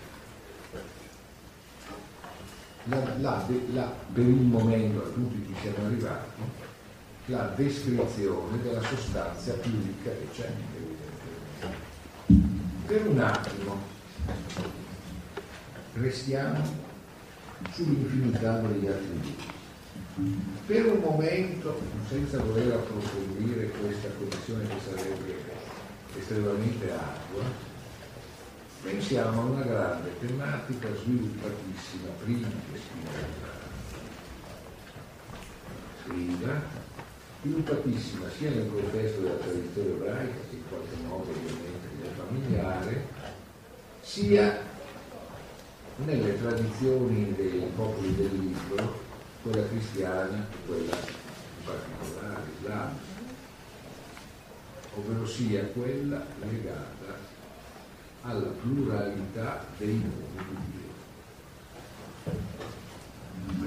la, 2.84 3.16
la, 3.18 3.46
la, 3.72 3.94
per 4.12 4.24
il 4.24 4.40
momento 4.40 5.04
a 5.04 5.08
tutti 5.08 5.46
ci 5.46 5.60
siamo 5.60 5.86
arrivati 5.86 6.30
la 7.26 7.52
descrizione 7.54 8.60
della 8.62 8.82
sostanza 8.82 9.52
più 9.54 9.70
ricca 9.84 10.10
che 10.10 10.28
c'è 10.32 10.50
per 12.86 13.06
un 13.06 13.20
attimo. 13.20 13.90
Restiamo 15.94 16.90
sull'infinità 17.70 18.58
degli 18.58 18.86
attributi 18.86 19.60
per 20.66 20.86
un 20.86 21.00
momento 21.00 21.80
senza 22.08 22.38
voler 22.42 22.72
approfondire 22.72 23.68
questa 23.68 24.08
condizione 24.18 24.66
che 24.66 24.76
sarebbe 24.84 25.36
estremamente 26.18 26.90
ardua, 26.90 27.44
pensiamo 28.82 29.40
a 29.40 29.44
una 29.44 29.62
grande 29.62 30.18
tematica 30.20 30.88
sviluppatissima 30.94 32.08
prima 32.22 32.48
che 32.48 32.78
Spinoza 32.78 33.60
scriva, 36.04 36.60
sviluppatissima 37.40 38.26
sia 38.36 38.50
nel 38.50 38.70
contesto 38.70 39.20
della 39.20 39.34
tradizione 39.34 39.90
ebraica, 39.92 40.34
che 40.50 40.56
in 40.56 40.62
qualche 40.68 40.96
modo 41.06 41.30
ovviamente 41.30 41.88
è 42.02 42.08
familiare, 42.16 43.06
sia 44.02 44.71
nelle 46.04 46.40
tradizioni 46.40 47.34
dei 47.34 47.70
popoli 47.74 48.14
del 48.16 48.38
libro, 48.38 49.00
quella 49.42 49.66
cristiana 49.68 50.46
e 50.50 50.66
quella 50.66 50.96
in 50.96 51.64
particolare 51.64 52.42
islamica 52.58 53.12
ovvero 54.94 55.26
sia 55.26 55.64
quella 55.66 56.24
legata 56.40 57.30
alla 58.22 58.50
pluralità 58.50 59.64
dei 59.78 59.94
nomi 59.94 60.44
di 60.48 60.56
Dio. 60.70 60.90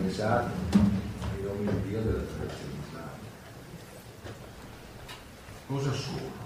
Pensate 0.01 0.51
ai 0.71 1.41
nomi 1.43 1.65
di 1.65 1.89
Dio 1.89 2.01
della 2.01 2.21
tradizione 2.21 2.73
islamica. 2.87 3.23
Cosa 5.67 5.91
sono? 5.91 6.43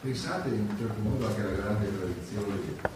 Pensate 0.00 0.48
in 0.48 0.60
un 0.60 0.78
certo 0.78 1.00
modo 1.00 1.26
anche 1.26 1.40
alla 1.40 1.50
grande 1.50 1.98
tradizione 1.98 2.95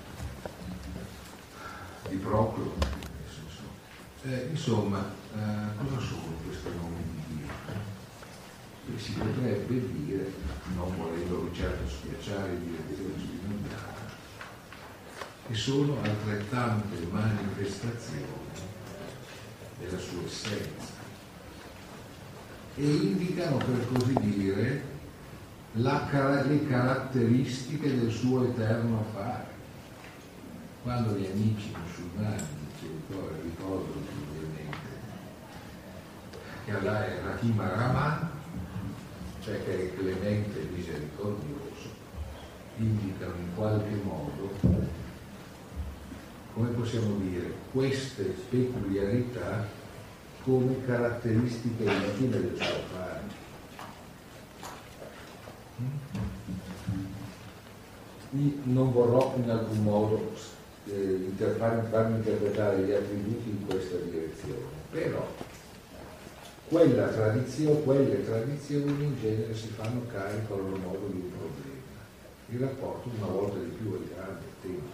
di, 2.10 2.16
di 2.16 2.16
Proclo. 2.16 2.74
Eh, 4.22 4.48
insomma, 4.50 4.98
eh, 5.34 5.76
cosa 5.78 5.98
sono 5.98 6.34
questi 6.44 6.68
nomi 6.76 7.02
di 7.14 7.36
Dio? 7.36 8.98
si 8.98 9.12
potrebbe 9.12 9.92
dire, 9.92 10.32
non 10.74 10.94
volendo 10.96 11.48
certo 11.54 11.88
schiacciare 11.88 12.52
il 12.52 12.58
direttore 12.58 13.14
spinozziana, 13.18 13.94
che 15.46 15.54
sono 15.54 15.96
altrettante 16.02 16.96
manifestazioni 17.10 18.24
della 19.78 19.98
sua 19.98 20.24
essenza 20.26 20.98
e 22.76 22.84
indicano 22.84 23.56
per 23.56 23.86
così 23.92 24.14
dire 24.20 24.84
la, 25.74 26.42
le 26.42 26.66
caratteristiche 26.66 27.98
del 27.98 28.10
suo 28.10 28.44
eterno 28.44 29.04
fare. 29.14 29.49
Quando 30.82 31.14
gli 31.14 31.26
amici 31.26 31.74
musulmani, 31.76 32.42
ricordano 33.42 34.06
ovviamente, 34.30 34.78
che 36.64 36.70
Allah 36.72 37.06
è 37.06 37.20
Rahim 37.22 37.60
Rahman, 37.60 38.30
cioè 39.42 39.62
che 39.62 39.78
è 39.78 39.94
clemente 39.94 40.58
e 40.58 40.68
misericordioso, 40.74 41.88
indicano 42.78 43.34
in 43.34 43.54
qualche 43.54 43.94
modo, 44.02 44.54
come 46.54 46.68
possiamo 46.70 47.16
dire, 47.16 47.52
queste 47.72 48.34
peculiarità 48.48 49.68
come 50.42 50.82
caratteristiche 50.86 51.84
intime 51.84 52.40
del 52.40 52.56
suo 52.56 52.80
fare. 52.90 53.38
Non 58.62 58.92
vorrò 58.92 59.34
in 59.36 59.50
alcun 59.50 59.82
modo 59.82 60.32
eh, 60.90 61.86
farmi 61.90 62.16
interpretare 62.16 62.82
gli 62.82 62.92
attributi 62.92 63.50
in 63.50 63.66
questa 63.66 63.96
direzione, 63.96 64.66
però 64.90 65.26
quella 66.68 67.08
tradizione, 67.08 67.82
quelle 67.82 68.24
tradizioni 68.24 69.04
in 69.04 69.20
genere 69.20 69.54
si 69.54 69.68
fanno 69.68 70.06
carico 70.06 70.54
a 70.54 70.56
loro 70.56 70.76
modo 70.76 71.06
di 71.08 71.20
un 71.20 71.30
problema. 71.30 71.68
Il 72.48 72.60
rapporto 72.60 73.08
una 73.16 73.26
volta 73.26 73.58
di 73.58 73.70
più 73.70 73.94
è 73.94 74.14
grande 74.14 74.44
tema, 74.62 74.86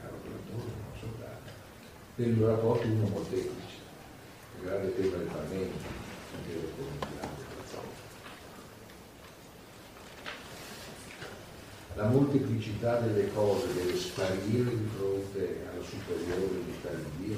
caro 0.00 0.14
Platone, 0.22 0.72
non 0.72 0.98
soltanto, 0.98 1.50
del 2.14 2.36
rapporto 2.36 2.86
uno 2.86 3.08
molteplice, 3.08 3.78
il 4.58 4.64
grande 4.64 4.94
tema 4.94 5.16
del 5.16 5.26
Parlamento, 5.26 5.76
intero 6.38 6.68
con 6.76 6.86
il 6.86 6.98
grande 7.18 7.42
Platone. 7.54 8.06
La 11.98 12.06
molteplicità 12.06 13.00
delle 13.00 13.32
cose 13.34 13.74
deve 13.74 13.96
sparire 13.96 14.70
di 14.70 14.88
fronte 14.96 15.66
alla 15.68 15.82
superiore 15.82 16.62
unità 16.62 16.90
di 16.94 17.26
Dio 17.26 17.36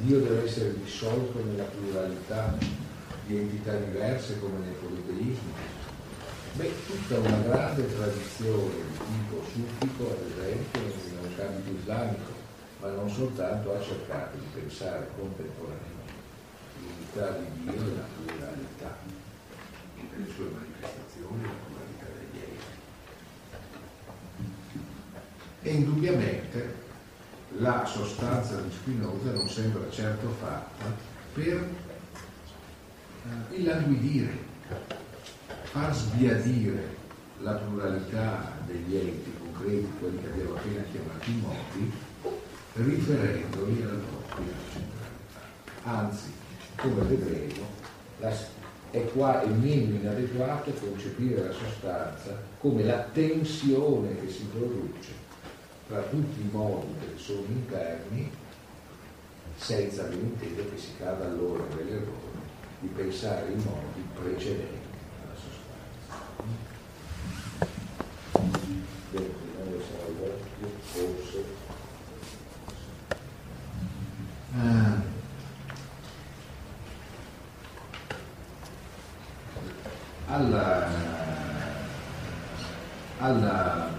Dio 0.00 0.20
deve 0.20 0.44
essere 0.44 0.74
dissolto 0.76 1.42
nella 1.42 1.64
pluralità 1.64 2.54
di 3.24 3.38
entità 3.38 3.72
diverse 3.74 4.38
come 4.38 4.58
nel 4.58 4.74
politeismo? 4.74 5.52
Beh, 6.56 6.72
tutta 6.86 7.20
una 7.20 7.38
grande 7.38 7.88
tradizione 7.96 8.74
di 8.74 8.98
tipo 8.98 9.42
sufico, 9.50 10.10
ad 10.10 10.30
esempio, 10.30 10.80
nel 11.22 11.36
cambio 11.36 11.72
islamico, 11.80 12.32
ma 12.80 12.90
non 12.90 13.08
soltanto 13.08 13.74
ha 13.74 13.80
cercato 13.80 14.36
di 14.36 14.60
pensare 14.60 15.08
contemporaneamente 15.16 16.20
l'unità 16.82 17.38
di 17.38 17.62
Dio 17.62 17.80
nella 17.80 18.06
pluralità 18.14 18.98
delle 20.10 20.30
sue 20.30 20.44
manifestazioni, 20.52 21.42
la 21.42 21.50
pluralità 21.64 22.06
degli 22.12 22.42
enti. 22.42 22.74
E 25.66 25.70
indubbiamente 25.72 26.74
la 27.56 27.86
sostanza 27.86 28.60
di 28.60 28.70
Spinoza 28.70 29.32
non 29.32 29.48
sembra 29.48 29.88
certo 29.88 30.28
fatta 30.38 30.84
per 31.32 31.54
eh, 33.24 33.56
illanguidire, 33.56 34.36
far 35.62 35.94
sbiadire 35.94 36.96
la 37.40 37.52
pluralità 37.52 38.58
degli 38.66 38.94
enti 38.94 39.32
con 39.38 39.52
concreti, 39.54 39.88
quelli 39.98 40.20
che 40.20 40.26
abbiamo 40.26 40.54
appena 40.54 40.82
chiamato 40.92 41.30
i 41.30 41.40
modi, 41.40 41.92
riferendoli 42.74 43.82
alla 43.82 44.02
propria 44.02 44.54
centralità. 44.70 45.40
Anzi, 45.84 46.30
come 46.76 47.02
vedremo, 47.04 47.66
la, 48.18 48.30
è 48.90 49.02
qua 49.14 49.40
è 49.40 49.46
meno 49.46 49.94
inadeguato 49.94 50.72
concepire 50.72 51.42
la 51.42 51.52
sostanza 51.52 52.38
come 52.58 52.82
la 52.84 52.98
tensione 53.14 54.20
che 54.20 54.30
si 54.30 54.44
produce 54.52 55.23
tra 55.86 56.00
tutti 56.02 56.40
i 56.40 56.48
modi 56.50 56.94
che 57.00 57.18
sono 57.18 57.44
interni 57.48 58.30
senza 59.56 60.06
l'intento 60.08 60.70
che 60.70 60.78
si 60.78 60.96
cada 60.98 61.26
allora 61.26 61.64
nell'errore 61.74 62.32
di 62.80 62.88
pensare 62.88 63.50
i 63.50 63.56
modi 63.56 64.06
precedenti 64.14 64.88
alla 65.22 65.34
sostanza. 65.34 66.22
Bene, 69.10 69.28
non 69.64 69.80
sarà 69.80 70.06
l'occhio, 70.18 70.68
forse. 70.80 71.44
Ah. 74.56 75.12
Alla, 80.26 80.88
alla 83.18 83.92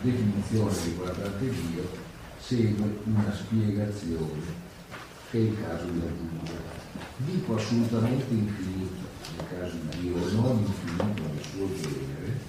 definizione 0.00 0.72
di 0.82 0.94
guardate 0.94 1.50
Dio 1.50 2.06
segue 2.48 3.00
una 3.04 3.30
spiegazione 3.30 4.40
che 5.30 5.36
è 5.36 5.40
il 5.42 5.56
caso 5.60 5.84
della 5.84 6.06
Giulia 6.16 6.76
dico 7.18 7.56
assolutamente 7.56 8.32
infinito 8.32 9.04
nel 9.36 9.46
caso 9.50 9.76
di 9.76 10.00
Dio, 10.00 10.16
non 10.32 10.64
infinito 10.64 11.22
nel 11.28 11.44
suo 11.44 11.68
genere, 11.74 12.40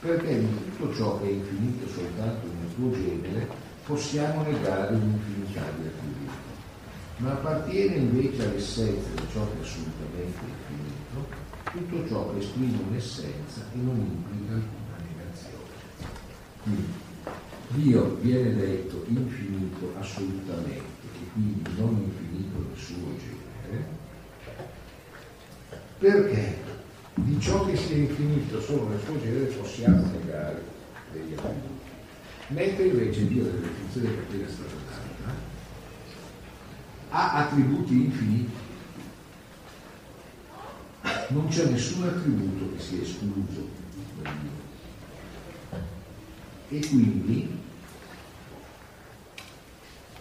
perché 0.00 0.40
di 0.40 0.46
tutto 0.76 0.94
ciò 0.94 1.18
che 1.20 1.28
è 1.28 1.30
infinito 1.30 1.88
soltanto 1.88 2.46
nel 2.48 2.70
suo 2.74 2.90
genere 2.90 3.48
possiamo 3.86 4.42
negare 4.42 4.94
un'infinità 4.94 5.62
di 5.78 5.86
attributi. 5.86 6.48
Ma 7.16 7.32
appartiene 7.32 7.96
invece 7.96 8.42
all'essenza 8.42 9.08
di 9.14 9.26
ciò 9.32 9.46
che 9.52 9.58
è 9.58 9.62
assolutamente 9.62 10.38
infinito, 10.44 11.28
tutto 11.72 12.08
ciò 12.08 12.32
che 12.32 12.40
esprime 12.40 12.78
un'essenza 12.88 13.62
e 13.72 13.78
non 13.78 13.96
implica 13.96 14.52
alcuna 14.52 14.96
negazione. 15.08 15.64
Quindi 16.62 17.08
Dio 17.72 18.16
viene 18.16 18.54
detto 18.56 19.04
infinito 19.06 19.94
assolutamente 19.98 20.98
e 21.04 21.32
quindi 21.32 21.62
non 21.76 22.02
infinito 22.02 22.58
nel 22.58 22.76
suo 22.76 23.16
genere, 23.16 23.84
perché 25.98 26.58
di 27.14 27.40
ciò 27.40 27.64
che 27.66 27.76
sia 27.76 27.96
infinito 27.96 28.60
solo 28.60 28.88
nel 28.88 29.00
suo 29.04 29.20
genere 29.20 29.44
possiamo 29.46 30.04
negare 30.10 30.64
degli 31.12 31.32
attributi. 31.32 31.88
Mentre 32.48 32.86
invece 32.86 33.28
Dio, 33.28 33.44
nella 33.44 33.58
definizione 33.60 34.08
che 34.08 34.20
appena 34.20 34.48
stata 34.48 34.74
data, 34.88 35.34
ha 37.10 37.32
attributi 37.44 37.92
infiniti. 37.92 38.52
Non 41.28 41.46
c'è 41.46 41.66
nessun 41.66 42.02
attributo 42.02 42.74
che 42.74 42.82
sia 42.82 43.02
escluso 43.02 43.68
da 44.20 44.30
Dio. 44.30 44.59
E 46.70 46.86
quindi 46.86 47.58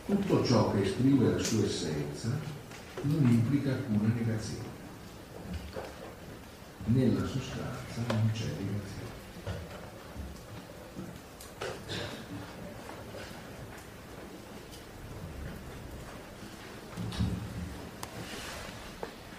tutto 0.06 0.44
ciò 0.44 0.72
che 0.74 0.82
esprime 0.84 1.32
la 1.32 1.44
sua 1.44 1.66
essenza 1.66 2.40
non 3.04 3.30
implica 3.30 3.72
alcuna 3.72 4.12
negazione 4.14 4.78
nella 6.92 7.26
sostanza 7.26 8.02
non 8.08 8.32
c'è 8.34 8.46
negazione. 8.46 9.18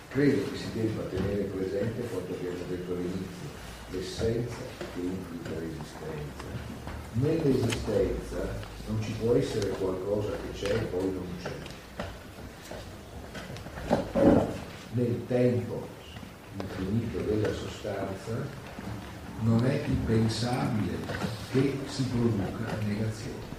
Credo 0.09 0.51
che 0.51 0.57
si 0.57 0.73
debba 0.75 1.03
tenere 1.05 1.43
presente 1.45 2.03
quanto 2.09 2.33
abbiamo 2.35 2.59
detto 2.69 2.93
all'inizio, 2.93 3.49
l'essenza 3.91 4.57
che 4.95 5.01
implica 5.01 5.59
l'esistenza. 5.59 6.70
Nell'esistenza 7.13 8.69
non 8.87 9.03
ci 9.03 9.13
può 9.13 9.35
essere 9.35 9.69
qualcosa 9.71 10.31
che 10.31 10.59
c'è 10.59 10.75
e 10.75 10.85
poi 10.85 11.13
non 11.13 11.27
c'è. 11.43 11.53
Nel 14.93 15.27
tempo 15.27 15.89
infinito 16.59 17.19
della 17.21 17.53
sostanza, 17.53 18.59
non 19.41 19.65
è 19.65 19.83
impensabile 19.87 20.99
che 21.51 21.79
si 21.87 22.03
produca 22.05 22.77
negazione. 22.87 23.59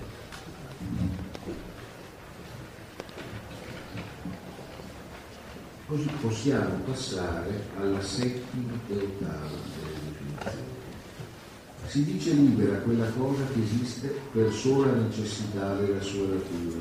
Così 5.87 6.09
possiamo 6.21 6.75
passare 6.85 7.67
alla 7.77 8.01
settima 8.01 8.71
e 8.87 8.93
ottava 8.93 9.47
delle 9.47 9.99
definizioni. 10.07 10.70
Si 11.91 12.05
dice 12.05 12.31
libera 12.31 12.77
quella 12.77 13.09
cosa 13.09 13.43
che 13.53 13.61
esiste 13.61 14.15
per 14.31 14.49
sola 14.53 14.93
necessità 14.93 15.75
della 15.75 15.99
sua 15.99 16.25
natura, 16.27 16.79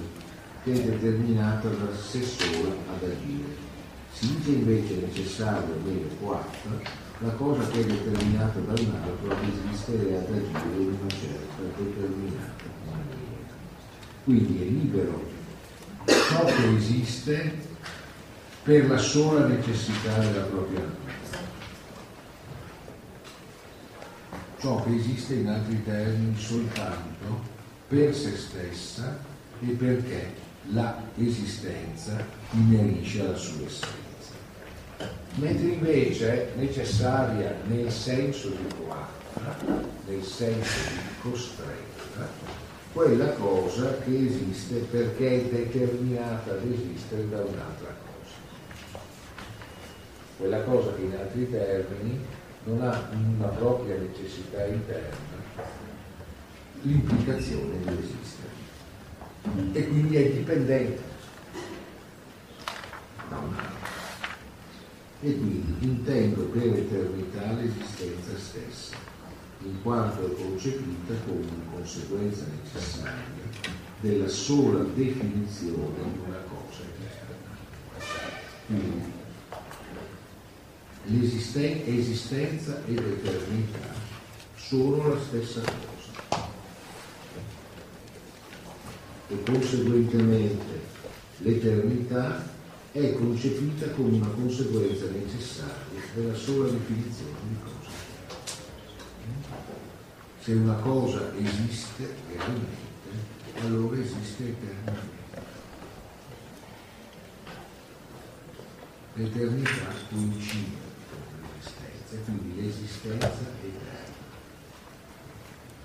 che 0.63 0.73
è 0.73 0.85
determinata 0.85 1.69
da 1.69 1.93
sé 1.97 2.23
sola 2.23 2.69
ad 2.95 3.03
agire 3.03 3.69
si 4.13 4.37
dice 4.37 4.51
invece 4.51 5.07
necessario 5.07 5.75
avere 5.75 6.07
quattro 6.21 6.81
la 7.19 7.31
cosa 7.31 7.67
che 7.71 7.81
è 7.81 7.85
determinata 7.85 8.61
da 8.61 8.73
un 8.81 8.95
altro 9.03 9.33
ad 9.33 9.39
esistere 9.49 10.11
e 10.11 10.15
ad 10.15 10.29
agire 10.29 10.83
in 10.83 10.97
una 11.01 11.11
certa 11.11 11.63
determinata 11.77 12.65
maniera. 12.85 13.55
Quindi 14.23 14.63
è 14.63 14.65
libero 14.65 15.29
ciò 16.07 16.45
che 16.45 16.77
esiste 16.77 17.59
per 18.63 18.89
la 18.89 18.99
sola 18.99 19.47
necessità 19.47 20.19
della 20.19 20.43
propria 20.43 20.81
natura. 20.81 21.50
Ciò 24.61 24.83
che 24.83 24.95
esiste 24.95 25.35
in 25.35 25.49
altri 25.49 25.83
termini 25.85 26.39
soltanto 26.39 27.41
per 27.89 28.15
se 28.15 28.37
stessa 28.37 29.19
e 29.61 29.69
perché 29.69 30.33
la 30.73 31.03
esistenza 31.17 32.25
inerisce 32.53 33.21
alla 33.21 33.37
sua 33.37 33.67
essenza 33.67 34.01
mentre 35.37 35.69
invece 35.69 36.53
necessaria 36.57 37.55
nel 37.67 37.91
senso 37.91 38.49
di 38.49 38.67
coatta, 38.77 39.57
nel 40.07 40.23
senso 40.23 40.79
di 40.91 41.31
costretta, 41.31 42.29
quella 42.93 43.31
cosa 43.33 43.99
che 43.99 44.27
esiste 44.27 44.79
perché 44.91 45.41
è 45.41 45.45
determinata 45.45 46.51
ad 46.53 46.65
esistere 46.71 47.29
da 47.29 47.39
un'altra 47.39 47.95
cosa. 48.05 48.99
Quella 50.37 50.63
cosa 50.63 50.95
che 50.95 51.03
in 51.03 51.17
altri 51.17 51.51
termini 51.51 52.19
non 52.65 52.83
ha 52.83 53.09
una 53.13 53.49
propria 53.49 53.97
necessità 53.97 54.65
interna, 54.67 55.17
l'implicazione 56.83 57.79
di 57.79 57.89
esistere 57.89 58.49
e 59.73 59.89
quindi 59.89 60.17
è 60.17 60.31
dipendente 60.33 61.03
da 63.29 63.39
un'altra 63.39 63.81
e 65.23 65.37
quindi 65.37 65.75
intendo 65.81 66.45
per 66.45 66.63
eternità 66.63 67.53
l'esistenza 67.53 68.39
stessa, 68.39 68.97
in 69.63 69.83
quanto 69.83 70.27
è 70.27 70.35
concepita 70.35 71.15
come 71.27 71.47
conseguenza 71.71 72.45
necessaria 72.63 73.19
della 74.01 74.29
sola 74.29 74.83
definizione 74.83 76.03
di 76.13 76.21
una 76.27 76.39
cosa 76.49 76.83
eterna. 76.83 77.37
Quindi 78.67 79.19
l'esistenza 81.05 82.83
ed 82.87 82.99
eternità 82.99 83.95
sono 84.57 85.09
la 85.09 85.21
stessa 85.21 85.61
cosa 85.61 86.49
e 89.29 89.43
conseguentemente 89.45 90.81
l'eternità 91.39 92.49
è 92.93 93.13
concepita 93.15 93.89
come 93.91 94.17
una 94.17 94.27
conseguenza 94.29 95.07
necessaria 95.07 96.01
della 96.15 96.35
sola 96.35 96.69
definizione 96.71 97.33
di 97.49 97.57
cosa. 97.63 97.91
Se 100.41 100.53
una 100.53 100.75
cosa 100.75 101.33
esiste 101.37 102.15
realmente, 102.29 102.89
allora 103.61 104.01
esiste 104.01 104.49
eternamente. 104.49 105.19
L'eternità 109.15 109.95
coincide 110.09 110.80
l'esistenza, 112.11 112.17
quindi 112.25 112.61
l'esistenza 112.61 113.29
è 113.29 113.67
eterna. 113.67 114.19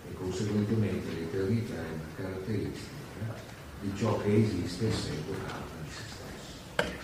E 0.10 0.14
conseguentemente 0.14 1.14
l'eternità 1.14 1.74
è 1.74 1.92
una 1.94 2.10
caratteristica 2.16 3.44
di 3.82 3.92
ciò 3.96 4.18
che 4.20 4.36
esiste 4.36 4.88
essendo 4.88 5.34
causa 5.46 5.76
di 5.84 5.90
se 5.90 6.02
stesso. 6.08 7.04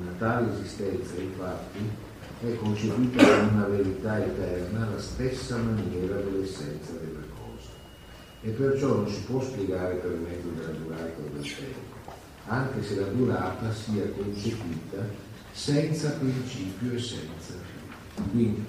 Una 0.00 0.12
tale 0.18 0.52
esistenza, 0.52 1.20
infatti, 1.20 2.08
è 2.40 2.56
concepita 2.56 3.22
come 3.22 3.48
una 3.52 3.66
verità 3.66 4.24
eterna 4.24 4.86
alla 4.86 5.00
stessa 5.00 5.56
maniera 5.58 6.16
dell'essenza 6.16 6.92
della 6.92 7.26
cosa 7.38 7.70
e 8.42 8.50
perciò 8.50 8.94
non 8.94 9.08
si 9.08 9.20
può 9.22 9.42
spiegare 9.42 9.96
per 9.96 10.12
mezzo 10.12 10.48
della 10.48 10.72
durata 10.72 11.20
del 11.20 11.42
tempo, 11.42 12.12
anche 12.46 12.82
se 12.82 12.98
la 12.98 13.06
durata 13.08 13.70
sia 13.72 14.08
concepita 14.10 15.28
senza 15.52 16.10
principio 16.10 16.92
e 16.92 16.98
senza 16.98 17.54
fine. 18.14 18.28
Quindi, 18.30 18.64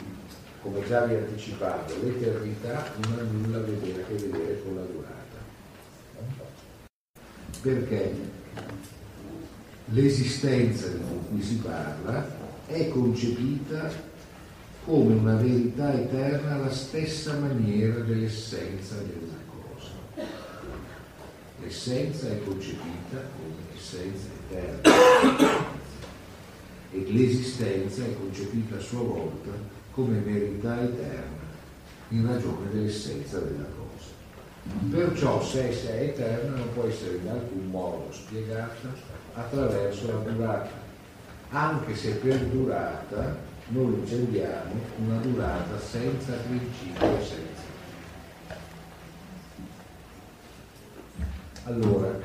come 0.62 0.86
già 0.88 1.06
vi 1.06 1.16
anticipavo, 1.16 2.04
l'eternità 2.04 2.92
non 3.04 3.20
ha 3.20 3.24
nulla 3.24 3.58
a 3.58 3.62
vedere, 3.62 4.04
a 4.04 4.06
che 4.06 4.16
vedere 4.16 4.62
con 4.64 4.76
la 4.76 4.82
durata. 4.82 5.20
Perché 7.62 8.16
l'esistenza 9.86 10.88
di 10.88 11.00
cui 11.30 11.42
si 11.42 11.56
parla 11.56 12.40
è 12.68 12.88
concepita 12.90 14.10
come 14.86 15.14
una 15.14 15.36
verità 15.36 15.94
eterna 15.94 16.56
alla 16.56 16.72
stessa 16.72 17.38
maniera 17.38 18.00
dell'essenza 18.00 18.96
della 18.96 19.38
cosa. 19.46 20.26
L'essenza 21.62 22.30
è 22.30 22.44
concepita 22.44 23.22
come 23.36 23.76
essenza 23.76 24.28
eterna 24.50 25.80
e 26.92 27.06
l'esistenza 27.08 28.04
è 28.04 28.16
concepita 28.16 28.76
a 28.78 28.82
sua 28.82 29.02
volta 29.02 29.52
come 29.92 30.20
verità 30.20 30.82
eterna 30.82 31.50
in 32.10 32.28
ragione 32.28 32.70
dell'essenza 32.72 33.39
della 33.39 33.68
cosa. 33.78 34.10
Perciò 34.89 35.44
se 35.44 35.70
è 35.70 36.04
eterna 36.04 36.58
non 36.58 36.74
può 36.74 36.86
essere 36.86 37.18
in 37.18 37.30
alcun 37.30 37.70
modo 37.70 38.08
spiegata 38.12 38.94
attraverso 39.34 40.08
la 40.08 40.30
durata 40.30 40.89
anche 41.52 41.96
se 41.96 42.12
per 42.14 42.39
durata 42.46 43.36
noi 43.70 43.94
intendiamo 43.94 44.74
una 45.04 45.18
durata 45.18 45.80
senza 45.80 46.34
principio 46.34 47.18
e 47.18 47.24
senza. 47.24 47.70
Allora, 51.66 52.18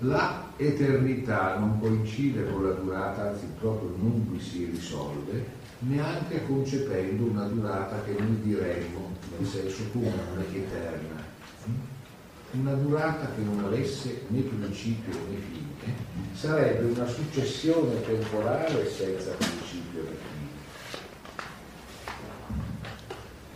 la 0.00 0.52
eternità 0.56 1.58
non 1.58 1.80
coincide 1.80 2.50
con 2.50 2.64
la 2.68 2.74
durata, 2.74 3.30
anzi 3.30 3.46
proprio 3.58 3.94
non 3.96 4.30
vi 4.30 4.40
si 4.40 4.66
risolve, 4.66 5.56
neanche 5.80 6.46
concependo 6.46 7.24
una 7.24 7.46
durata 7.46 8.02
che 8.04 8.14
noi 8.18 8.40
diremmo, 8.42 9.16
nel 9.36 9.48
senso 9.48 9.82
come 9.92 10.10
non 10.10 10.44
è 10.44 10.56
eterna. 10.56 11.26
Una 12.50 12.72
durata 12.74 13.28
che 13.34 13.42
non 13.42 13.62
avesse 13.64 14.22
né 14.28 14.40
principio 14.40 15.12
né 15.28 15.36
fine 15.36 15.94
sarebbe 16.32 16.92
una 16.92 17.06
successione 17.06 18.00
temporale 18.02 18.88
senza 18.88 19.32
principio 19.32 20.02
né 20.02 20.10
fine. 20.10 20.46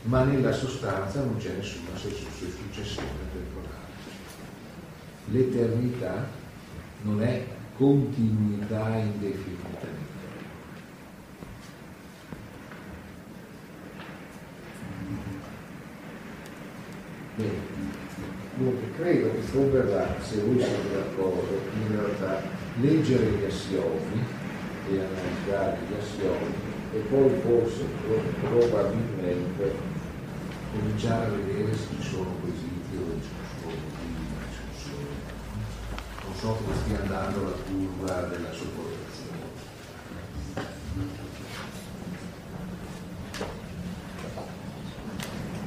Ma 0.02 0.24
nella 0.24 0.52
sostanza 0.52 1.24
non 1.24 1.36
c'è 1.38 1.54
nessuna 1.54 1.96
successione 1.96 3.08
temporale. 3.32 3.81
L'eternità 5.26 6.28
non 7.02 7.22
è 7.22 7.44
continuità 7.76 8.96
indefinita. 8.96 9.86
Bene. 17.36 17.70
Credo 18.96 19.30
che 19.32 19.50
converrà, 19.50 20.14
se 20.20 20.40
voi 20.42 20.58
siete 20.58 20.94
d'accordo, 20.94 21.58
in 21.80 21.96
realtà 21.96 22.42
leggere 22.80 23.30
gli 23.30 23.44
assiomi 23.44 24.22
e 24.90 24.98
analizzare 24.98 25.78
gli 25.88 25.94
assiomi 25.98 26.52
e 26.94 26.98
poi 27.08 27.30
forse 27.40 27.84
probabilmente 28.40 29.72
cominciare 30.72 31.26
a 31.26 31.30
vedere 31.30 31.74
se 31.74 31.86
ci 31.98 32.08
sono 32.08 32.30
quesiti 32.40 32.71
So 36.42 36.48
come 36.54 36.74
stia 36.74 37.00
andando 37.00 37.44
la 37.44 37.50
curva 37.52 38.22
della 38.22 38.50
sopportazione. 38.50 39.38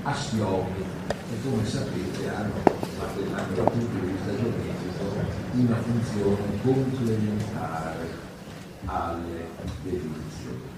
Assiomi, 0.04 0.84
e 1.08 1.42
come 1.42 1.66
sapete 1.66 2.28
hanno 2.28 2.52
dal 3.56 3.72
punto 3.72 4.00
di 4.00 4.12
vista 4.12 4.36
geometrico 4.36 5.04
una 5.54 5.78
funzione 5.78 6.62
complementare 6.62 8.10
alle 8.84 9.48
definizioni. 9.82 10.75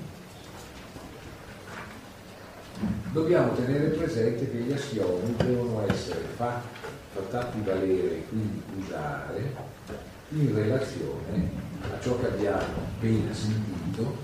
Dobbiamo 3.12 3.54
tenere 3.54 3.88
presente 3.88 4.52
che 4.52 4.58
gli 4.58 4.72
assiomi 4.72 5.36
devono 5.38 5.84
essere 5.90 6.26
fatti, 6.36 7.62
valere 7.64 8.18
e 8.18 8.28
quindi 8.30 8.62
usare 8.80 9.56
in 10.30 10.54
relazione 10.54 11.50
a 11.82 12.00
ciò 12.00 12.20
che 12.20 12.28
abbiamo 12.28 12.60
appena 12.60 13.34
sentito, 13.34 14.18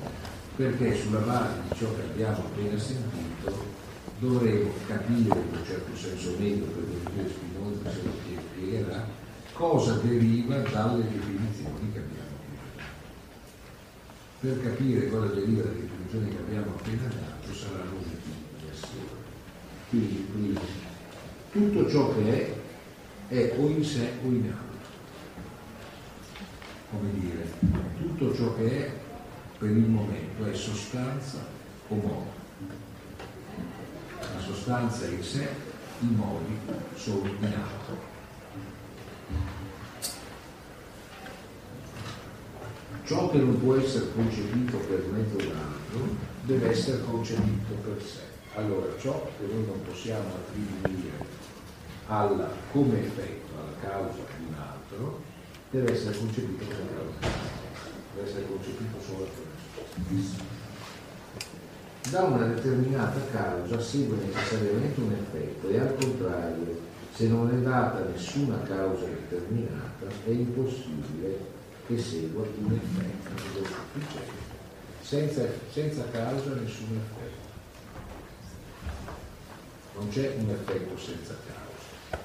perché 0.56 0.96
sulla 0.96 1.20
base 1.20 1.54
di 1.68 1.76
ciò 1.76 1.88
che 1.96 2.02
abbiamo 2.02 2.38
appena 2.38 2.78
sentito 2.78 3.72
dovremo 4.20 4.72
capire 4.86 5.40
in 5.40 5.48
un 5.52 5.66
certo 5.66 5.96
senso 5.96 6.36
meglio, 6.38 6.66
per 6.66 6.84
dire 6.84 7.30
Spinoza 7.30 7.90
se 7.90 8.04
lo 8.04 8.12
spiegherà, 8.54 9.08
cosa 9.54 9.94
deriva 9.96 10.58
dalle 10.58 11.04
definizioni 11.04 11.92
che 11.92 12.00
abbiamo 12.00 12.30
appena 12.38 12.70
dato. 12.76 12.92
Per 14.40 14.62
capire 14.62 15.10
cosa 15.10 15.34
deriva 15.34 15.64
dalle 15.64 15.82
definizioni 15.82 16.30
che 16.30 16.38
abbiamo 16.38 16.76
appena 16.78 17.08
dato 17.08 17.48
di 17.48 17.52
assieme. 17.52 18.23
Quindi, 19.94 20.28
quindi 20.32 20.60
tutto 21.52 21.88
ciò 21.88 22.16
che 22.16 22.48
è 22.48 22.62
è 23.28 23.56
o 23.60 23.68
in 23.68 23.84
sé 23.84 24.10
o 24.24 24.28
in 24.28 24.52
altro. 24.52 24.90
Come 26.90 27.10
dire, 27.20 27.48
tutto 28.00 28.34
ciò 28.34 28.56
che 28.56 28.88
è 28.88 28.92
per 29.60 29.70
il 29.70 29.86
momento 29.86 30.46
è 30.46 30.56
sostanza 30.56 31.46
o 31.90 31.96
modo 31.96 32.42
sostanza 34.44 35.06
in 35.08 35.22
sé, 35.22 35.48
i 36.00 36.08
modi 36.08 36.58
sono 36.96 37.28
in 37.28 37.46
atto. 37.46 38.12
Ciò 43.06 43.30
che 43.30 43.38
non 43.38 43.60
può 43.60 43.76
essere 43.76 44.12
concepito 44.14 44.78
per 44.78 45.06
mezzo 45.12 45.38
d'altro 45.38 46.16
deve 46.42 46.72
essere 46.72 47.04
concepito 47.04 47.74
per 47.84 48.02
sé. 48.02 48.33
Allora, 48.56 48.88
ciò 49.00 49.30
che 49.38 49.46
noi 49.52 49.66
non 49.66 49.82
possiamo 49.84 50.30
attribuire 50.36 51.26
alla, 52.08 52.50
come 52.72 53.04
effetto 53.04 53.54
alla 53.58 53.78
causa 53.80 54.20
di 54.38 54.46
un 54.48 54.54
altro 54.54 55.22
deve 55.72 55.92
essere 55.92 56.18
concepito 56.18 56.64
come 56.66 56.90
causa, 57.20 57.36
deve 58.14 58.28
essere 58.28 58.46
concepito 58.48 58.98
solo 59.02 59.26
sé 59.26 60.62
da 62.10 62.24
una 62.24 62.46
determinata 62.46 63.20
causa 63.32 63.80
segue 63.80 64.18
necessariamente 64.18 65.00
un 65.00 65.14
effetto 65.14 65.70
e 65.70 65.80
al 65.80 65.96
contrario, 65.96 66.80
se 67.14 67.28
non 67.28 67.50
è 67.50 67.56
data 67.56 68.04
nessuna 68.04 68.62
causa 68.64 69.06
determinata, 69.06 70.06
è 70.26 70.30
impossibile 70.30 71.40
che 71.88 71.98
segua 71.98 72.44
un 72.62 72.74
effetto. 72.74 73.72
Senza, 75.02 75.44
senza 75.72 76.04
causa 76.12 76.54
nessun 76.54 76.98
effetto. 76.98 77.43
Non 79.96 80.10
c'è 80.10 80.36
un 80.38 80.50
effetto 80.50 80.98
senza 80.98 81.36
causa. 81.46 82.22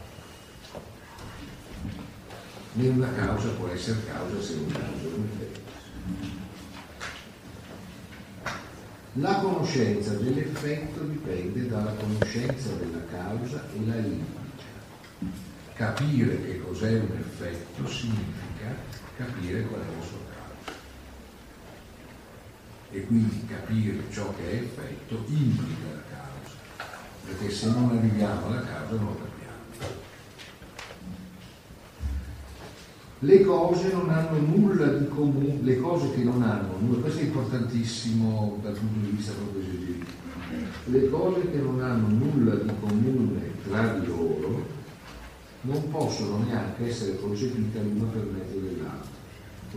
Né 2.72 2.88
una 2.88 3.12
causa 3.12 3.48
può 3.50 3.68
essere 3.68 4.04
causa 4.06 4.40
se 4.40 4.54
non 4.54 4.66
causa 4.72 5.06
un 5.14 5.28
effetto. 5.32 5.66
La 9.20 9.34
conoscenza 9.40 10.12
dell'effetto 10.12 11.00
dipende 11.00 11.66
dalla 11.66 11.92
conoscenza 11.92 12.68
della 12.74 13.04
causa 13.10 13.64
e 13.74 13.86
la 13.86 13.96
indica. 13.96 14.46
Capire 15.74 16.44
che 16.44 16.60
cos'è 16.60 16.92
un 17.00 17.16
effetto 17.18 17.88
significa 17.88 18.76
capire 19.16 19.62
qual 19.62 19.80
è 19.80 19.84
la 19.84 20.02
sua 20.02 20.18
causa. 20.30 20.78
E 22.90 23.06
quindi 23.06 23.44
capire 23.46 24.02
ciò 24.12 24.32
che 24.36 24.50
è 24.50 24.54
effetto 24.62 25.24
implica 25.26 25.86
la 25.92 26.02
causa, 26.10 26.17
perché 27.28 27.52
se 27.52 27.70
non 27.70 27.90
arriviamo 27.96 28.46
alla 28.46 28.62
causa 28.62 28.94
non 28.94 29.04
lo 29.04 29.16
capiamo. 29.16 29.36
le 33.20 33.42
cose 33.42 33.92
non 33.92 34.08
hanno 34.10 34.38
nulla 34.38 34.86
di 34.86 35.08
comune, 35.08 35.58
le 35.60 35.76
cose 35.78 36.12
che 36.12 36.22
non 36.22 36.42
hanno 36.42 36.78
nulla, 36.78 37.00
questo 37.00 37.20
è 37.20 37.24
importantissimo 37.24 38.58
dal 38.62 38.72
punto 38.72 39.00
di 39.00 39.16
vista 39.16 39.32
proprio 39.32 39.60
esegetico, 39.60 40.26
le 40.84 41.10
cose 41.10 41.50
che 41.50 41.58
non 41.58 41.82
hanno 41.82 42.06
nulla 42.06 42.54
di 42.54 42.70
comune 42.80 43.52
tra 43.64 43.98
di 43.98 44.06
loro 44.06 44.76
non 45.62 45.90
possono 45.90 46.44
neanche 46.44 46.86
essere 46.86 47.18
concepite 47.20 47.82
l'una 47.82 48.06
per 48.10 48.22
mezzo 48.22 48.58
dell'altra, 48.58 49.10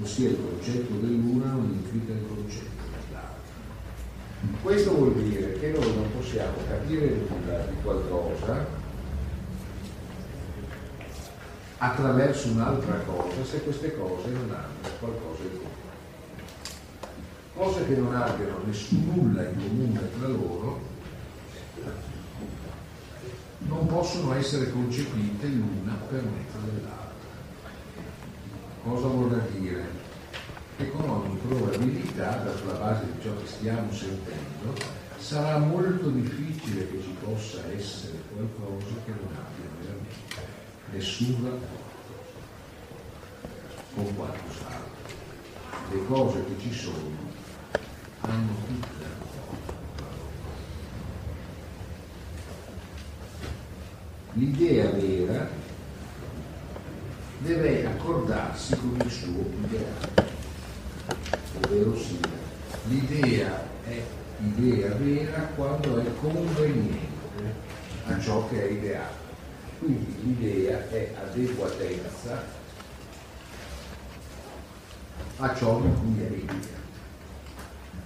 ossia 0.02 0.30
il 0.30 0.38
concetto 0.38 0.94
dell'una 0.96 1.52
non 1.52 1.72
implica 1.72 2.14
il 2.14 2.26
concetto. 2.28 2.81
Questo 4.64 4.96
vuol 4.96 5.14
dire 5.14 5.54
che 5.60 5.70
noi 5.70 5.96
non 5.96 6.12
possiamo 6.16 6.58
capire 6.68 7.16
nulla 7.28 7.60
di 7.60 7.76
qualcosa 7.84 8.66
attraverso 11.78 12.48
un'altra 12.50 12.96
cosa 13.06 13.44
se 13.44 13.62
queste 13.62 13.96
cose 13.96 14.30
non 14.30 14.50
hanno 14.50 14.90
qualcosa 15.00 15.44
in 15.44 15.50
comune. 15.50 15.80
Cose 17.54 17.88
che 17.88 17.96
non 17.96 18.16
abbiano 18.16 18.62
nessun 18.66 19.12
nulla 19.14 19.44
in 19.44 19.56
comune 19.56 20.10
tra 20.18 20.28
loro 20.28 20.80
non 23.60 23.86
possono 23.86 24.34
essere 24.34 24.72
concepite 24.72 25.48
l'una 25.48 25.94
per 26.10 26.24
mezzo 26.24 26.58
dell'altra. 26.66 27.10
Cosa 28.84 29.08
vuol 29.08 29.42
dire? 29.52 30.01
Con 30.90 31.10
ogni 31.10 31.38
probabilità, 31.48 32.44
sulla 32.58 32.74
base 32.74 33.06
di 33.06 33.22
ciò 33.22 33.30
che 33.38 33.46
stiamo 33.46 33.94
sentendo, 33.94 34.74
sarà 35.18 35.60
molto 35.60 36.10
difficile 36.10 36.90
che 36.90 37.02
ci 37.02 37.16
possa 37.24 37.62
essere 37.72 38.18
qualcosa 38.34 38.96
che 39.06 39.12
non 39.12 39.36
abbia 39.36 39.70
veramente 39.80 40.42
nessun 40.92 41.36
rapporto 41.44 41.90
con 43.94 44.16
qualcos'altro. 44.16 44.90
Le 45.92 46.06
cose 46.08 46.46
che 46.46 46.62
ci 46.62 46.74
sono 46.74 47.30
hanno 48.22 48.52
tutte 48.68 49.02
l'idea 54.34 54.90
vera 54.92 55.50
deve 57.40 57.86
accordarsi 57.86 58.76
con 58.78 58.98
il 59.04 59.12
suo 59.12 59.44
ideale, 59.66 60.40
ovvero 61.58 61.98
sia 61.98 62.50
l'idea 62.88 63.64
è 63.86 64.02
idea 64.40 64.94
vera 64.96 65.40
quando 65.56 66.00
è 66.00 66.06
conveniente 66.20 67.10
a 68.06 68.20
ciò 68.20 68.48
che 68.50 68.68
è 68.68 68.72
ideale. 68.72 69.20
Quindi 69.80 70.16
l'idea 70.22 70.90
è 70.90 71.14
adeguatezza 71.24 72.44
a 75.38 75.56
ciò 75.56 75.82
di 75.82 75.90
cui 76.00 76.24
è 76.24 76.28
idea. 76.28 76.80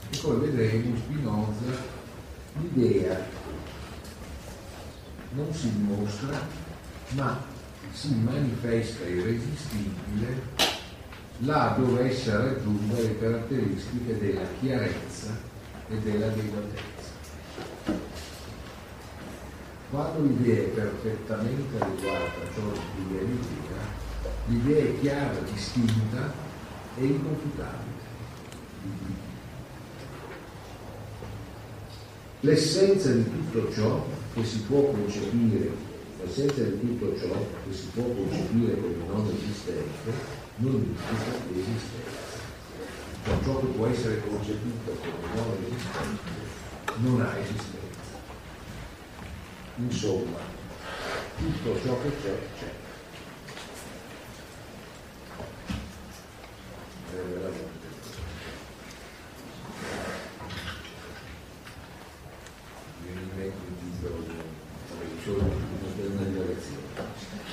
E 0.09 0.17
poi 0.21 0.39
vedremo 0.39 0.95
Spinoza 0.97 1.93
l'idea 2.59 3.43
non 5.31 5.53
si 5.53 5.69
dimostra, 5.73 6.39
ma 7.09 7.43
si 7.91 8.13
manifesta 8.15 9.05
irresistibile 9.05 10.74
là 11.39 11.75
dove 11.77 12.09
essa 12.09 12.37
raggiunga 12.37 12.95
le 12.95 13.19
caratteristiche 13.19 14.17
della 14.17 14.45
chiarezza 14.59 15.37
e 15.89 15.97
dell'adeguatezza. 15.97 16.83
Quando 19.89 20.21
l'idea 20.21 20.63
è 20.63 20.67
perfettamente 20.67 21.77
adeguata 21.77 22.41
a 22.41 22.53
ciò 22.53 22.71
di 22.71 23.05
cui 23.07 23.17
è 23.17 23.23
l'idea 24.47 24.83
è 24.83 24.99
chiara, 24.99 25.39
distinta 25.51 26.33
e 26.97 27.05
inconfutabile. 27.05 27.93
L'essenza 32.41 33.11
di 33.11 33.23
tutto 33.23 33.71
ciò 33.73 34.05
che 34.33 34.43
si 34.43 34.59
può 34.67 34.91
concepire, 34.91 35.71
l'essenza 36.21 36.61
di 36.61 36.79
tutto 36.79 37.17
ciò 37.17 37.33
che 37.67 37.73
si 37.73 37.87
può 37.93 38.03
concepire 38.03 38.79
come 38.79 38.95
non 39.07 39.31
esistente, 39.35 40.43
non 40.57 40.73
implica 40.73 41.37
l'esistenza. 41.51 42.43
Cioè 43.23 43.35
ciò 43.43 43.59
che 43.59 43.65
può 43.67 43.87
essere 43.87 44.21
concepito 44.21 44.91
come 44.91 45.33
non 45.33 45.57
esistente 45.65 46.53
non 46.97 47.21
ha 47.21 47.37
esistenza. 47.37 47.83
Insomma, 49.77 50.37
tutto 51.37 51.81
ciò 51.81 52.01
che 52.01 52.09
c'è, 52.21 52.39
c'è. 52.59 52.73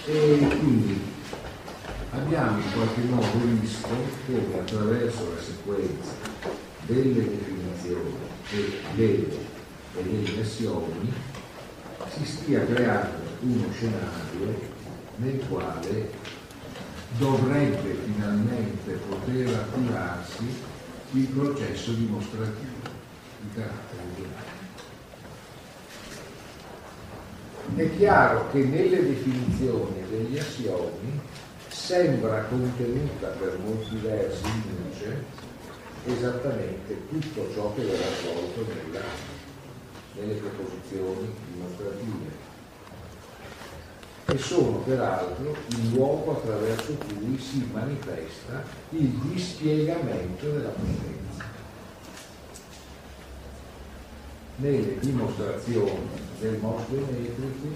E 0.04 0.38
quindi 0.58 1.11
abbiamo 2.34 2.58
in 2.60 2.72
qualche 2.72 3.00
modo 3.02 3.60
visto 3.60 3.88
come 4.24 4.58
attraverso 4.58 5.34
la 5.34 5.42
sequenza 5.42 6.12
delle 6.86 7.28
definizioni 7.28 8.14
e 8.52 8.80
delle, 8.94 9.36
e 9.96 10.02
delle 10.02 10.40
assioni 10.40 11.12
si 12.08 12.24
stia 12.24 12.64
creando 12.64 13.18
uno 13.40 13.70
scenario 13.72 14.70
nel 15.16 15.42
quale 15.46 16.10
dovrebbe 17.18 17.96
finalmente 18.02 18.92
poter 19.08 19.48
attivarsi 19.48 20.44
il 21.10 21.26
processo 21.26 21.92
dimostrativo 21.92 22.88
di 23.40 23.48
carattere 23.54 24.02
generale. 24.16 24.60
È 27.74 27.96
chiaro 27.96 28.50
che 28.50 28.64
nelle 28.64 29.06
definizioni 29.06 30.02
degli 30.08 30.38
assiomi 30.38 31.20
sembra 31.72 32.44
contenuta 32.44 33.28
per 33.28 33.58
molti 33.64 33.96
versi 33.96 34.44
in 34.44 34.62
luce 34.84 35.24
esattamente 36.04 37.08
tutto 37.08 37.50
ciò 37.54 37.72
che 37.74 37.82
verrà 37.82 38.06
svolto 38.20 38.66
nella, 38.72 39.00
nelle 40.14 40.34
proposizioni 40.34 41.34
dimostrative 41.50 42.50
e 44.26 44.38
sono 44.38 44.78
peraltro 44.78 45.56
il 45.68 45.92
luogo 45.92 46.32
attraverso 46.32 46.94
cui 46.94 47.38
si 47.38 47.68
manifesta 47.72 48.62
il 48.90 49.08
dispiegamento 49.08 50.50
della 50.50 50.68
potenza. 50.68 51.50
Nelle 54.56 54.98
dimostrazioni 55.00 56.08
del 56.38 56.58
morfometrico 56.58 57.68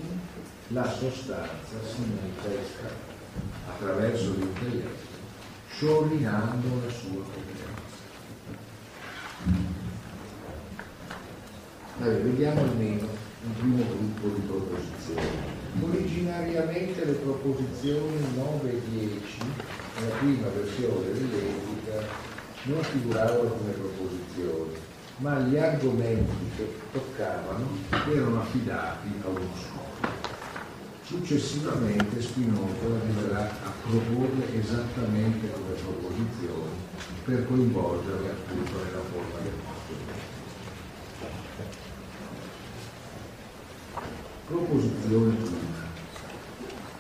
la 0.69 0.91
sostanza 0.91 1.77
si 1.85 2.01
manifesta 2.01 3.16
attraverso 3.69 4.35
l'intelletto, 4.39 5.05
sciorinando 5.69 6.81
la 6.85 6.93
sua 6.93 7.23
competenza. 7.23 7.65
Allora, 11.99 12.19
vediamo 12.19 12.61
almeno 12.61 13.09
un 13.47 13.55
primo 13.59 13.85
gruppo 13.85 14.29
di 14.29 14.41
proposizioni. 14.47 15.55
Originariamente 15.81 17.05
le 17.05 17.13
proposizioni 17.13 18.35
9 18.35 18.71
e 18.71 18.81
10, 18.91 19.39
nella 20.01 20.15
prima 20.17 20.49
versione 20.49 21.13
dell'etica, 21.13 22.25
non 22.65 22.83
figuravano 22.83 23.49
come 23.51 23.71
proposizioni, 23.73 24.75
ma 25.19 25.39
gli 25.41 25.57
argomenti 25.57 26.51
che 26.57 26.75
toccavano 26.93 27.69
erano 27.91 28.41
affidati 28.41 29.09
a 29.23 29.29
uno 29.29 29.49
scopo. 29.55 29.76
Successivamente 31.07 32.21
Spinoza 32.21 32.85
arriverà 33.01 33.49
a 33.63 33.73
proporle 33.81 34.59
esattamente 34.59 35.53
come 35.53 35.75
proposizioni 35.81 36.75
per 37.25 37.47
coinvolgerle 37.47 38.29
appunto 38.29 38.73
nella 38.73 39.03
forma 39.13 39.39
del 39.41 39.53
nostro 39.63 39.95
Proposizione 44.49 45.35
prima. 45.37 45.85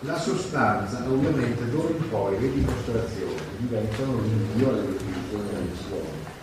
La 0.02 0.20
sostanza, 0.20 1.02
ovviamente, 1.08 1.68
d'ora 1.68 1.88
in 1.88 2.08
poi 2.08 2.40
le 2.40 2.52
dimostrazioni 2.52 3.34
diventano 3.58 4.20
rinvio 4.20 4.68
alle 4.68 4.86
definizioni 4.86 5.46
della 5.46 5.58
missione 5.58 6.34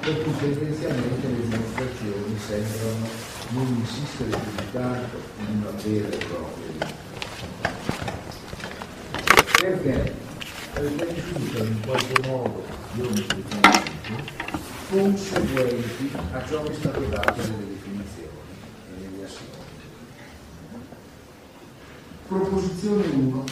per 0.00 0.22
cui 0.22 0.36
tendenzialmente 0.38 1.28
le 1.28 1.48
dimostrazioni 1.48 2.38
sembrano 2.38 3.31
non 3.52 3.66
insistere 3.66 4.30
più 4.30 4.70
tanto 4.72 5.20
in 5.46 5.60
una 5.60 5.70
vera 5.82 6.08
e 6.08 6.24
propria 6.24 7.00
perché? 9.60 10.14
perché 10.72 11.12
risultano 11.12 11.64
in 11.64 11.80
qualche 11.82 12.28
modo 12.28 12.64
geometricamente 12.94 13.90
conseguenti 14.88 16.10
a 16.32 16.46
ciò 16.46 16.62
che 16.62 16.70
è 16.70 16.74
stato 16.74 17.00
dato 17.00 17.40
nelle 17.42 17.68
definizioni 17.68 18.28
e 18.96 19.00
nelle 19.00 19.24
assioni. 19.24 19.50
Proposizione 22.26 23.06
1. 23.06 23.44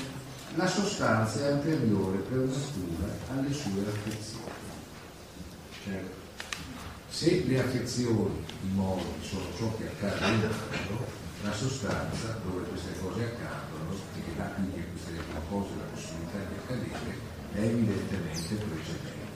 La 0.56 0.66
sostanza 0.66 1.46
è 1.46 1.52
anteriore 1.52 2.18
per 2.18 2.38
natura 2.38 3.12
alle 3.30 3.52
sue 3.52 3.84
affezioni. 3.86 4.50
Certo 5.84 6.19
se 7.10 7.44
le 7.44 7.60
affezioni, 7.60 8.44
i 8.62 8.68
modi 8.72 9.02
sono 9.20 9.44
ciò 9.58 9.76
che 9.76 9.88
accade 9.88 10.36
nel 10.36 10.54
mondo, 10.86 11.04
la 11.42 11.52
sostanza 11.52 12.38
dove 12.44 12.62
queste 12.68 12.98
cose 13.00 13.24
accadono 13.24 13.92
e 14.14 14.22
che 14.22 14.36
dà 14.36 14.44
quindi 14.54 14.78
a 14.78 14.84
queste 14.92 15.22
cose 15.48 15.68
la 15.76 15.84
possibilità 15.92 16.38
di 16.38 16.54
accadere 16.54 17.28
è 17.52 17.60
evidentemente 17.62 18.54
precedente. 18.54 19.28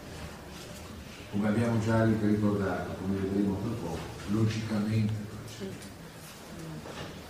come 1.32 1.48
abbiamo 1.48 1.80
già 1.80 2.04
ricordato, 2.04 2.94
come 3.00 3.18
vedremo 3.18 3.58
tra 3.60 3.88
poco, 3.88 3.98
logicamente 4.28 5.12
precedente. 5.28 5.92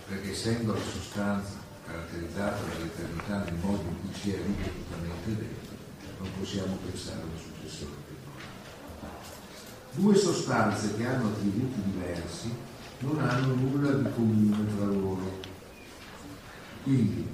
Perché 0.07 0.31
essendo 0.31 0.73
la 0.73 0.79
sostanza 0.79 1.57
caratterizzata 1.87 2.61
dall'eternità 2.61 3.43
nel 3.45 3.55
modo 3.55 3.81
in 3.81 3.99
cui 4.01 4.19
si 4.19 4.31
è 4.31 4.37
ripetutamente 4.37 5.35
detto, 5.35 5.73
non 6.19 6.29
possiamo 6.37 6.77
pensare 6.85 7.21
alla 7.21 7.41
successione 7.41 8.04
Due 9.95 10.13
sostanze 10.13 10.93
che 10.97 11.05
hanno 11.05 11.29
attributi 11.29 11.81
diversi 11.85 12.53
non 12.99 13.17
hanno 13.19 13.53
nulla 13.55 13.91
di 13.91 14.11
comune 14.13 14.75
tra 14.75 14.85
loro. 14.87 15.39
Quindi, 16.83 17.25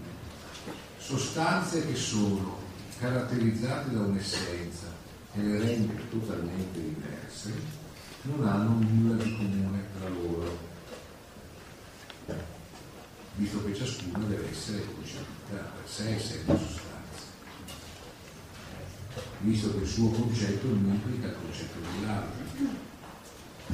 sostanze 0.99 1.87
che 1.87 1.95
sono 1.95 2.59
caratterizzate 2.99 3.91
da 3.91 4.01
un'essenza 4.01 4.87
e 5.33 5.41
le 5.41 5.59
rende 5.59 6.07
totalmente 6.09 6.79
diverse, 6.79 7.51
non 8.23 8.47
hanno 8.47 8.77
nulla 8.79 9.23
di 9.23 9.35
comune 9.35 9.83
tra 9.97 10.09
loro, 10.09 10.57
visto 13.35 13.65
che 13.65 13.73
ciascuna 13.73 14.19
deve 14.25 14.51
essere 14.51 14.85
concepita 14.93 15.55
per 15.55 15.89
sé 15.89 16.15
essendo 16.15 16.57
sostanza 16.57 16.80
visto 19.41 19.71
che 19.73 19.83
il 19.83 19.87
suo 19.87 20.09
concetto 20.09 20.67
non 20.67 20.85
implica 20.85 21.27
il 21.27 21.35
concetto 21.41 21.79
dell'altro. 21.79 22.79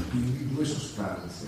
Quindi 0.09 0.53
due 0.53 0.65
sostanze 0.65 1.45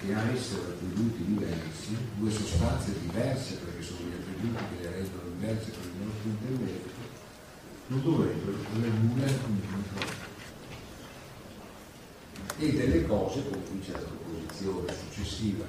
che 0.00 0.14
a 0.14 0.30
essere 0.30 0.62
attributi 0.62 1.24
diversi, 1.24 1.96
due 2.16 2.30
sostanze 2.30 2.92
diverse 3.00 3.56
perché 3.56 3.82
sono 3.82 4.00
gli 4.00 4.12
attributi 4.12 4.62
che 4.76 4.82
le 4.82 4.90
rendono 4.90 5.30
diverse 5.38 5.70
per 5.70 5.84
il 5.84 6.06
nostro 6.06 6.28
intelletto, 6.28 6.88
non 7.86 8.02
dovrebbero 8.02 8.56
avere 8.74 8.92
nulla 9.00 9.26
in 9.26 9.40
comune 9.40 9.84
loro. 9.94 10.26
E 12.58 12.72
delle 12.72 13.06
cose, 13.06 13.48
con 13.48 13.62
cui 13.68 13.80
c'è 13.80 13.92
la 13.92 13.98
proposizione 13.98 14.92
successiva, 14.92 15.64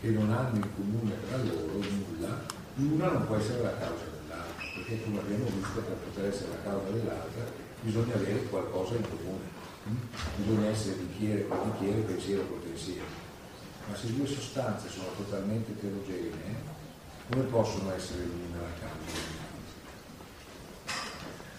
che 0.00 0.10
non 0.10 0.32
hanno 0.32 0.56
in 0.56 0.68
comune 0.74 1.14
tra 1.28 1.36
loro 1.38 1.78
nulla, 1.78 2.44
l'una 2.74 3.12
non 3.12 3.26
può 3.26 3.36
essere 3.36 3.62
la 3.62 3.76
causa 3.78 4.11
perché 4.74 5.02
come 5.02 5.18
abbiamo 5.20 5.44
visto 5.44 5.80
per 5.80 5.96
poter 5.96 6.24
essere 6.26 6.50
la 6.50 6.62
causa 6.70 6.90
dell'altra 6.90 7.44
bisogna 7.80 8.14
avere 8.14 8.44
qualcosa 8.44 8.94
in 8.94 9.02
comune, 9.08 9.44
bisogna 10.36 10.68
essere 10.68 10.96
bicchiere 10.96 11.46
con 11.46 11.70
bicchiere, 11.70 12.00
pensiero 12.02 12.46
con 12.46 12.60
pensiero. 12.62 13.20
Ma 13.88 13.96
se 13.96 14.14
due 14.14 14.26
sostanze 14.26 14.88
sono 14.88 15.08
totalmente 15.16 15.72
eterogenee, 15.72 16.80
come 17.28 17.42
possono 17.44 17.92
essere 17.92 18.24
l'una 18.24 18.62
la 18.62 18.78
causa? 18.78 19.40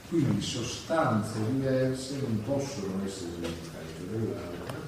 Quindi 0.07 0.41
sostanze 0.41 1.40
diverse 1.52 2.19
non 2.22 2.44
possono 2.44 3.03
essere 3.03 3.31
l'una 3.31 3.48
causa 3.72 4.06
dell'altra 4.10 4.81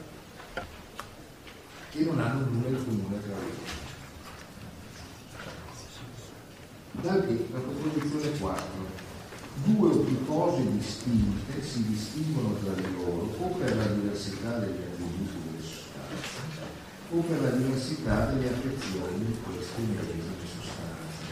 e 1.91 2.03
non 2.03 2.19
hanno 2.19 2.45
nulla 2.47 2.67
in 2.67 2.83
comune 2.85 3.21
tra 3.21 3.33
loro. 3.33 3.84
Da 7.01 7.13
qui 7.21 7.47
la 7.51 7.59
proposizione 7.59 8.37
4. 8.39 8.63
Due 9.65 9.89
o 9.89 9.97
più 9.99 10.25
cose 10.25 10.71
distinte 10.71 11.63
si 11.63 11.83
distinguono 11.87 12.55
tra 12.55 12.73
di 12.73 12.93
loro 12.93 13.33
o 13.39 13.47
per 13.57 13.75
la 13.75 13.85
diversità 13.85 14.59
degli 14.59 14.81
attributi 14.81 15.39
delle 15.45 15.61
sostanze 15.61 16.73
o 17.11 17.19
per 17.19 17.41
la 17.41 17.49
diversità 17.49 18.25
delle 18.27 18.49
affezioni 18.49 19.25
di 19.25 19.37
queste 19.43 19.81
medesime 19.81 20.23
sostanze. 20.41 21.23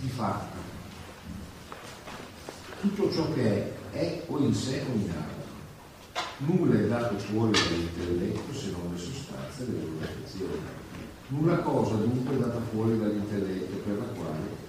Di 0.00 0.08
fatto, 0.08 0.56
tutto 2.80 3.12
ciò 3.12 3.32
che 3.32 3.76
è, 3.92 3.96
è 3.96 4.22
o 4.26 4.38
in 4.38 4.54
sé 4.54 4.84
o 4.88 4.94
in 4.94 5.10
altro. 5.10 5.40
Nulla 6.38 6.78
è 6.78 6.88
dato 6.88 7.18
fuori 7.18 7.52
dall'intelletto 7.52 8.52
se 8.52 8.70
non 8.70 8.92
le 8.92 8.98
sostanze 8.98 9.64
delle 9.66 9.84
loro 9.84 10.04
affezioni 10.04 10.81
Nulla 11.32 11.56
cosa 11.60 11.94
dunque 11.94 12.34
è 12.34 12.38
data 12.38 12.60
fuori 12.70 12.98
dall'intelletto 12.98 13.76
per 13.76 13.96
la 13.96 14.04
quale 14.04 14.60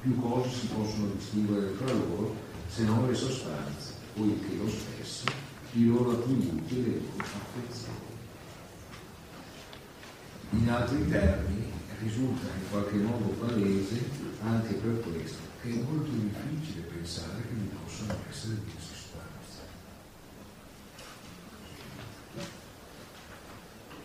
più 0.00 0.20
cose 0.20 0.48
si 0.48 0.66
possono 0.68 1.06
distinguere 1.16 1.76
tra 1.76 1.92
loro 1.92 2.36
se 2.68 2.84
non 2.84 3.08
le 3.08 3.14
sostanze, 3.14 3.94
poiché 4.14 4.54
lo 4.56 4.68
stesso, 4.68 5.24
i 5.72 5.86
loro 5.86 6.12
attributi 6.12 6.78
e 6.78 6.82
le 6.82 6.92
loro 6.92 7.24
affezioni. 7.24 7.98
In 10.50 10.70
altri 10.70 11.08
termini, 11.08 11.72
risulta 12.02 12.46
in 12.46 12.70
qualche 12.70 12.96
modo 12.96 13.26
palese 13.40 14.08
anche 14.44 14.74
per 14.74 15.00
questo 15.00 15.38
che 15.60 15.70
è 15.70 15.82
molto 15.82 16.10
difficile 16.12 16.82
pensare 16.82 17.42
che 17.42 17.52
vi 17.52 17.68
possano 17.82 18.14
essere 18.30 18.54
due 18.54 18.78
sostanze. 18.78 19.58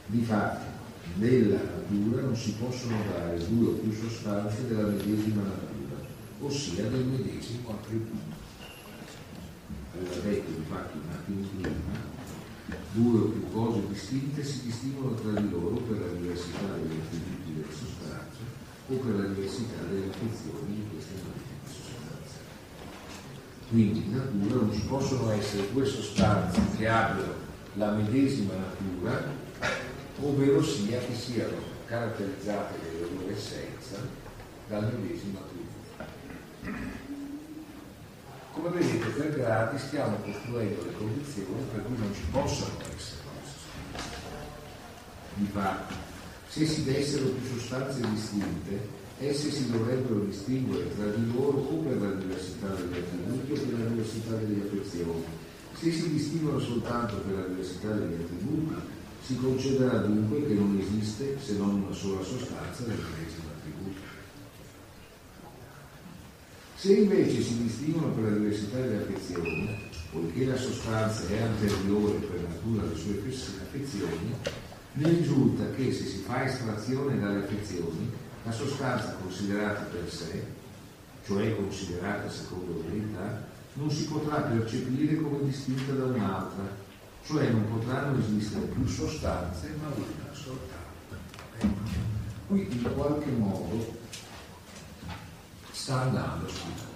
Difatti, 0.08 0.85
nella 1.16 1.62
natura 1.62 2.24
non 2.24 2.36
si 2.36 2.54
possono 2.54 2.98
dare 3.10 3.38
due 3.48 3.68
o 3.68 3.72
più 3.72 3.92
sostanze 3.94 4.68
della 4.68 4.88
medesima 4.88 5.44
natura, 5.44 6.04
ossia 6.42 6.90
del 6.90 7.06
medesimo 7.06 7.70
attributo. 7.70 8.44
Aveva 9.94 10.28
detto 10.28 10.52
infatti 10.52 10.98
un 10.98 11.10
attimo 11.10 11.48
prima, 11.62 12.14
due 12.92 13.20
o 13.20 13.24
più 13.26 13.52
cose 13.52 13.88
distinte 13.88 14.44
si 14.44 14.64
distinguono 14.64 15.16
tra 15.16 15.40
di 15.40 15.50
loro 15.50 15.76
per 15.76 16.00
la 16.00 16.20
diversità 16.20 16.76
degli 16.76 17.00
attributi 17.00 17.54
delle 17.54 17.72
sostanze 17.72 18.40
o 18.88 18.96
per 18.96 19.16
la 19.16 19.28
diversità 19.28 19.84
delle 19.88 20.10
affezioni 20.10 20.76
di 20.76 20.84
queste 20.92 21.14
medesime 21.14 21.64
sostanze. 21.64 22.38
Quindi 23.70 24.04
in 24.04 24.16
natura 24.16 24.66
non 24.66 24.74
ci 24.74 24.82
possono 24.82 25.32
essere 25.32 25.72
due 25.72 25.86
sostanze 25.86 26.60
che 26.76 26.88
abbiano 26.90 27.44
la 27.76 27.92
medesima 27.92 28.54
natura 28.56 29.44
ovvero 30.22 30.64
sia 30.64 31.00
che 31.00 31.14
siano 31.14 31.58
caratterizzate 31.86 32.78
nella 32.84 33.08
loro 33.14 33.32
essenza 33.32 33.98
dal 34.68 34.92
medesimo 34.94 35.40
attributo. 35.40 35.74
Come 38.54 38.70
vedete, 38.70 39.10
per 39.10 39.36
gradi 39.36 39.78
stiamo 39.78 40.16
costruendo 40.18 40.84
le 40.86 40.94
condizioni 40.94 41.64
per 41.72 41.84
cui 41.84 41.98
non 41.98 42.14
ci 42.14 42.24
possano 42.32 42.78
essere. 42.96 43.24
Infatti, 45.38 45.94
se 46.48 46.66
si 46.66 46.84
dessero 46.86 47.26
più 47.26 47.60
sostanze 47.60 48.00
distinte, 48.10 49.04
esse 49.20 49.52
si 49.52 49.70
dovrebbero 49.70 50.22
distinguere 50.22 50.96
tra 50.96 51.08
di 51.08 51.34
loro 51.34 51.58
o 51.58 51.76
per 51.84 52.02
la 52.02 52.12
diversità 52.12 52.68
degli 52.70 52.98
attributi 52.98 53.52
o 53.52 53.56
per 53.56 53.80
la 53.80 53.90
diversità 53.90 54.36
delle 54.36 54.62
affezioni. 54.62 55.24
Se 55.74 55.92
si 55.92 56.10
distinguono 56.14 56.60
soltanto 56.60 57.16
per 57.18 57.36
la 57.36 57.48
diversità 57.48 57.92
degli 57.92 58.22
attributi, 58.22 58.76
si 59.26 59.36
concederà 59.38 59.98
dunque 60.00 60.46
che 60.46 60.54
non 60.54 60.78
esiste 60.80 61.36
se 61.42 61.58
non 61.58 61.82
una 61.82 61.94
sola 61.94 62.24
sostanza 62.24 62.84
del 62.84 62.98
medesimo 62.98 63.50
attributo. 63.58 64.00
Se 66.76 66.94
invece 66.94 67.42
si 67.42 67.64
distinguono 67.64 68.14
per 68.14 68.24
la 68.26 68.38
diversità 68.38 68.78
delle 68.78 69.02
affezioni, 69.02 69.80
poiché 70.12 70.46
la 70.46 70.56
sostanza 70.56 71.28
è 71.28 71.42
anteriore 71.42 72.18
per 72.20 72.40
natura 72.48 72.84
alle 72.84 72.96
sue 72.96 73.18
affezioni, 73.18 74.36
ne 74.94 75.10
risulta 75.10 75.72
che 75.72 75.92
se 75.92 76.06
si 76.06 76.18
fa 76.20 76.46
estrazione 76.46 77.20
dalle 77.20 77.46
affezioni, 77.46 78.12
la 78.44 78.52
sostanza 78.52 79.18
considerata 79.20 79.86
per 79.86 80.08
sé, 80.08 80.44
cioè 81.26 81.56
considerata 81.56 82.30
secondo 82.30 82.84
verità, 82.88 83.48
non 83.74 83.90
si 83.90 84.06
potrà 84.06 84.42
percepire 84.42 85.16
come 85.16 85.44
distinta 85.46 85.94
da 85.94 86.04
un'altra, 86.06 86.84
cioè 87.26 87.50
non 87.50 87.68
potranno 87.68 88.20
esistere 88.20 88.66
più 88.68 88.86
sostanze 88.88 89.76
ma 89.82 89.88
una 89.88 90.34
soltanto. 90.34 91.16
Ecco. 91.58 92.04
Qui 92.48 92.68
in 92.72 92.94
qualche 92.94 93.32
modo 93.32 93.98
sta 95.72 96.02
andando 96.02 96.48
Spinoza 96.48 96.96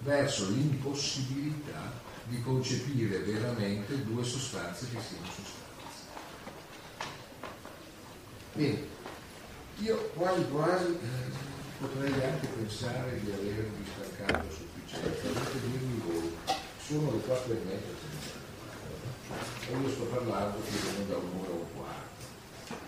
verso 0.00 0.48
l'impossibilità 0.48 1.92
di 2.26 2.40
concepire 2.42 3.18
veramente 3.18 4.04
due 4.04 4.24
sostanze 4.24 4.86
che 4.86 4.98
siano 5.00 5.26
sostanze. 5.26 5.58
Bene, 8.54 8.86
io 9.78 9.96
quasi 10.14 10.44
quasi 10.48 10.86
eh, 10.86 11.30
potrei 11.78 12.12
anche 12.24 12.46
pensare 12.46 13.20
di 13.20 13.30
aver 13.30 13.70
distaccato 13.82 14.50
sufficienza, 14.50 15.28
dovete 15.28 15.60
dirmi 15.70 16.02
voi 16.06 16.29
sono 16.90 17.12
le 17.12 17.20
quattro 17.20 17.52
e 17.52 17.60
mezza 17.66 17.94
e 19.70 19.78
io 19.78 19.88
sto 19.88 20.02
parlando 20.10 20.58
più 20.58 20.76
o 20.76 20.90
meno 20.90 21.04
da 21.06 21.16
un'ora 21.18 21.50
o 21.50 21.62
un 21.62 21.66
quarto. 21.72 22.18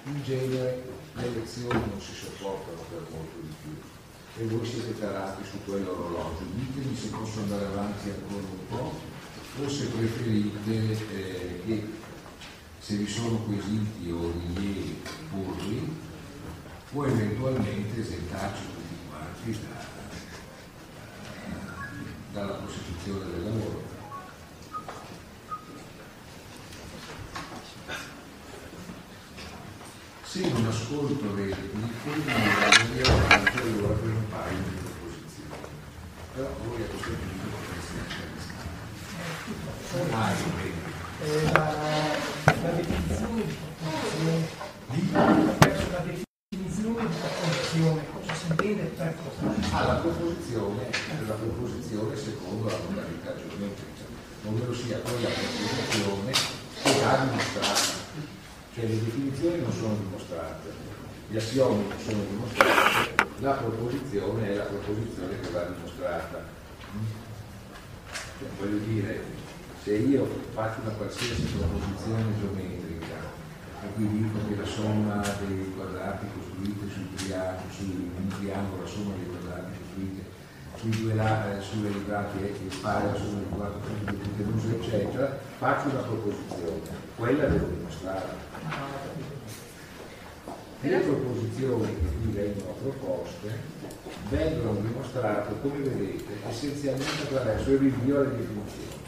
In 0.06 0.24
genere 0.24 0.82
le 1.14 1.28
lezioni 1.28 1.78
non 1.88 2.00
si 2.00 2.12
sopportano 2.12 2.82
per 2.90 3.06
molto 3.12 3.38
di 3.40 3.54
più 3.62 4.42
e 4.42 4.46
voi 4.48 4.66
siete 4.66 4.98
tarati 4.98 5.44
su 5.44 5.62
quell'orologio. 5.64 6.42
Ditemi 6.52 6.96
se 6.96 7.08
posso 7.10 7.38
andare 7.42 7.66
avanti 7.66 8.10
ancora 8.10 8.42
un 8.42 8.66
po' 8.68 8.92
o 9.62 9.68
se 9.68 9.86
preferite 9.86 10.98
eh, 11.14 11.62
che 11.64 11.86
se 12.80 12.96
vi 12.96 13.06
sono 13.06 13.36
quesiti 13.44 14.10
o 14.10 14.32
rilievi 14.32 15.00
burri 15.30 15.96
o 16.92 17.06
eventualmente 17.06 18.00
esentarci 18.00 18.62
tutti 18.62 18.96
quanti 19.08 19.60
da, 19.60 19.86
dalla 22.32 22.54
proposizione 22.54 23.30
del 23.30 23.44
lavoro. 23.44 23.91
Se 30.32 30.40
non 30.48 30.64
ascolto 30.64 31.34
le 31.34 31.44
piccoli, 31.44 32.24
io 32.24 33.04
avanti 33.04 33.58
allora 33.60 33.92
per 33.92 34.08
un 34.08 34.28
paio 34.30 34.56
di 34.64 34.80
proposizioni. 34.80 35.60
Però 36.32 36.48
voi 36.64 36.80
a 36.80 36.86
questo 36.88 37.12
punto 37.20 37.52
potreste 37.52 37.92
interessare. 38.00 38.64
Ah, 40.08 40.32
eh, 41.20 41.52
la, 41.52 41.68
la 42.62 42.70
definizione 42.72 43.44
di 43.44 43.52
proposizione 43.60 44.48
di 44.88 45.12
la 45.12 46.00
definizione 46.00 47.00
di 47.02 47.16
proposizione 47.20 48.00
cosa 48.10 48.32
si 48.32 48.46
intende 48.48 48.84
per 48.84 49.12
proposizione? 49.12 49.76
Ah, 49.76 49.84
la 49.84 50.00
proposizione 50.00 50.88
è 50.88 51.26
la 51.26 51.34
proposizione 51.34 52.16
secondo 52.16 52.70
la 52.70 52.78
modalità 52.88 53.36
geometrica, 53.36 54.04
ovvero 54.46 54.72
sia 54.72 54.96
quella 54.96 55.28
proposizione 55.28 56.32
che 56.82 57.00
va 57.04 57.20
dimostrata 57.20 58.01
cioè 58.74 58.86
le 58.86 59.04
definizioni 59.04 59.60
non 59.60 59.72
sono 59.72 59.96
dimostrate, 59.96 60.70
gli 61.28 61.36
assiomi 61.36 61.88
non 61.88 61.98
sono 61.98 62.22
dimostrati, 62.24 63.24
la 63.40 63.52
proposizione 63.52 64.48
è 64.48 64.54
la 64.54 64.64
proposizione 64.64 65.40
che 65.40 65.50
va 65.50 65.64
dimostrata. 65.64 66.44
Cioè, 68.38 68.48
voglio 68.58 68.78
dire, 68.78 69.24
se 69.82 69.92
io 69.94 70.26
faccio 70.54 70.80
una 70.80 70.92
qualsiasi 70.92 71.42
proposizione 71.42 72.38
geometrica 72.40 73.16
e 73.84 73.92
qui 73.94 74.08
dico 74.08 74.38
che 74.48 74.56
la 74.56 74.66
somma 74.66 75.20
dei 75.44 75.72
quadrati 75.76 76.26
costruiti 76.32 76.90
sul 76.92 77.14
triangolo, 77.14 77.70
su 77.70 77.82
un 77.82 78.28
triangolo, 78.38 78.82
la 78.82 78.88
somma 78.88 79.14
dei 79.16 79.26
quadrati 79.26 79.70
costruiti 79.78 80.24
sui 80.76 80.90
due 81.02 81.14
lati, 81.14 81.58
eh, 81.58 81.60
sulle 81.60 81.90
librati 81.90 82.38
è 82.38 82.52
che 82.52 82.76
pari 82.80 83.08
alla 83.08 83.18
somma 83.18 83.38
dei 83.38 83.48
quadrati 83.48 84.14
ipotenusi, 84.14 84.74
eccetera, 84.74 85.38
faccio 85.58 85.88
una 85.90 86.00
proposizione, 86.00 86.80
quella 87.16 87.44
devo 87.46 87.66
dimostrare. 87.66 88.51
Le 90.80 90.98
proposizioni 90.98 91.86
che 91.86 92.06
qui 92.20 92.32
vengono 92.32 92.72
proposte 92.82 93.60
vengono 94.28 94.80
dimostrate, 94.80 95.54
come 95.62 95.78
vedete, 95.78 96.38
essenzialmente 96.48 97.22
attraverso 97.22 97.70
il 97.70 97.78
rinvio 97.78 98.16
alle 98.16 98.36
definizioni. 98.36 99.00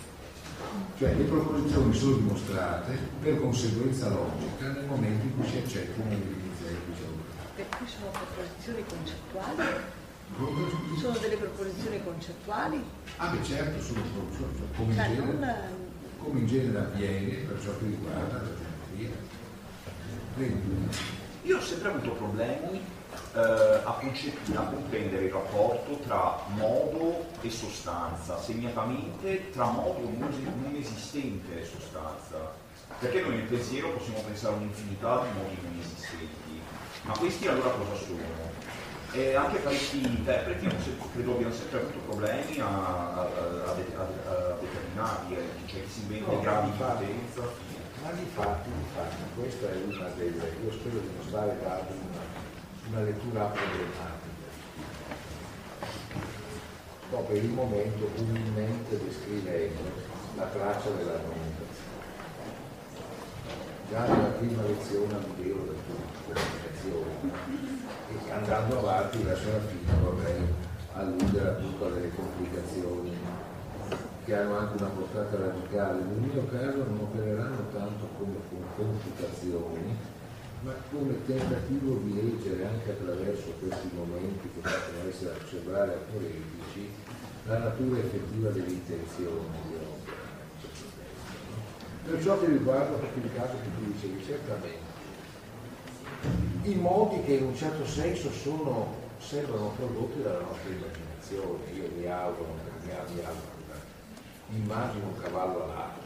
Cioè 0.96 1.14
le 1.14 1.24
proposizioni 1.24 1.94
sono 1.94 2.16
dimostrate 2.16 2.96
per 3.20 3.40
conseguenza 3.40 4.08
logica 4.08 4.68
nel 4.68 4.84
momento 4.84 5.26
in 5.26 5.36
cui 5.36 5.48
si 5.48 5.56
accettano 5.56 6.08
le 6.10 6.16
definizioni 6.16 6.76
che 6.86 6.92
sono. 6.96 7.22
E 7.56 7.64
qui 7.76 7.86
sono 7.88 8.10
proposizioni 8.10 8.84
concettuali? 8.86 9.92
Sono 11.00 11.18
delle 11.18 11.36
proposizioni 11.36 12.04
concettuali? 12.04 12.84
Ah 13.16 13.28
beh 13.28 13.44
certo, 13.44 13.82
sono 13.82 14.00
proposizioni, 14.00 14.72
come, 14.76 14.94
cioè, 14.94 15.06
in 15.06 15.14
genere, 15.14 15.32
non... 15.32 15.92
come 16.18 16.38
in 16.38 16.46
genere 16.46 16.78
avviene 16.78 17.34
per 17.46 17.60
ciò 17.62 17.76
che 17.78 17.84
riguarda 17.86 18.32
la 18.32 18.48
geometria. 18.54 19.42
Io 20.36 21.58
ho 21.58 21.60
sempre 21.60 21.90
avuto 21.90 22.10
problemi 22.12 22.82
eh, 23.34 23.38
a, 23.38 23.84
a, 23.84 24.62
comprendere 24.64 25.26
il 25.26 25.30
rapporto 25.30 26.00
tra 26.04 26.40
modo 26.48 27.26
e 27.40 27.50
sostanza, 27.50 28.40
segnatamente 28.40 29.50
tra 29.52 29.66
modo 29.66 30.00
non 30.00 30.74
esistente 30.76 31.60
e 31.60 31.64
sostanza. 31.64 32.62
Perché 32.98 33.20
noi 33.20 33.36
nel 33.36 33.44
pensiero 33.44 33.90
possiamo 33.90 34.20
pensare 34.20 34.54
a 34.54 34.56
un'infinità 34.56 35.22
di 35.22 35.38
modi 35.38 35.58
non 35.62 35.78
esistenti, 35.80 36.60
ma 37.02 37.16
questi 37.16 37.46
allora 37.46 37.70
cosa 37.70 37.94
sono? 37.94 38.52
E 39.12 39.34
anche 39.36 39.58
parecchi 39.58 40.04
interpreti 40.04 40.68
credo 41.12 41.34
abbiano 41.34 41.54
sempre 41.54 41.78
avuto 41.78 41.98
problemi 41.98 42.58
a, 42.58 42.66
a, 42.66 43.20
a 43.20 43.74
determinarli, 44.60 45.36
eh, 45.36 45.66
cioè 45.66 45.82
che 45.82 45.88
si 45.88 46.00
inventa 46.00 46.32
no, 46.32 46.40
gradi 46.40 46.70
di 46.70 46.76
potenza. 46.76 47.83
Ma 48.04 48.10
di 48.10 48.26
fatti, 48.34 48.68
di 48.68 48.84
fatti, 48.94 49.22
questa 49.34 49.66
è 49.70 49.76
una 49.88 50.08
delle, 50.08 50.52
io 50.62 50.72
spero 50.72 50.98
di 50.98 51.08
non 51.16 51.26
stare 51.26 51.56
dando 51.62 51.92
una, 52.04 52.20
una 52.90 53.00
lettura 53.00 53.44
problematica. 53.46 54.44
No, 57.10 57.18
per 57.20 57.36
il 57.36 57.48
momento 57.48 58.10
umilmente 58.16 59.02
descrivendo 59.02 59.80
la 60.36 60.44
traccia 60.44 60.90
dell'armonizzazione. 60.90 62.02
Già 63.88 64.06
nella 64.06 64.36
prima 64.36 64.62
lezione 64.64 65.14
all'ideo 65.14 65.64
del 65.64 65.76
comunicazione 66.26 67.32
e 68.10 68.30
andando 68.30 68.78
avanti 68.80 69.18
verso 69.22 69.50
la 69.50 69.60
fine 69.60 69.92
vorrei 70.02 70.42
alludere 70.92 71.48
appunto 71.48 71.86
alle 71.86 72.10
complicazioni 72.14 73.16
che 74.24 74.34
hanno 74.34 74.56
anche 74.56 74.82
una 74.82 74.90
portata 74.90 75.36
radicale, 75.36 76.02
nel 76.02 76.30
mio 76.32 76.46
caso 76.48 76.84
non 76.84 76.98
opereranno 77.00 77.68
tanto 77.72 78.08
come 78.16 78.36
computazioni, 78.74 79.96
ma 80.62 80.72
come 80.90 81.26
tentativo 81.26 81.96
di 81.96 82.14
leggere 82.14 82.66
anche 82.66 82.90
attraverso 82.92 83.52
questi 83.60 83.90
momenti 83.94 84.48
che 84.48 84.60
possono 84.60 85.08
essere 85.08 85.30
da 85.30 85.44
osservare 85.44 85.92
apolitici 85.92 86.88
la 87.46 87.58
natura 87.58 87.98
effettiva 87.98 88.48
delle 88.48 88.70
intenzioni 88.70 89.46
di 89.68 89.74
opera. 89.74 90.22
Per 92.06 92.22
ciò 92.22 92.40
che 92.40 92.46
riguarda 92.46 92.96
il 92.96 93.30
caso 93.34 93.52
che 93.60 93.68
tu 93.76 93.92
dicevi, 93.92 94.24
certamente, 94.24 94.92
i 96.62 96.74
modi 96.76 97.22
che 97.24 97.34
in 97.34 97.44
un 97.44 97.54
certo 97.54 97.84
senso 97.84 98.30
sono, 98.30 98.94
sembrano 99.18 99.72
prodotti 99.76 100.22
dalla 100.22 100.40
nostra 100.40 100.70
immaginazione, 100.70 101.70
io 101.76 101.90
mi 101.94 102.06
auguro, 102.06 102.54
mi 102.84 102.90
auguro 102.90 103.53
immagino 104.54 105.06
un 105.06 105.20
cavallo 105.20 105.64
alato 105.64 106.00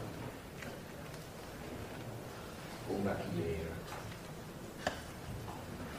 o 2.87 2.93
una 2.93 3.15
chimera. 3.15 3.77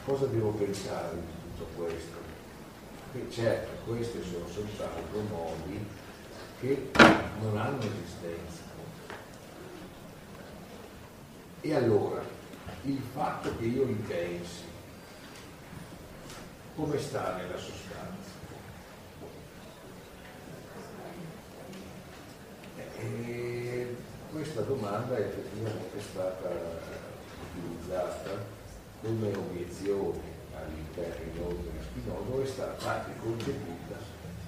Cosa 0.05 0.27
devo 0.27 0.51
pensare 0.51 1.15
di 1.15 1.57
tutto 1.57 1.71
questo? 1.77 2.17
Che 3.13 3.31
certo, 3.31 3.91
questi 3.91 4.23
sono 4.23 4.49
soltanto 4.49 5.21
modi 5.31 5.87
che 6.61 6.91
non 7.41 7.57
hanno 7.57 7.79
esistenza. 7.79 8.69
E 11.63 11.75
allora, 11.75 12.23
il 12.85 13.01
fatto 13.13 13.57
che 13.59 13.65
io 13.67 13.85
li 13.85 14.03
pensi, 14.07 14.65
come 16.75 16.99
sta 16.99 17.37
nella 17.37 17.59
sostanza? 17.59 18.20
E 23.01 23.97
questa 24.31 24.61
domanda 24.61 25.19
effettivamente 25.19 25.97
è 25.97 26.01
stata 26.01 26.51
utilizzata 27.51 28.31
come 29.01 29.35
obiezione 29.35 30.21
all'interno 30.55 31.49
di 31.49 31.79
Spinoza, 31.83 32.43
è 32.43 32.47
stata 32.47 32.91
anche 32.93 33.13
concepita 33.23 33.97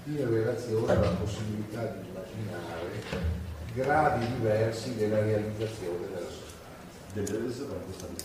in 0.04 0.28
relazione 0.28 0.92
alla 0.92 1.08
possibilità 1.10 1.84
di 1.86 2.08
immaginare 2.08 3.40
gradi 3.74 4.26
diversi 4.34 4.96
della 4.96 5.20
realizzazione 5.20 6.06
della 6.08 7.50
sostanza. 7.50 8.24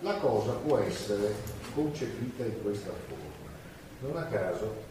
La 0.00 0.14
cosa 0.14 0.52
può 0.52 0.78
essere 0.78 1.34
concepita 1.74 2.44
in 2.44 2.62
questa 2.62 2.90
forma. 3.06 3.28
Non 4.00 4.16
a 4.16 4.26
caso 4.26 4.88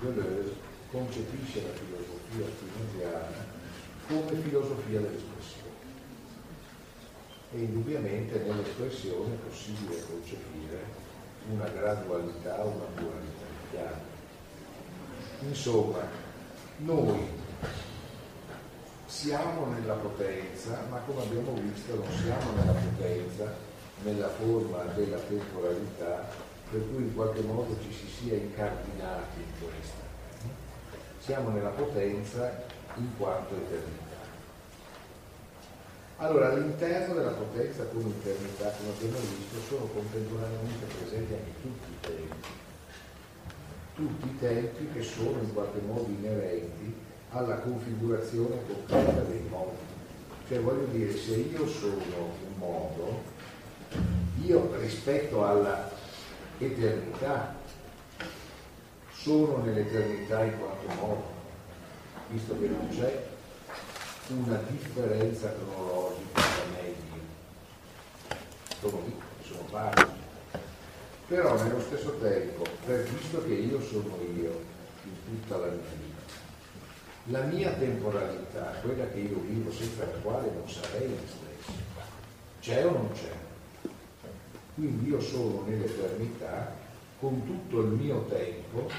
Deleuze 0.00 0.67
concepisce 0.90 1.62
la 1.62 1.72
filosofia 1.74 2.46
spinoziana 2.56 3.56
come 4.06 4.40
filosofia 4.40 5.00
dell'espressione. 5.00 5.66
E 7.52 7.58
indubbiamente 7.60 8.38
nell'espressione 8.38 9.34
è 9.34 9.48
possibile 9.48 10.02
concepire 10.06 10.84
una 11.50 11.68
gradualità, 11.68 12.62
una 12.64 12.84
pluralità 12.94 13.44
di 13.48 13.70
chiave. 13.70 14.16
Insomma, 15.40 16.00
noi 16.78 17.26
siamo 19.06 19.66
nella 19.72 19.94
potenza, 19.94 20.84
ma 20.90 20.98
come 20.98 21.22
abbiamo 21.22 21.54
visto 21.54 21.94
non 21.94 22.12
siamo 22.22 22.52
nella 22.56 22.72
potenza 22.72 23.66
nella 24.04 24.28
forma 24.28 24.84
della 24.94 25.18
temporalità 25.18 26.28
per 26.70 26.80
cui 26.90 27.04
in 27.04 27.14
qualche 27.14 27.40
modo 27.40 27.76
ci 27.82 27.92
si 27.92 28.06
sia 28.06 28.36
incardinati 28.36 29.40
in 29.40 29.66
questa 29.66 29.97
siamo 31.28 31.50
nella 31.50 31.68
potenza 31.68 32.64
in 32.94 33.14
quanto 33.18 33.54
eternità. 33.54 34.16
Allora, 36.16 36.48
all'interno 36.48 37.12
della 37.12 37.32
potenza 37.32 37.84
come 37.84 38.14
eternità, 38.18 38.72
come 38.78 38.92
abbiamo 38.96 39.18
visto, 39.18 39.60
sono 39.68 39.84
contemporaneamente 39.92 40.86
presenti 40.86 41.34
anche 41.34 41.52
tutti 41.60 41.90
i 41.90 42.00
tempi, 42.00 42.48
tutti 43.94 44.26
i 44.26 44.38
tempi 44.38 44.88
che 44.90 45.02
sono 45.02 45.38
in 45.42 45.52
qualche 45.52 45.80
modo 45.80 46.06
inerenti 46.08 46.94
alla 47.32 47.56
configurazione 47.56 48.62
concreta 48.66 49.20
dei 49.20 49.44
modi. 49.50 49.76
Cioè 50.48 50.60
voglio 50.60 50.86
dire, 50.86 51.14
se 51.14 51.34
io 51.34 51.66
sono 51.66 51.94
un 51.94 52.56
modo, 52.56 53.20
io 54.44 54.74
rispetto 54.80 55.44
alla 55.44 55.90
eternità 56.56 57.57
sono 59.28 59.58
nell'eternità 59.58 60.42
in 60.42 60.58
quanto 60.58 60.94
modo. 60.94 61.22
visto 62.28 62.58
che 62.58 62.66
non 62.66 62.88
c'è 62.88 63.26
una 64.28 64.58
differenza 64.68 65.52
cronologica 65.52 66.40
tra 66.40 66.64
me 66.72 66.86
e 66.86 66.94
Dio. 67.10 68.38
Sono 68.80 69.02
lì, 69.04 69.14
sono 69.46 69.62
pari. 69.70 70.02
Però 71.26 71.62
nello 71.62 71.80
stesso 71.80 72.12
tempo, 72.22 72.64
per 72.86 73.02
visto 73.02 73.44
che 73.44 73.52
io 73.52 73.82
sono 73.82 74.16
io 74.34 74.64
in 75.04 75.12
tutta 75.26 75.58
la 75.58 75.66
mia 75.66 75.90
vita, 75.98 76.22
la 77.24 77.42
mia 77.42 77.72
temporalità, 77.72 78.78
quella 78.80 79.10
che 79.10 79.18
io 79.18 79.40
vivo 79.40 79.70
senza 79.70 80.06
la 80.06 80.18
quale 80.22 80.50
non 80.54 80.66
sarei 80.66 81.06
me 81.06 81.18
stesso, 81.26 81.72
c'è 82.62 82.86
o 82.86 82.92
non 82.92 83.12
c'è? 83.12 83.90
Quindi 84.74 85.10
io 85.10 85.20
sono 85.20 85.64
nell'eternità 85.66 86.86
con 87.20 87.44
tutto 87.44 87.80
il 87.80 87.88
mio 87.88 88.24
tempo 88.28 88.90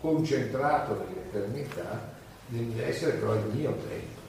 concentrato 0.00 1.06
nell'eternità 1.06 2.12
nell'essere 2.48 3.12
però 3.12 3.34
il 3.34 3.46
mio 3.54 3.74
tempo. 3.88 4.20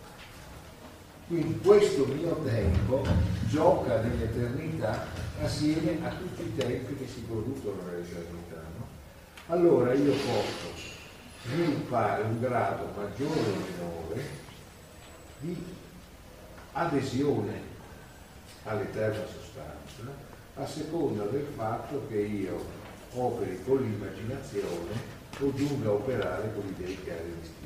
Quindi 1.28 1.60
questo 1.60 2.06
mio 2.06 2.36
tempo 2.44 3.03
gioca 3.48 4.02
nell'eternità 4.02 5.06
assieme 5.41 5.98
a 6.06 6.10
tutti 6.10 6.41
i 6.41 6.56
tempi 6.56 6.95
che 6.95 7.07
si 7.07 7.22
producono 7.22 7.82
nell'eternità. 7.86 8.61
No? 8.78 8.88
Allora 9.48 9.94
io 9.94 10.11
posso 10.11 10.91
sviluppare 11.45 12.24
un 12.24 12.40
grado 12.40 12.88
maggiore 12.95 13.40
o 13.40 13.56
minore 13.56 14.24
di 15.40 15.65
adesione 16.74 17.72
all'eterna 18.64 19.26
sostanza 19.26 20.32
a 20.56 20.65
seconda 20.65 21.24
del 21.26 21.48
fatto 21.56 22.06
che 22.07 22.20
io 22.20 22.82
operi 23.14 23.64
con 23.64 23.77
l'immaginazione 23.77 25.22
o 25.40 25.53
giunga 25.53 25.90
a 25.90 25.94
operare 25.94 26.53
con 26.53 26.64
l'idea 26.65 26.95
che 27.03 27.11
ha 27.11 27.22
resistito. 27.22 27.61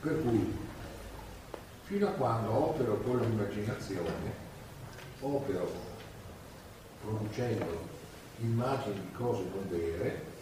Per 0.00 0.22
cui, 0.22 0.56
fino 1.84 2.08
a 2.08 2.10
quando 2.10 2.52
opero 2.52 2.96
con 3.00 3.20
l'immaginazione, 3.20 4.32
opero 5.20 5.92
producendo 7.02 7.92
immagini 8.40 9.00
di 9.00 9.12
cose 9.12 9.42
non 9.52 9.68
vere 9.68 10.32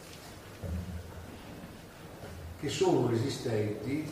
che 2.60 2.68
sono 2.68 3.08
resistenti 3.08 4.10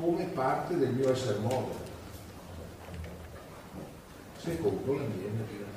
come 0.00 0.24
parte 0.26 0.76
del 0.76 0.92
mio 0.92 1.10
essere 1.10 1.38
modo 1.38 1.92
secondo 4.38 4.92
la 4.92 5.02
mia 5.02 5.28
immaginazione. 5.28 5.73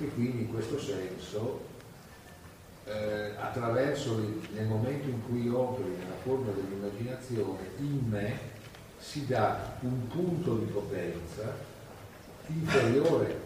E 0.00 0.08
quindi 0.08 0.40
in 0.40 0.52
questo 0.52 0.78
senso, 0.78 1.60
eh, 2.86 3.32
attraverso 3.38 4.18
il, 4.18 4.48
nel 4.54 4.66
momento 4.66 5.08
in 5.08 5.24
cui 5.26 5.48
operi 5.48 5.90
nella 5.90 6.16
forma 6.22 6.50
dell'immaginazione, 6.52 7.60
in 7.78 8.00
me 8.08 8.38
si 8.98 9.26
dà 9.26 9.76
un 9.80 10.08
punto 10.08 10.56
di 10.56 10.64
potenza 10.66 11.54
inferiore 12.46 13.40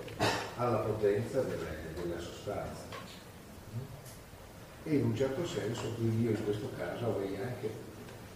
alla 0.56 0.78
potenza 0.78 1.42
della, 1.42 1.70
della 1.94 2.18
sostanza. 2.18 2.86
E 4.84 4.94
in 4.96 5.04
un 5.04 5.16
certo 5.16 5.46
senso, 5.46 5.92
quindi 5.94 6.24
io 6.24 6.30
in 6.30 6.44
questo 6.44 6.70
caso 6.76 7.06
avrei 7.06 7.36
anche 7.36 7.70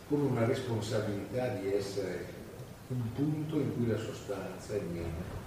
come 0.09 0.25
una 0.25 0.45
responsabilità 0.45 1.49
di 1.55 1.73
essere 1.73 2.41
un 2.89 3.13
punto 3.15 3.57
in 3.57 3.75
cui 3.75 3.87
la 3.87 3.97
sostanza 3.97 4.75
è 4.75 4.81
meno. 4.93 5.41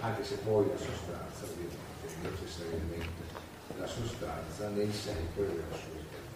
Anche 0.00 0.24
se 0.24 0.36
poi 0.36 0.68
la 0.68 0.76
sostanza, 0.76 1.44
ovviamente, 1.44 1.76
necessariamente 2.22 3.22
la 3.78 3.86
sostanza 3.86 4.68
nel 4.68 4.92
senso 4.92 5.40
della 5.40 5.70
sua 5.70 5.96
eternità. 5.96 6.34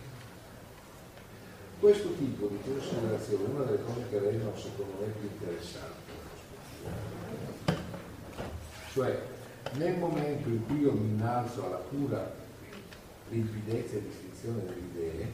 Questo 1.79 2.13
tipo 2.15 2.47
di 2.49 2.59
considerazione 2.65 3.45
è 3.45 3.49
una 3.49 3.65
delle 3.65 3.85
cose 3.85 4.09
che 4.09 4.19
rendono 4.19 4.57
secondo 4.57 4.93
me 5.01 5.07
più 5.07 5.29
interessanti 5.29 6.11
cioè 8.93 9.23
nel 9.75 9.97
momento 9.99 10.49
in 10.49 10.67
cui 10.67 10.81
io 10.81 10.93
mi 10.93 11.11
innalzo 11.11 11.65
alla 11.65 11.77
pura 11.77 12.39
limpidezza 13.29 13.97
e 13.97 14.03
distinzione 14.03 14.65
delle 14.65 14.81
idee, 14.93 15.33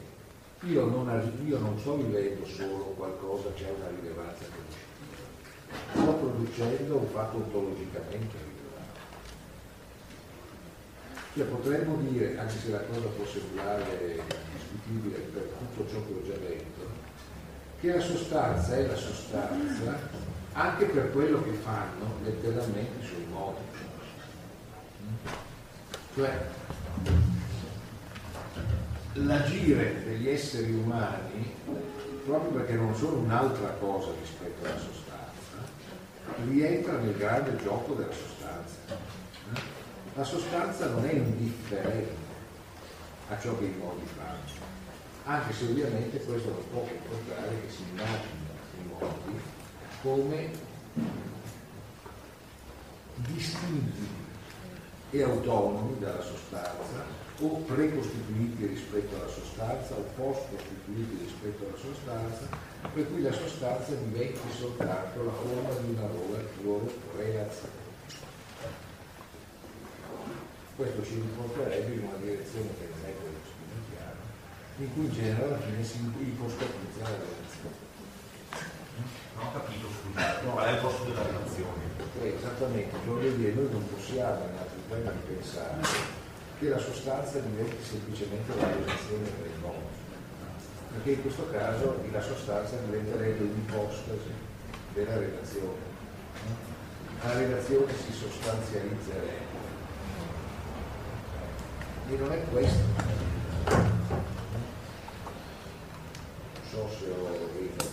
io 0.60 0.84
non, 0.84 1.32
io 1.46 1.58
non 1.58 1.78
sto 1.78 1.96
vivendo 1.96 2.46
solo 2.46 2.94
qualcosa 2.96 3.50
che 3.54 3.66
ha 3.66 3.72
una 3.72 3.88
rilevanza 3.88 4.44
conoscitiva, 4.54 4.65
sto 5.92 6.12
producendo 6.12 6.96
un 6.96 7.08
fatto 7.08 7.36
ontologicamente 7.36 8.36
rilevante. 8.36 9.00
Cioè 11.34 11.44
potremmo 11.44 11.96
dire, 12.08 12.38
anche 12.38 12.58
se 12.58 12.70
la 12.70 12.80
cosa 12.80 13.06
può 13.08 13.24
sembrare 13.26 14.20
discutibile 14.52 15.18
per 15.18 15.42
tutto 15.58 15.90
ciò 15.90 16.04
che 16.06 16.12
ho 16.12 16.22
già 16.26 16.36
detto, 16.38 16.86
che 17.80 17.94
la 17.94 18.00
sostanza 18.00 18.76
è 18.76 18.86
la 18.86 18.96
sostanza 18.96 20.24
anche 20.52 20.86
per 20.86 21.12
quello 21.12 21.42
che 21.42 21.52
fanno 21.52 22.14
letteralmente 22.24 23.04
i 23.04 23.06
suoi 23.06 23.26
modi. 23.30 23.60
Cioè, 26.14 26.46
l'agire 29.12 30.02
degli 30.04 30.28
esseri 30.28 30.72
umani, 30.72 31.54
proprio 32.24 32.52
perché 32.52 32.72
non 32.72 32.94
sono 32.94 33.18
un'altra 33.18 33.68
cosa 33.78 34.12
rispetto 34.18 34.64
alla 34.64 34.78
sostanza, 34.78 35.05
rientra 36.48 36.98
nel 36.98 37.16
grande 37.16 37.56
gioco 37.62 37.94
della 37.94 38.12
sostanza. 38.12 38.76
La 40.14 40.24
sostanza 40.24 40.88
non 40.88 41.04
è 41.04 41.12
indifferente 41.12 42.24
a 43.28 43.38
ciò 43.38 43.58
che 43.58 43.64
i 43.64 43.74
modi 43.78 44.06
fanno, 44.16 44.38
anche 45.24 45.52
se 45.52 45.64
ovviamente 45.64 46.22
questo 46.24 46.50
non 46.50 46.68
può 46.70 46.80
comportare 46.80 47.60
che 47.60 47.70
si 47.70 47.82
immaginino 47.90 48.54
i 48.78 48.88
modi 48.98 49.40
come 50.02 50.50
distinti 53.16 54.08
e 55.10 55.22
autonomi 55.22 55.98
dalla 55.98 56.22
sostanza 56.22 57.25
o 57.38 57.48
precostituiti 57.68 58.66
rispetto 58.66 59.14
alla 59.16 59.28
sostanza 59.28 59.94
o 59.94 60.04
post-costituiti 60.16 61.18
rispetto 61.20 61.66
alla 61.68 61.76
sostanza, 61.76 62.48
per 62.92 63.06
cui 63.10 63.22
la 63.22 63.32
sostanza 63.32 63.92
diventi 63.92 64.40
soltanto 64.56 65.24
la 65.24 65.32
forma 65.32 65.74
di 65.80 65.94
una 65.94 66.08
loro 66.62 66.90
relazione. 67.16 67.84
Questo 70.76 71.04
ci 71.04 71.14
riporterebbe 71.14 71.94
in 71.94 72.04
una 72.04 72.16
direzione 72.20 72.68
che 72.78 72.88
non 72.88 73.00
è 73.04 73.12
quella 73.20 73.38
che 73.40 73.48
spieghiamo, 73.52 74.20
in 74.78 74.92
cui 74.92 75.04
in 75.04 75.12
genere 75.12 75.44
alla 75.44 75.58
fine 75.58 75.84
si 75.84 75.98
ipostatizza 76.20 77.02
la 77.02 77.16
relazione. 77.16 77.84
Non 79.36 79.46
ho 79.46 79.52
capito, 79.52 79.88
scusa, 79.88 80.34
qual 80.40 80.64
è 80.64 80.72
il 80.72 80.78
posto 80.80 81.04
della 81.04 81.22
relazione? 81.22 81.84
Eh, 82.22 82.34
esattamente, 82.38 82.96
voglio 83.04 83.30
dire, 83.32 83.52
noi 83.52 83.70
non 83.70 83.88
possiamo 83.88 84.44
in 84.44 84.56
altri 84.56 84.80
termini 84.88 85.20
pensare 85.26 86.25
che 86.58 86.68
la 86.68 86.78
sostanza 86.78 87.38
diventi 87.38 87.82
semplicemente 87.82 88.54
la 88.56 88.68
relazione 88.68 89.24
tra 89.24 89.46
i 89.46 89.60
mondi, 89.60 89.86
perché 90.92 91.10
in 91.10 91.22
questo 91.22 91.50
caso 91.50 92.02
la 92.10 92.22
sostanza 92.22 92.76
diventerebbe 92.76 93.44
un'ipostasi 93.44 94.32
della 94.94 95.18
relazione. 95.18 95.94
La 97.22 97.32
relazione 97.32 97.92
si 97.92 98.12
sostanzializzerebbe. 98.12 99.54
E 102.08 102.16
non 102.16 102.32
è 102.32 102.44
questo. 102.50 102.84
Non 106.54 106.68
so 106.70 106.88
se 106.98 107.10
ho 107.10 107.50
detto 107.58 107.84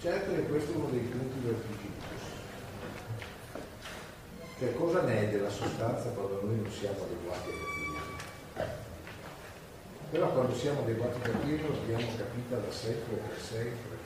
Certo 0.00 0.32
che 0.32 0.42
questo 0.46 0.72
è 0.72 0.76
uno 0.76 0.90
dei 0.90 1.00
punti 1.00 1.40
vertiginosi 1.44 1.77
cioè 4.58 4.74
cosa 4.74 5.02
ne 5.02 5.20
è 5.20 5.28
della 5.30 5.48
sostanza 5.48 6.08
quando 6.08 6.40
noi 6.42 6.56
non 6.56 6.70
siamo 6.72 7.04
adeguati 7.04 7.48
a 7.48 7.52
capirlo? 7.52 8.76
Però 10.10 10.32
quando 10.32 10.54
siamo 10.56 10.80
adeguati 10.80 11.20
a 11.20 11.30
capirlo 11.30 11.68
l'abbiamo 11.74 12.06
capita 12.16 12.56
da 12.56 12.72
sempre 12.72 13.14
e 13.14 13.18
per 13.18 13.40
sempre. 13.40 13.96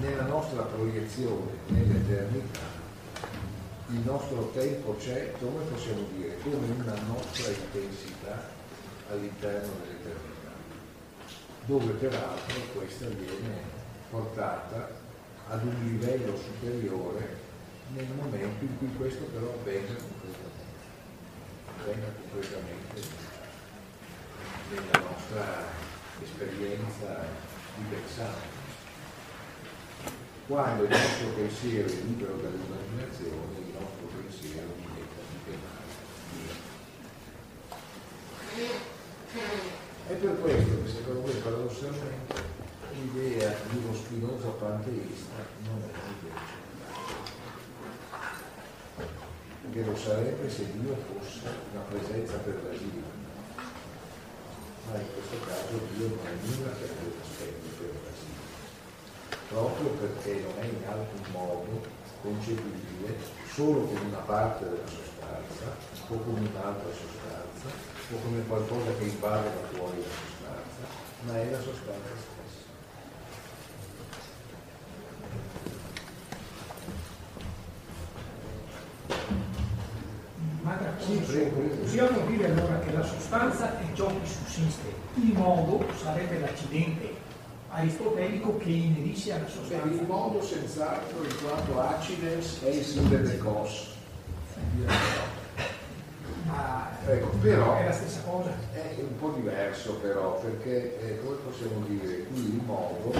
Nella 0.00 0.22
nostra 0.22 0.62
proiezione, 0.62 1.50
nell'eternità, 1.66 2.60
il 3.88 4.00
nostro 4.04 4.50
tempo 4.54 4.96
c'è, 4.96 5.32
come 5.38 5.64
possiamo 5.64 6.06
dire, 6.16 6.38
come 6.42 6.66
una 6.78 6.94
nostra 7.08 7.50
intensità 7.50 8.42
all'interno 9.10 9.72
dell'eternità, 9.82 10.50
dove 11.66 11.92
peraltro 11.92 12.60
questa 12.74 13.06
viene 13.06 13.76
portata 14.10 15.06
ad 15.48 15.64
un 15.64 15.74
livello 15.82 16.36
superiore 16.36 17.36
nel 17.94 18.06
momento 18.14 18.64
in 18.64 18.78
cui 18.78 18.94
questo 18.96 19.24
però 19.32 19.54
avvenga 19.54 19.94
concretamente, 19.94 20.66
avvenga 21.78 22.06
concretamente 22.20 23.00
nella 24.70 25.08
nostra 25.08 25.64
esperienza 26.22 27.24
di 27.76 27.84
pensare. 27.88 28.56
Quando 30.46 30.82
il 30.82 30.90
nostro 30.90 31.28
pensiero 31.28 31.88
è 31.88 31.92
libero 31.92 32.36
dall'immaginazione, 32.36 33.58
il 33.58 33.72
nostro 33.72 34.06
pensiero 34.20 34.68
diventa 34.76 35.20
di 35.30 35.38
penare. 35.44 35.86
È 40.08 40.12
per 40.12 40.40
questo 40.40 40.82
che 40.82 40.88
secondo 40.90 41.20
me 41.26 41.32
paradossalmente 41.32 42.57
l'idea 42.98 43.54
di 43.70 43.76
uno 43.78 43.94
spinoso 43.94 44.48
panteista 44.58 45.34
non 45.64 45.82
è 45.82 45.90
un'idea 45.92 46.66
che 49.70 49.84
lo 49.84 49.96
sarebbe 49.96 50.50
se 50.50 50.66
Dio 50.72 50.96
fosse 50.96 51.46
una 51.72 51.82
presenza 51.82 52.38
pervasiva. 52.38 53.06
Ma 54.90 54.98
in 54.98 55.06
questo 55.12 55.46
caso 55.46 55.78
Dio 55.94 56.08
non 56.08 56.26
è 56.26 56.32
nulla 56.42 56.70
che 56.72 56.84
abbia 56.84 57.20
aspetti 57.20 57.68
pervasivi, 57.76 58.42
proprio 59.48 59.88
perché 59.90 60.40
non 60.40 60.54
è 60.58 60.64
in 60.64 60.82
alcun 60.88 61.22
modo 61.32 61.80
concepibile 62.22 63.16
solo 63.52 63.82
come 63.82 64.00
una 64.00 64.24
parte 64.24 64.64
della 64.64 64.88
sostanza 64.88 65.76
o 66.08 66.16
come 66.16 66.40
un'altra 66.40 66.90
sostanza 66.90 67.68
o 68.10 68.18
come 68.22 68.46
qualcosa 68.46 68.90
che 68.98 69.04
invade 69.04 69.50
da 69.52 69.76
fuori 69.76 69.98
la 69.98 70.08
sostanza, 70.08 70.82
ma 71.22 71.36
è 71.36 71.50
la 71.50 71.60
sostanza 71.60 72.16
stessa. 72.16 72.37
Possiamo 81.08 82.26
dire 82.26 82.50
allora 82.50 82.78
che 82.80 82.92
la 82.92 83.02
sostanza 83.02 83.78
è 83.78 83.84
ciò 83.94 84.06
che 84.08 84.26
sussiste, 84.26 84.92
il 85.14 85.32
modo 85.32 85.86
sarebbe 86.02 86.38
l'accidente 86.38 87.14
aristotelico 87.70 88.58
che 88.58 88.68
inerisce 88.68 89.32
alla 89.32 89.44
Beh, 89.44 89.50
sostanza. 89.50 89.86
il 89.86 90.02
modo 90.06 90.42
senz'altro 90.42 91.22
in 91.22 91.34
quanto 91.42 91.80
accidens 91.80 92.62
è 92.62 92.68
il 92.68 92.84
simile 92.84 93.22
del 93.22 93.38
cos. 93.38 93.86
Ma 96.44 96.90
Ecco, 97.06 97.28
però 97.40 97.76
è 97.78 97.84
la 97.86 97.92
stessa 97.92 98.20
cosa. 98.26 98.50
è 98.74 98.94
un 98.98 99.18
po' 99.18 99.30
diverso 99.30 99.94
però, 99.94 100.38
perché 100.40 101.00
eh, 101.00 101.20
come 101.24 101.36
possiamo 101.36 101.84
dire, 101.86 102.24
qui 102.24 102.38
il 102.40 102.60
modo, 102.66 103.12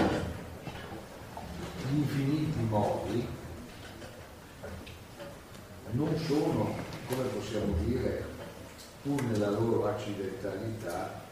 gli 1.90 1.96
infiniti 1.96 2.58
modi, 2.68 3.26
non 5.92 6.14
sono, 6.26 6.74
come 7.08 7.22
possiamo 7.24 7.74
dire, 7.84 8.24
pur 9.02 9.22
nella 9.22 9.50
loro 9.50 9.86
accidentalità, 9.86 11.22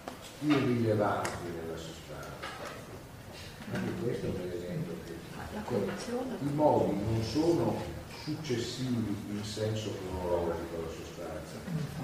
irrilevanti 0.41 1.53
nella 1.55 1.77
sostanza. 1.77 2.35
Anche 3.73 3.91
questo 4.03 4.27
è 4.27 4.29
un 4.31 4.41
elemento 4.41 4.95
che 5.05 5.15
condizione. 5.65 6.37
i 6.41 6.55
modi 6.55 6.95
non 6.95 7.23
sono 7.23 7.95
successivi 8.23 9.15
in 9.29 9.45
senso 9.45 9.93
cronologico 9.99 10.77
alla 10.77 10.89
sostanza, 10.89 11.57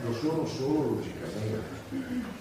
lo 0.04 0.12
sono 0.14 0.46
solo 0.46 0.94
logicamente. 0.94 1.80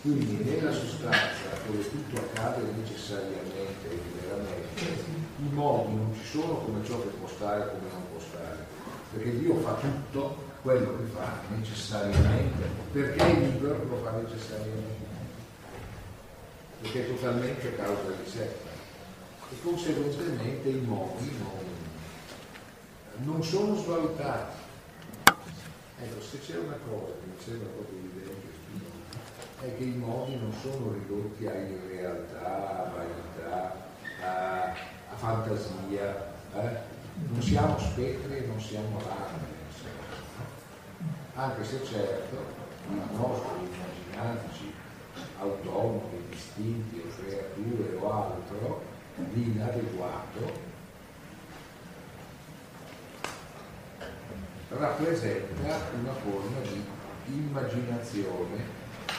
Quindi 0.02 0.44
nella 0.44 0.72
sostanza, 0.72 1.56
dove 1.66 1.90
tutto 1.90 2.20
accade 2.20 2.64
necessariamente 2.76 3.90
e 3.90 4.00
liberamente, 4.12 4.84
i 5.38 5.54
modi 5.54 5.96
non 5.96 6.14
ci 6.14 6.26
sono 6.26 6.56
come 6.56 6.84
ciò 6.84 7.02
che 7.02 7.08
può 7.08 7.28
stare 7.28 7.64
e 7.64 7.68
come 7.68 7.92
non 7.92 8.04
può 8.12 8.20
stare, 8.20 8.66
perché 9.14 9.40
Dio 9.40 9.56
fa 9.58 9.76
tutto 9.76 10.50
quello 10.62 10.98
che 10.98 11.04
fa 11.06 11.40
necessariamente, 11.56 12.64
perché 12.92 13.26
è 13.26 13.40
libero 13.40 13.84
lo 13.84 13.96
fa 14.04 14.12
necessariamente, 14.12 15.06
perché 16.82 17.06
è 17.06 17.16
totalmente 17.16 17.76
causa 17.76 18.12
di 18.24 18.30
sé 18.30 18.44
e 18.44 19.62
conseguentemente 19.62 20.70
i 20.70 20.82
modi 20.82 21.36
non, 21.40 23.34
non 23.34 23.44
sono 23.44 23.76
svalutati. 23.76 24.60
Ecco, 26.04 26.22
se 26.22 26.40
c'è 26.40 26.58
una 26.58 26.78
cosa 26.88 27.14
che 27.14 27.28
mi 27.28 27.44
sembra 27.44 27.68
proprio 27.70 27.98
evidente 28.00 28.50
è 29.62 29.78
che 29.78 29.84
i 29.84 29.96
modi 29.96 30.36
non 30.38 30.52
sono 30.60 30.94
ridotti 30.94 31.46
a 31.46 31.54
irrealtà, 31.54 32.86
a 32.86 32.92
vanità, 32.96 33.76
a, 34.24 34.64
a 34.72 35.16
fantasia. 35.16 36.34
eh? 36.56 37.00
Non 37.30 37.42
siamo 37.42 37.78
spettri 37.78 38.38
e 38.38 38.46
non 38.48 38.60
siamo 38.60 39.00
rame. 39.00 39.51
Anche 41.34 41.64
se 41.64 41.84
certo 41.86 42.36
i 42.90 43.16
nostri 43.16 43.70
immaginatici 43.72 44.74
autonomi, 45.40 46.28
distinti 46.30 47.02
o 47.06 47.10
creature 47.16 47.96
o 48.00 48.12
altro 48.12 48.82
di 49.16 49.52
inadeguato 49.54 50.70
rappresenta 54.70 55.80
una 56.02 56.14
forma 56.14 56.60
di 56.62 56.84
immaginazione 57.28 58.64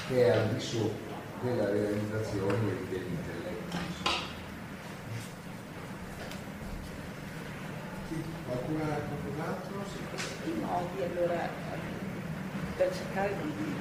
che 0.09 0.27
è 0.27 0.37
al 0.37 0.49
di 0.55 0.61
sotto 0.61 1.13
della 1.43 1.71
realizzazione 1.71 2.59
dell'intelletto. 2.91 3.77
Sì, 8.09 8.23
qualcun 8.47 8.77
qualcun 8.77 9.41
altro? 9.41 9.75
Sì. 9.91 10.51
I 10.51 10.53
modi 10.61 11.03
allora 11.03 11.49
per 12.83 12.91
cercare 12.97 13.31
di, 13.41 13.53
di, 13.55 13.77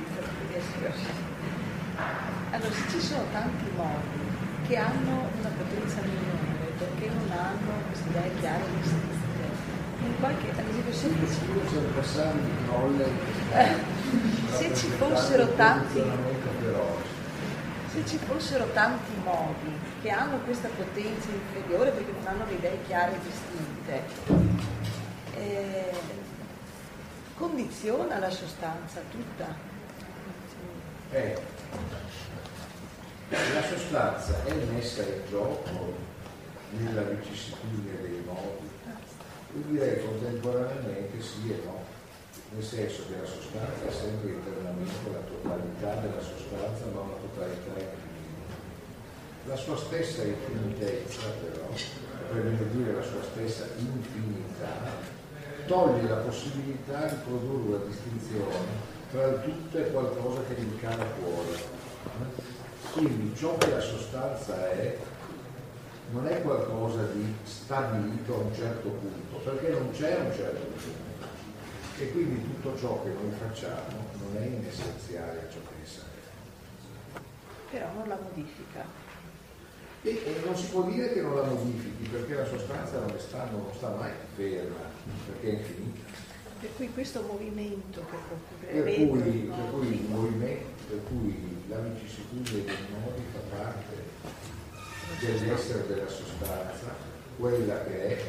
di 0.47 0.53
essere 0.53 0.93
allora 2.51 2.71
se 2.71 2.89
ci 2.91 3.01
sono 3.01 3.23
tanti 3.31 3.65
modi 3.75 4.19
che 4.67 4.77
hanno 4.77 5.25
una 5.39 5.49
potenza 5.57 6.01
minore 6.01 6.69
perché 6.77 7.09
non 7.09 7.31
hanno 7.31 7.71
queste 7.87 8.09
idee 8.09 8.39
chiare 8.39 8.61
e 8.61 8.67
distinte 8.79 9.19
in 10.05 10.19
qualche 10.19 10.49
ad 10.51 10.67
esempio 10.69 10.93
se, 10.93 11.09
di 11.09 11.25
eh, 13.53 13.75
se 14.51 14.75
ci 14.75 14.87
fossero 14.89 15.47
tanti 15.55 16.03
se 17.91 18.05
ci 18.05 18.17
fossero 18.17 18.65
tanti 18.73 19.11
modi 19.23 19.79
che 20.01 20.09
hanno 20.11 20.37
questa 20.45 20.69
potenza 20.75 21.27
inferiore 21.29 21.89
perché 21.89 22.11
non 22.11 22.27
hanno 22.27 22.45
le 22.45 22.53
idee 22.53 22.77
chiare 22.85 23.13
e 23.13 23.19
distinte, 23.23 24.03
eh, 25.35 25.91
condiziona 27.41 28.19
la 28.19 28.29
sostanza 28.29 29.01
tutta. 29.09 29.47
Eh, 31.09 31.35
la 33.29 33.63
sostanza 33.63 34.45
è 34.45 34.53
messa 34.71 35.01
in 35.01 35.21
gioco 35.27 35.93
nella 36.77 37.01
vicissitudine 37.01 38.01
dei 38.01 38.23
modi. 38.25 38.69
Io 39.55 39.63
direi 39.71 40.05
contemporaneamente 40.05 41.19
sì 41.19 41.51
e 41.51 41.61
no, 41.65 41.83
nel 42.51 42.63
senso 42.63 43.07
che 43.07 43.19
la 43.19 43.25
sostanza 43.25 43.87
è 43.87 43.91
sempre 43.91 44.29
internamente 44.29 45.09
la 45.11 45.19
totalità 45.19 45.95
della 45.95 46.21
sostanza, 46.21 46.85
ma 46.93 47.01
una 47.01 47.17
totalità 47.21 47.71
infinita. 47.71 48.53
La 49.47 49.55
sua 49.55 49.77
stessa 49.77 50.23
infinitezza, 50.23 51.21
però, 51.41 51.67
per 52.31 52.43
meglio 52.43 52.65
dire 52.65 52.93
la 52.93 53.01
sua 53.01 53.23
stessa 53.23 53.65
infinità, 53.77 55.19
toglie 55.71 56.09
la 56.09 56.17
possibilità 56.17 57.05
di 57.05 57.15
produrre 57.23 57.79
la 57.79 57.85
distinzione 57.85 58.89
tra 59.09 59.25
il 59.27 59.41
tutto 59.41 59.77
e 59.77 59.89
qualcosa 59.89 60.41
che 60.49 60.61
gli 60.61 60.79
cala 60.81 61.05
fuori. 61.17 61.63
Quindi 62.91 63.33
ciò 63.37 63.57
che 63.57 63.69
la 63.69 63.79
sostanza 63.79 64.69
è 64.69 64.97
non 66.11 66.27
è 66.27 66.41
qualcosa 66.41 67.03
di 67.13 67.33
stabilito 67.43 68.33
a 68.33 68.37
un 68.39 68.53
certo 68.53 68.89
punto, 68.89 69.37
perché 69.49 69.69
non 69.69 69.91
c'è 69.91 70.19
un 70.19 70.33
certo 70.35 70.65
punto. 70.65 71.29
E 71.99 72.11
quindi 72.11 72.43
tutto 72.43 72.77
ciò 72.77 73.01
che 73.03 73.09
noi 73.09 73.31
facciamo 73.31 74.09
non 74.19 74.43
è 74.43 74.45
in 74.45 74.65
essenziale 74.67 75.47
ciò 75.53 75.59
che 75.59 75.87
serve. 75.87 77.21
Però 77.69 77.87
non 77.95 78.09
la 78.09 78.17
modifica. 78.21 79.10
E, 80.03 80.41
non 80.43 80.55
si 80.55 80.65
può 80.67 80.81
dire 80.83 81.13
che 81.13 81.21
non 81.21 81.35
la 81.35 81.43
modifichi, 81.43 82.09
perché 82.09 82.33
la 82.33 82.45
sostanza 82.45 82.99
non 82.99 83.13
sta, 83.19 83.47
non 83.51 83.67
sta 83.75 83.89
mai 83.89 84.11
ferma, 84.35 84.89
perché 85.27 85.47
è 85.47 85.59
infinita. 85.59 86.09
Per 86.59 86.69
cui 86.75 86.91
questo 86.93 87.21
movimento 87.21 88.05
che 88.09 88.65
Per 88.65 88.83
cui, 88.83 89.21
per 89.21 89.69
cui 89.71 89.87
il 89.87 90.09
movimento, 90.09 90.65
per 90.87 90.99
cui 91.07 91.63
la 91.67 91.77
vicissitudine 91.77 92.65
dei 92.65 92.77
modi 92.91 93.21
fa 93.31 93.55
parte 93.55 93.95
dell'essere 95.19 95.87
della 95.87 96.07
sostanza, 96.07 96.95
quella 97.37 97.83
che 97.83 98.07
è 98.07 98.23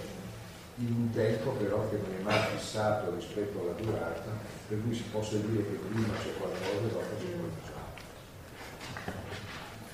in 0.77 0.95
un 0.95 1.11
tempo 1.13 1.51
però 1.53 1.89
che 1.89 1.97
non 1.97 2.15
è 2.19 2.23
mai 2.23 2.57
fissato 2.57 3.15
rispetto 3.15 3.61
alla 3.61 3.73
durata, 3.73 4.31
per 4.69 4.81
cui 4.83 4.95
si 4.95 5.05
possa 5.11 5.37
dire 5.37 5.63
che 5.63 5.79
prima 5.89 6.15
c'è 6.17 6.35
qualcosa 6.39 6.87
e 6.87 6.89
dopo 6.89 7.17
c'è 7.19 7.31
qualcos'altro. 7.37 7.72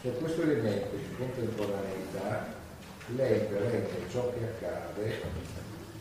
Per 0.00 0.16
questo 0.18 0.42
elemento 0.42 0.94
di 0.94 1.16
contemporaneità 1.16 2.54
lei 3.16 3.48
rende 3.50 4.08
ciò 4.08 4.32
che 4.32 4.44
accade 4.44 5.20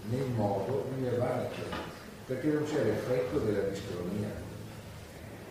nel 0.10 0.28
modo 0.36 0.86
rilevante, 0.94 1.64
perché 2.28 2.48
non 2.50 2.64
c'è 2.66 2.84
l'effetto 2.84 3.40
della 3.40 3.68
discronia. 3.70 4.30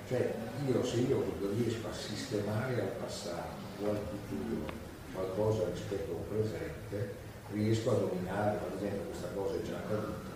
Cioè 0.09 0.33
io 0.65 0.85
se 0.85 0.97
io 0.99 1.25
riesco 1.57 1.89
a 1.89 1.93
sistemare 1.93 2.81
al 2.81 2.95
passato 3.01 3.83
o 3.83 3.91
al 3.91 3.99
futuro 4.11 4.73
qualcosa 5.13 5.69
rispetto 5.73 6.13
a 6.13 6.15
un 6.15 6.29
presente, 6.29 7.15
riesco 7.53 7.91
a 7.91 7.95
dominare, 7.95 8.59
per 8.59 8.77
esempio 8.77 9.11
questa 9.11 9.29
cosa 9.35 9.55
è 9.57 9.63
già 9.63 9.77
accaduta. 9.77 10.31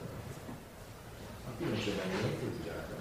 Ma 1.44 1.52
qui 1.56 1.66
non 1.66 1.76
c'è 1.76 1.92
mai 1.94 2.08
niente 2.08 2.44
di 2.44 2.64
già 2.64 2.72
accaduto. 2.72 2.98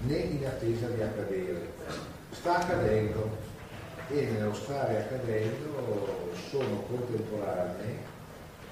Né 0.00 0.16
in 0.16 0.46
attesa 0.46 0.88
di 0.88 1.02
accadere. 1.02 1.72
Sta 2.30 2.58
accadendo 2.58 3.36
e 4.08 4.24
nello 4.26 4.54
stare 4.54 4.98
accadendo 4.98 6.30
sono 6.50 6.82
contemporanei, 6.82 7.98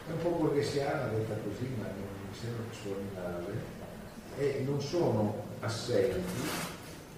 è 0.09 0.11
un 0.11 0.19
po' 0.23 0.31
borghesiana 0.31 1.07
detta 1.09 1.35
così, 1.35 1.69
ma 1.79 1.87
non 1.87 2.09
mi 2.29 2.37
sembra 2.39 2.63
che 2.71 2.77
suoni 2.77 3.09
male, 3.15 3.77
e 4.39 4.63
non 4.65 4.81
sono 4.81 5.45
assenti 5.61 6.49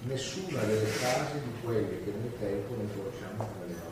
nessuna 0.03 0.63
delle 0.63 0.87
fasi 0.87 1.41
di 1.41 1.53
quelle 1.63 2.03
che 2.03 2.11
nel 2.11 2.33
tempo 2.39 2.75
noi 2.75 2.89
conosciamo 2.95 3.37
come 3.53 3.67
le 3.67 3.75
nostre 3.75 3.90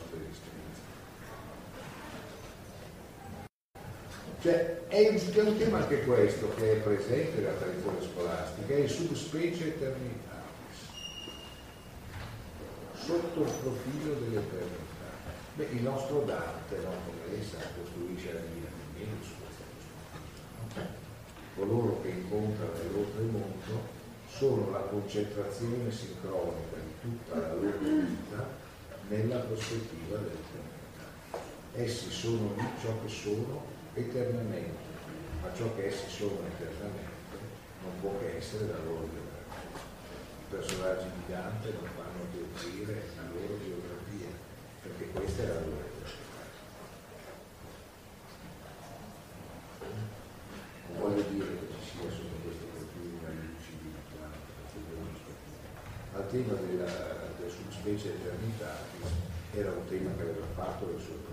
Cioè, 4.41 4.87
è 4.87 5.09
un, 5.09 5.15
è 5.17 5.41
un 5.41 5.57
tema 5.57 5.79
anche 5.79 6.03
questo 6.03 6.53
che 6.55 6.71
è 6.71 6.75
presente 6.77 7.41
nella 7.41 7.57
tradizione 7.57 7.97
scolastica, 8.01 8.73
è 8.73 8.77
il 8.77 8.89
subspecie 8.89 9.67
eternitatis, 9.67 10.79
sotto 12.93 13.41
il 13.41 13.51
profilo 13.61 14.13
dell'eternità. 14.13 14.87
Beh, 15.55 15.67
il 15.71 15.81
nostro 15.81 16.21
Dante, 16.21 16.77
no, 16.77 16.91
come 17.05 17.35
lei 17.35 17.43
sa, 17.43 17.57
costruisce 17.75 18.31
la 18.31 18.39
Divina 18.39 18.69
Commedia 18.79 19.13
su 19.21 19.33
questa 19.43 19.63
prospettiva. 19.75 20.87
Coloro 21.55 22.01
che 22.01 22.07
incontrano 22.07 22.71
l'oltremondo 22.93 23.97
sono 24.31 24.71
la 24.71 24.79
concentrazione 24.87 25.91
sincronica 25.91 26.77
di 26.77 26.93
tutta 27.01 27.35
la 27.35 27.53
loro 27.55 27.77
vita 27.77 28.47
nella 29.09 29.39
prospettiva 29.39 30.15
dell'eternità. 30.15 31.43
Essi 31.73 32.09
sono 32.09 32.55
ciò 32.81 32.93
che 33.03 33.09
sono 33.09 33.68
eternamente, 33.93 34.87
ma 35.41 35.53
ciò 35.53 35.75
che 35.75 35.87
essi 35.87 36.09
sono 36.09 36.39
eternamente 36.47 37.17
non 37.81 37.99
può 38.01 38.19
che 38.19 38.37
essere 38.37 38.67
la 38.67 38.83
loro 38.83 39.07
geografia. 39.07 39.79
I 39.79 40.49
personaggi 40.49 41.05
di 41.15 41.31
Dante 41.33 41.71
non 41.71 41.89
fanno 41.95 42.27
che 42.31 42.43
offrire 42.53 43.03
la 43.15 43.23
loro 43.31 43.57
geografia, 43.63 44.27
perché 44.81 45.05
questa 45.11 45.43
è 45.43 45.47
la 45.47 45.53
loro 45.53 45.79
eternità. 45.79 46.27
Non 50.89 50.99
voglio 50.99 51.21
dire 51.29 51.45
che 51.45 51.67
ci 51.83 51.97
sia 51.97 52.09
solo 52.11 52.39
al 56.19 56.29
tema 56.29 56.53
della, 56.53 56.85
della 57.37 57.49
subspecie 57.49 58.09
eternità 58.09 58.75
era 59.53 59.71
un 59.71 59.87
tema 59.87 60.11
che 60.15 60.21
aveva 60.21 60.45
fatto 60.53 60.85
le 60.85 60.93
prove. 60.93 61.28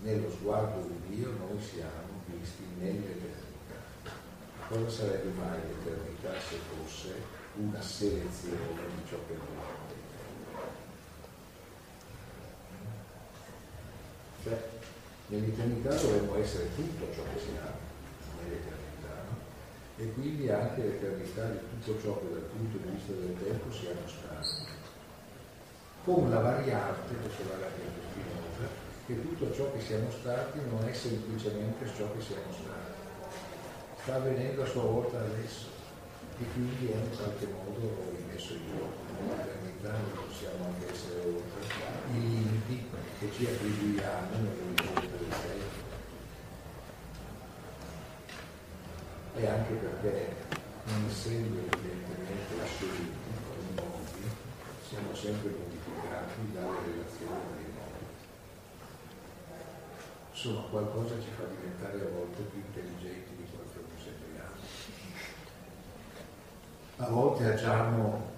Nello 0.00 0.30
sguardo 0.30 0.88
di 0.88 1.16
Dio 1.16 1.30
noi 1.30 1.60
siamo 1.60 2.22
visti 2.26 2.64
nell'eternità. 2.78 4.14
Cosa 4.68 4.88
sarebbe 4.88 5.30
mai 5.38 5.58
l'eternità 5.60 6.32
se 6.38 6.56
fosse 6.68 7.14
una 7.56 7.80
selezione 7.80 8.86
di 8.94 9.08
ciò 9.08 9.16
che 9.26 9.34
noi 9.34 9.94
Cioè, 14.42 14.68
nell'eternità 15.26 15.94
dovremmo 15.94 16.36
essere 16.36 16.68
tutto 16.76 17.12
ciò 17.12 17.22
che 17.34 17.40
siamo 17.40 17.78
nell'eternità 18.40 18.86
e 19.96 20.12
quindi 20.12 20.48
anche 20.50 20.82
l'eternità 20.82 21.48
di 21.48 21.58
tutto 21.82 22.00
ciò 22.00 22.20
che 22.20 22.32
dal 22.32 22.48
punto 22.54 22.76
di 22.76 22.94
vista 22.94 23.12
del 23.12 23.34
tempo 23.42 23.72
siamo 23.72 24.06
stati. 24.06 24.70
Con 26.04 26.30
la 26.30 26.38
variante, 26.38 27.14
questo 27.14 27.42
va 27.48 27.54
anche 27.54 27.82
in 27.82 27.90
Spinoza, 28.12 28.85
che 29.06 29.22
tutto 29.22 29.54
ciò 29.54 29.72
che 29.72 29.80
siamo 29.80 30.10
stati 30.10 30.58
non 30.68 30.82
è 30.86 30.92
semplicemente 30.92 31.86
ciò 31.96 32.10
che 32.12 32.20
siamo 32.20 32.50
stati. 32.50 33.30
Sta 34.02 34.16
avvenendo 34.16 34.62
a 34.62 34.66
sua 34.66 34.82
volta 34.82 35.18
adesso 35.18 35.66
e 36.40 36.44
quindi 36.52 36.90
è 36.90 36.96
in 36.96 37.16
qualche 37.16 37.46
modo 37.46 38.12
rimesso 38.16 38.54
in 38.54 38.66
gioco. 38.66 38.98
Nell'eternità 39.22 39.90
noi 39.92 40.26
possiamo 40.26 40.64
anche 40.66 40.92
essere 40.92 41.20
oltre 41.20 41.62
i 42.12 42.20
limiti 42.20 42.84
che 43.20 43.30
ci 43.32 43.46
attribuiamo 43.46 44.30
nell'orizzonte 44.32 45.00
del 45.00 45.28
tempo. 45.28 45.84
e 49.38 49.46
anche 49.46 49.74
perché 49.74 50.34
non 50.84 51.04
essendo 51.10 51.58
evidentemente 51.58 52.54
assoluti 52.62 53.02
i 53.02 53.74
modi, 53.74 54.30
siamo 54.88 55.14
sempre 55.14 55.50
modificati 55.50 56.52
dalle 56.54 56.78
relazioni 56.86 57.65
Insomma, 60.36 60.60
qualcosa 60.68 61.14
ci 61.18 61.30
fa 61.34 61.44
diventare 61.44 61.96
a 61.96 62.10
volte 62.12 62.42
più 62.42 62.60
intelligenti 62.60 63.36
di 63.36 63.46
quanto 63.48 63.80
non 63.80 63.96
sembriamo. 63.96 64.52
A 66.98 67.08
volte 67.08 67.52
agiamo 67.54 68.34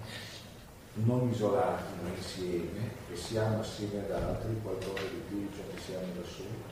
non 0.93 1.29
isolati 1.29 1.91
ma 2.01 2.07
insieme 2.15 2.91
e 3.11 3.15
siamo 3.17 3.59
assieme 3.59 4.05
ad 4.05 4.11
altri 4.11 4.61
qualcosa 4.63 5.01
di 5.11 5.21
più 5.27 5.39
di 5.39 5.49
ciò 5.53 5.61
che 5.73 5.81
siamo 5.81 6.05
da 6.15 6.23
soli. 6.23 6.63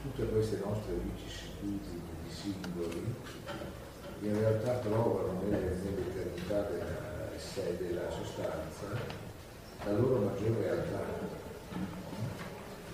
Tutte 0.00 0.28
queste 0.30 0.62
nostre 0.64 0.94
vicissitudini 0.94 2.00
di 2.24 2.30
singoli 2.32 3.14
in 4.22 4.38
realtà 4.38 4.78
trovano 4.78 5.42
nell'eternità 5.42 6.62
della, 6.62 7.28
della 7.78 8.10
sostanza 8.10 8.88
la 9.84 9.92
loro 9.92 10.16
maggiore 10.24 10.62
realtà 10.62 11.35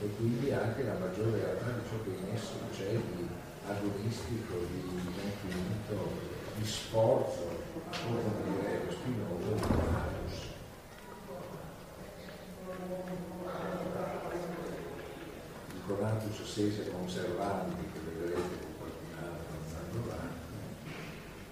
e 0.03 0.16
quindi 0.16 0.51
anche 0.51 0.83
la 0.83 0.99
maggiore 0.99 1.39
realtà 1.39 1.70
di 1.70 1.89
ciò 1.89 2.03
che 2.03 2.11
in 2.11 2.35
esso 2.35 2.55
c'è 2.74 2.91
di 2.91 3.29
agonistico, 3.69 4.55
di 4.69 4.99
infinito, 5.23 6.11
di 6.57 6.66
sforzo, 6.66 7.47
come 8.05 8.23
dire 8.43 8.91
Spinoza, 8.91 9.55
di 9.55 9.74
Manus. 9.77 10.51
Il 15.73 15.81
Conatus 15.87 16.53
sese 16.53 16.91
conservandi 16.91 17.87
che 17.93 18.01
vedrete 18.05 18.59
con 18.59 18.74
qualcun 18.79 19.15
altro 19.23 19.55
andando 19.62 20.11
avanti, 20.11 20.91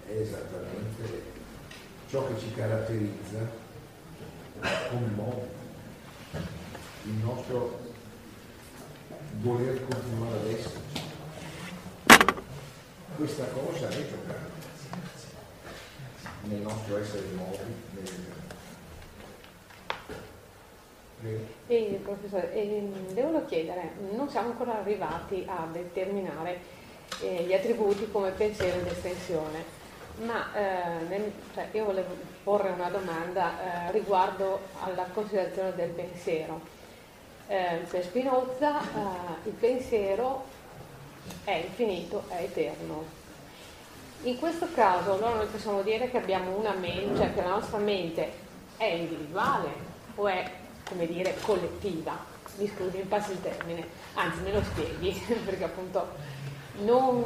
è 0.07 0.11
esattamente 0.11 1.23
ciò 2.09 2.27
che 2.27 2.37
ci 2.37 2.53
caratterizza 2.53 3.49
come 4.89 5.07
modo, 5.15 5.47
il 7.03 7.13
nostro 7.23 7.80
voler 9.39 9.85
continuare 9.87 10.39
ad 10.39 10.47
esserci. 10.47 11.09
Questa 13.15 13.45
cosa 13.47 13.89
è 13.89 14.07
giocata 14.07 14.49
nel 16.43 16.59
nostro 16.59 16.97
essere 16.97 17.27
nuovi, 17.33 17.57
nel 17.93 18.29
e, 21.67 21.99
professore, 22.01 22.51
eh, 22.53 22.83
volevo 23.13 23.45
chiedere, 23.45 23.91
non 24.15 24.27
siamo 24.27 24.49
ancora 24.49 24.79
arrivati 24.79 25.45
a 25.47 25.67
determinare 25.71 26.59
eh, 27.21 27.43
gli 27.43 27.53
attributi 27.53 28.09
come 28.11 28.31
pensiero 28.31 28.79
ed 28.79 28.87
estensione, 28.87 29.63
ma 30.25 30.53
eh, 30.55 31.03
nel, 31.07 31.31
cioè, 31.53 31.67
io 31.73 31.85
volevo 31.85 32.15
porre 32.43 32.69
una 32.71 32.89
domanda 32.89 33.87
eh, 33.87 33.91
riguardo 33.91 34.61
alla 34.81 35.05
considerazione 35.13 35.75
del 35.75 35.89
pensiero. 35.89 36.79
Eh, 37.51 37.85
per 37.89 38.01
Spinoza 38.01 38.79
eh, 38.79 39.49
il 39.49 39.51
pensiero 39.51 40.45
è 41.43 41.51
infinito, 41.51 42.23
è 42.29 42.43
eterno. 42.43 43.03
In 44.21 44.39
questo 44.39 44.69
caso 44.73 45.15
allora 45.15 45.33
noi 45.33 45.47
possiamo 45.47 45.81
dire 45.81 46.09
che 46.09 46.17
abbiamo 46.17 46.55
una 46.55 46.71
mente, 46.71 47.17
cioè 47.17 47.33
che 47.33 47.41
la 47.41 47.49
nostra 47.49 47.77
mente 47.79 48.31
è 48.77 48.85
individuale 48.85 49.67
o 50.15 50.29
è 50.29 50.49
come 50.87 51.05
dire, 51.07 51.35
collettiva. 51.41 52.17
Mi 52.55 52.71
scusi, 52.73 52.99
mi 52.99 53.03
passi 53.03 53.33
il 53.33 53.41
termine, 53.41 53.85
anzi 54.13 54.39
me 54.43 54.53
lo 54.53 54.63
spieghi, 54.63 55.11
perché 55.43 55.65
appunto 55.65 56.07
non, 56.83 57.25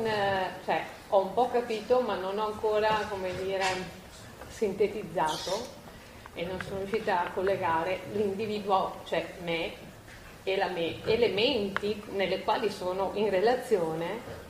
cioè, 0.65 0.85
ho 1.09 1.21
un 1.21 1.33
po' 1.35 1.51
capito, 1.51 2.01
ma 2.01 2.15
non 2.15 2.39
ho 2.39 2.47
ancora, 2.47 3.05
come 3.09 3.31
dire, 3.43 3.63
sintetizzato 4.47 5.83
e 6.33 6.45
non 6.45 6.59
sono 6.63 6.79
riuscita 6.79 7.25
a 7.25 7.31
collegare 7.31 7.99
l'individuo, 8.13 9.01
cioè 9.03 9.23
me 9.43 9.84
e 10.45 10.57
la 10.57 10.69
me, 10.69 11.03
elementi 11.05 12.01
nelle 12.11 12.43
quali 12.43 12.69
sono 12.69 13.11
in 13.15 13.29
relazione, 13.29 14.43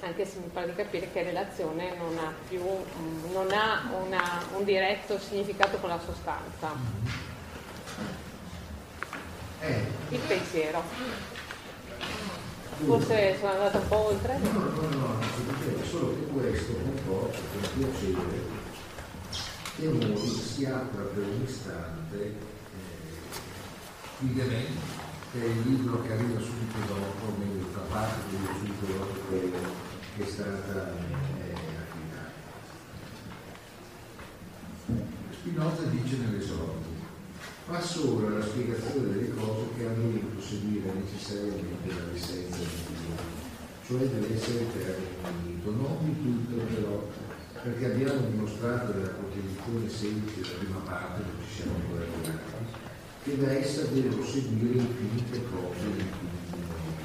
anche 0.00 0.24
se 0.24 0.38
mi 0.38 0.48
pare 0.50 0.68
di 0.68 0.74
capire 0.74 1.12
che 1.12 1.22
relazione 1.22 1.94
non 1.96 2.16
ha 2.18 2.32
più 2.48 2.62
non 3.32 3.50
ha 3.52 3.90
una, 4.04 4.42
un 4.56 4.64
diretto 4.64 5.18
significato 5.18 5.76
con 5.78 5.88
la 5.88 5.98
sostanza 5.98 6.72
eh. 9.60 9.84
il 10.10 10.20
pensiero. 10.20 10.82
Forse 12.84 13.36
sono 13.38 13.52
andata 13.52 13.78
un 13.78 13.88
po' 13.88 13.96
oltre? 13.96 14.38
No, 14.38 14.52
no, 14.52 14.88
no, 14.88 15.20
solo 15.90 16.14
che 16.14 16.26
questo 16.26 16.72
comporta 16.74 17.38
con 17.52 17.68
piacere 17.76 18.56
che 19.76 19.86
noi 19.86 20.26
si 20.26 20.64
apra 20.64 21.02
per 21.02 21.24
un 21.24 21.42
istante 21.44 22.22
eh, 22.22 22.34
il 24.20 24.28
Dementi, 24.28 25.06
che 25.30 25.42
è 25.42 25.44
il 25.44 25.60
libro 25.62 26.00
che 26.02 26.12
arriva 26.12 26.40
subito 26.40 26.78
dopo, 26.86 27.36
meglio 27.38 27.66
fa 27.72 27.80
parte 27.80 28.30
di 28.30 28.36
subito 28.46 28.86
dopo 28.96 29.18
quello 29.28 29.58
che 30.16 30.22
è 30.22 30.26
stata 30.26 30.94
eh, 30.94 31.52
affidata. 31.84 32.32
Spinoza 35.30 35.82
dice 35.82 36.16
nell'esordio, 36.16 36.96
passo 37.66 38.16
ora 38.16 38.28
alla 38.28 38.44
spiegazione 38.44 39.12
delle 39.12 39.34
cose 39.34 39.66
che 39.76 39.84
hanno 39.84 40.02
dovuto 40.02 40.40
seguire 40.40 40.92
necessariamente 40.94 41.88
dall'essenza 41.88 42.56
di 42.56 42.94
Dio, 42.96 43.16
cioè 43.86 44.08
dell'essere 44.08 44.60
eterno 44.60 45.04
infinito, 45.26 45.70
non 45.70 45.96
di 46.04 46.22
tutto 46.22 46.56
però, 46.74 47.06
perché 47.62 47.84
abbiamo 47.84 48.20
dimostrato 48.30 48.94
nella 48.94 49.08
proposizione 49.08 49.90
semplice 49.90 50.40
della 50.40 50.56
prima 50.56 50.78
parte, 50.78 51.20
non 51.20 51.34
ci 51.44 51.54
siamo 51.54 51.74
ancora 51.76 52.87
che 53.28 53.36
da 53.36 53.52
essa 53.52 53.82
devo 53.82 54.24
seguire 54.24 54.78
infinite 54.78 55.42
cose 55.50 55.80
in 55.80 56.00
infiniti 56.00 56.56
modi. 56.66 57.04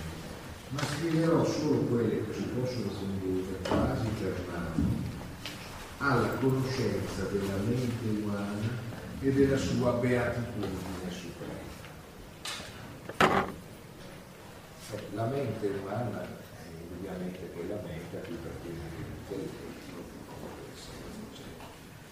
Ma 0.69 0.81
scriverò 0.81 1.43
solo 1.43 1.79
quelle 1.79 2.25
che 2.25 2.33
si 2.33 2.43
possono 2.43 2.87
condurre 2.87 3.57
quasi 3.67 4.07
per 4.21 4.35
mano 4.49 5.01
alla 5.97 6.29
conoscenza 6.35 7.23
della 7.29 7.57
mente 7.67 8.21
umana 8.21 8.69
e 9.19 9.33
della 9.33 9.57
sua 9.57 9.91
beatitudine 9.93 11.11
suprema. 11.11 11.51
La 15.15 15.25
mente 15.25 15.67
umana 15.67 16.21
è 16.23 16.27
indubbiamente 16.69 17.49
quella 17.53 17.81
mente 17.85 18.17
a 18.17 18.19
cui 18.21 18.35
appartiene 18.35 18.79
l'intelletto, 18.95 19.71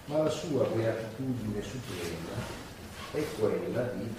ma 0.05 0.17
la 0.23 0.29
sua 0.29 0.65
beatitudine 0.65 1.61
suprema 1.61 2.70
è 3.13 3.23
quella 3.37 3.81
di 3.93 4.13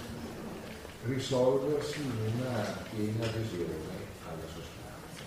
risolversi 1.05 1.99
in 2.01 2.11
una 2.39 2.63
piena 2.89 3.25
adesione 3.25 3.73
alla 4.25 4.45
sostanza. 4.47 5.23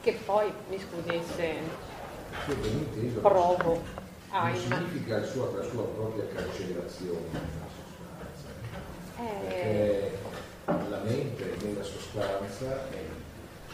Che 0.00 0.12
poi, 0.24 0.52
mi 0.68 0.78
scusi 0.78 1.20
se 1.34 1.54
Che 2.46 2.54
ben 2.54 2.72
inteso 2.72 3.20
provo 3.20 3.82
a 4.30 4.38
non 4.42 4.48
immaginare. 4.54 4.84
significa 4.86 5.16
il 5.16 5.26
suo- 5.26 5.56
la 5.56 5.62
sua 5.64 5.82
propria 5.84 6.26
cancellazione 6.34 7.20
nella 7.32 7.68
sostanza, 7.74 8.48
Eh, 9.18 9.48
perché 9.48 10.18
la 10.90 10.98
mente 10.98 11.56
nella 11.62 11.82
sostanza 11.82 12.88
è 12.90 13.04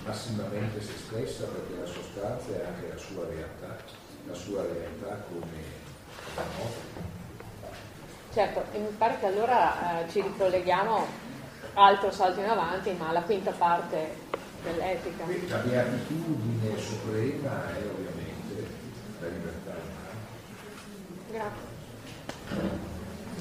massimamente 0.04 0.80
se 0.80 0.92
stessa 0.96 1.44
perché 1.44 1.80
la 1.80 1.86
sostanza 1.86 2.48
è 2.50 2.64
anche 2.66 2.88
la 2.88 2.96
sua 2.98 3.26
realtà, 3.26 3.76
la 4.26 4.34
sua 4.34 4.62
realtà 4.62 5.24
come 5.28 5.80
la 6.36 6.42
nostra. 6.58 6.91
Certo, 8.32 8.64
e 8.72 8.78
mi 8.78 8.94
pare 8.96 9.18
che 9.18 9.26
allora 9.26 10.04
eh, 10.04 10.10
ci 10.10 10.20
ricolleghiamo 10.20 11.06
altro 11.74 12.10
salto 12.10 12.40
in 12.40 12.48
avanti, 12.48 12.90
ma 12.92 13.08
alla 13.08 13.22
quinta 13.22 13.50
parte 13.50 14.14
dell'etica. 14.62 15.24
Quindi 15.24 15.48
la 15.48 15.58
beatitudine 15.58 16.78
suprema 16.78 17.68
è 17.76 17.82
ovviamente 17.84 18.66
la 19.20 19.28
libertà 19.28 19.70
umana. 19.70 20.10
Grazie. 21.30 21.70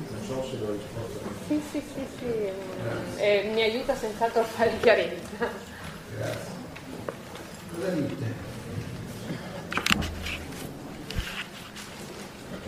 Non 0.09 0.23
so 0.25 0.43
se 0.49 0.57
l'ho 0.57 0.71
risposto 0.71 1.19
a 1.23 1.29
Sì, 1.47 1.61
sì, 1.71 1.83
sì, 1.93 2.07
sì, 2.17 2.25
mm, 2.25 3.17
e 3.17 3.51
mi 3.53 3.61
aiuta 3.61 3.95
senz'altro 3.95 4.41
a 4.41 4.45
fare 4.45 4.77
chiarezza. 4.79 5.47
Grazie. 6.15 6.59
Cosa 7.73 7.89
dite? 7.89 8.49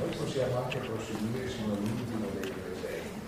Noi 0.04 0.18
possiamo 0.18 0.64
anche 0.64 0.80
proseguire 0.80 1.50
sino 1.50 1.76
all'ultimo 1.76 2.28
dei 2.34 2.52
presenti. 2.52 3.22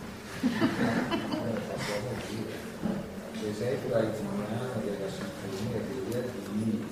L'esempio 3.42 3.96
haitiano 3.96 4.44
della 4.84 5.10
sinfonia 5.10 5.80
degli 5.80 6.14
Ardini 6.14 6.86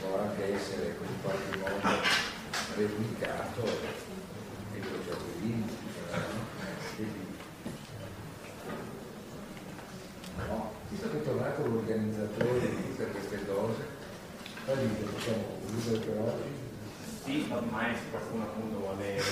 può 0.00 0.18
anche 0.18 0.54
essere 0.54 0.96
in 0.98 1.22
qualche 1.22 1.56
modo 1.58 1.96
replicato 2.74 3.62
nei 4.72 4.80
progetti 4.80 5.40
limiti. 5.42 5.76
No, 10.48 10.72
visto 10.88 11.10
che 11.10 11.18
è 11.18 11.22
tornato 11.22 11.66
l'organizzatore 11.66 12.58
di 12.58 12.82
tutte 12.82 13.06
queste 13.12 13.46
cose, 13.46 13.82
poi 14.64 14.88
possiamo 15.12 15.44
concludere 15.60 15.98
per 16.04 16.18
oggi? 16.18 16.63
Sì, 17.24 17.48
ormai 17.50 17.96
se 17.96 18.10
qualcuno 18.10 18.42
appunto 18.42 18.80
vuole 18.80 18.96
venire 18.96 19.22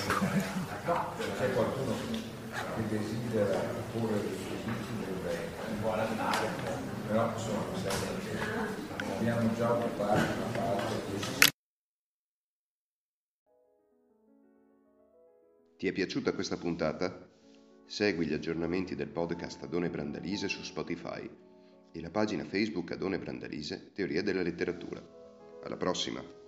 a 0.67 0.75
capo, 0.83 1.21
C'è 1.37 1.53
qualcuno 1.53 1.93
che 1.93 2.87
desidera 2.87 3.59
porre 3.91 4.19
dei 4.19 4.35
nel 4.97 5.13
bene, 5.21 5.79
vuole 5.79 6.01
andare, 6.01 6.47
però 7.05 7.31
insomma 7.31 7.61
abbiamo 9.15 9.53
già 9.53 9.73
occupato 9.73 10.13
una 10.13 10.57
parte 10.57 10.93
che 11.05 11.51
Ti 15.77 15.87
è 15.87 15.91
piaciuta 15.91 16.33
questa 16.33 16.57
puntata? 16.57 17.29
Segui 17.85 18.25
gli 18.25 18.33
aggiornamenti 18.33 18.95
del 18.95 19.09
podcast 19.09 19.61
Adone 19.61 19.91
Brandalise 19.91 20.47
su 20.47 20.63
Spotify 20.63 21.29
e 21.91 22.01
la 22.01 22.09
pagina 22.09 22.43
Facebook 22.43 22.89
Adone 22.91 23.19
Brandalise 23.19 23.91
Teoria 23.93 24.23
della 24.23 24.41
letteratura. 24.41 24.99
Alla 25.63 25.77
prossima! 25.77 26.42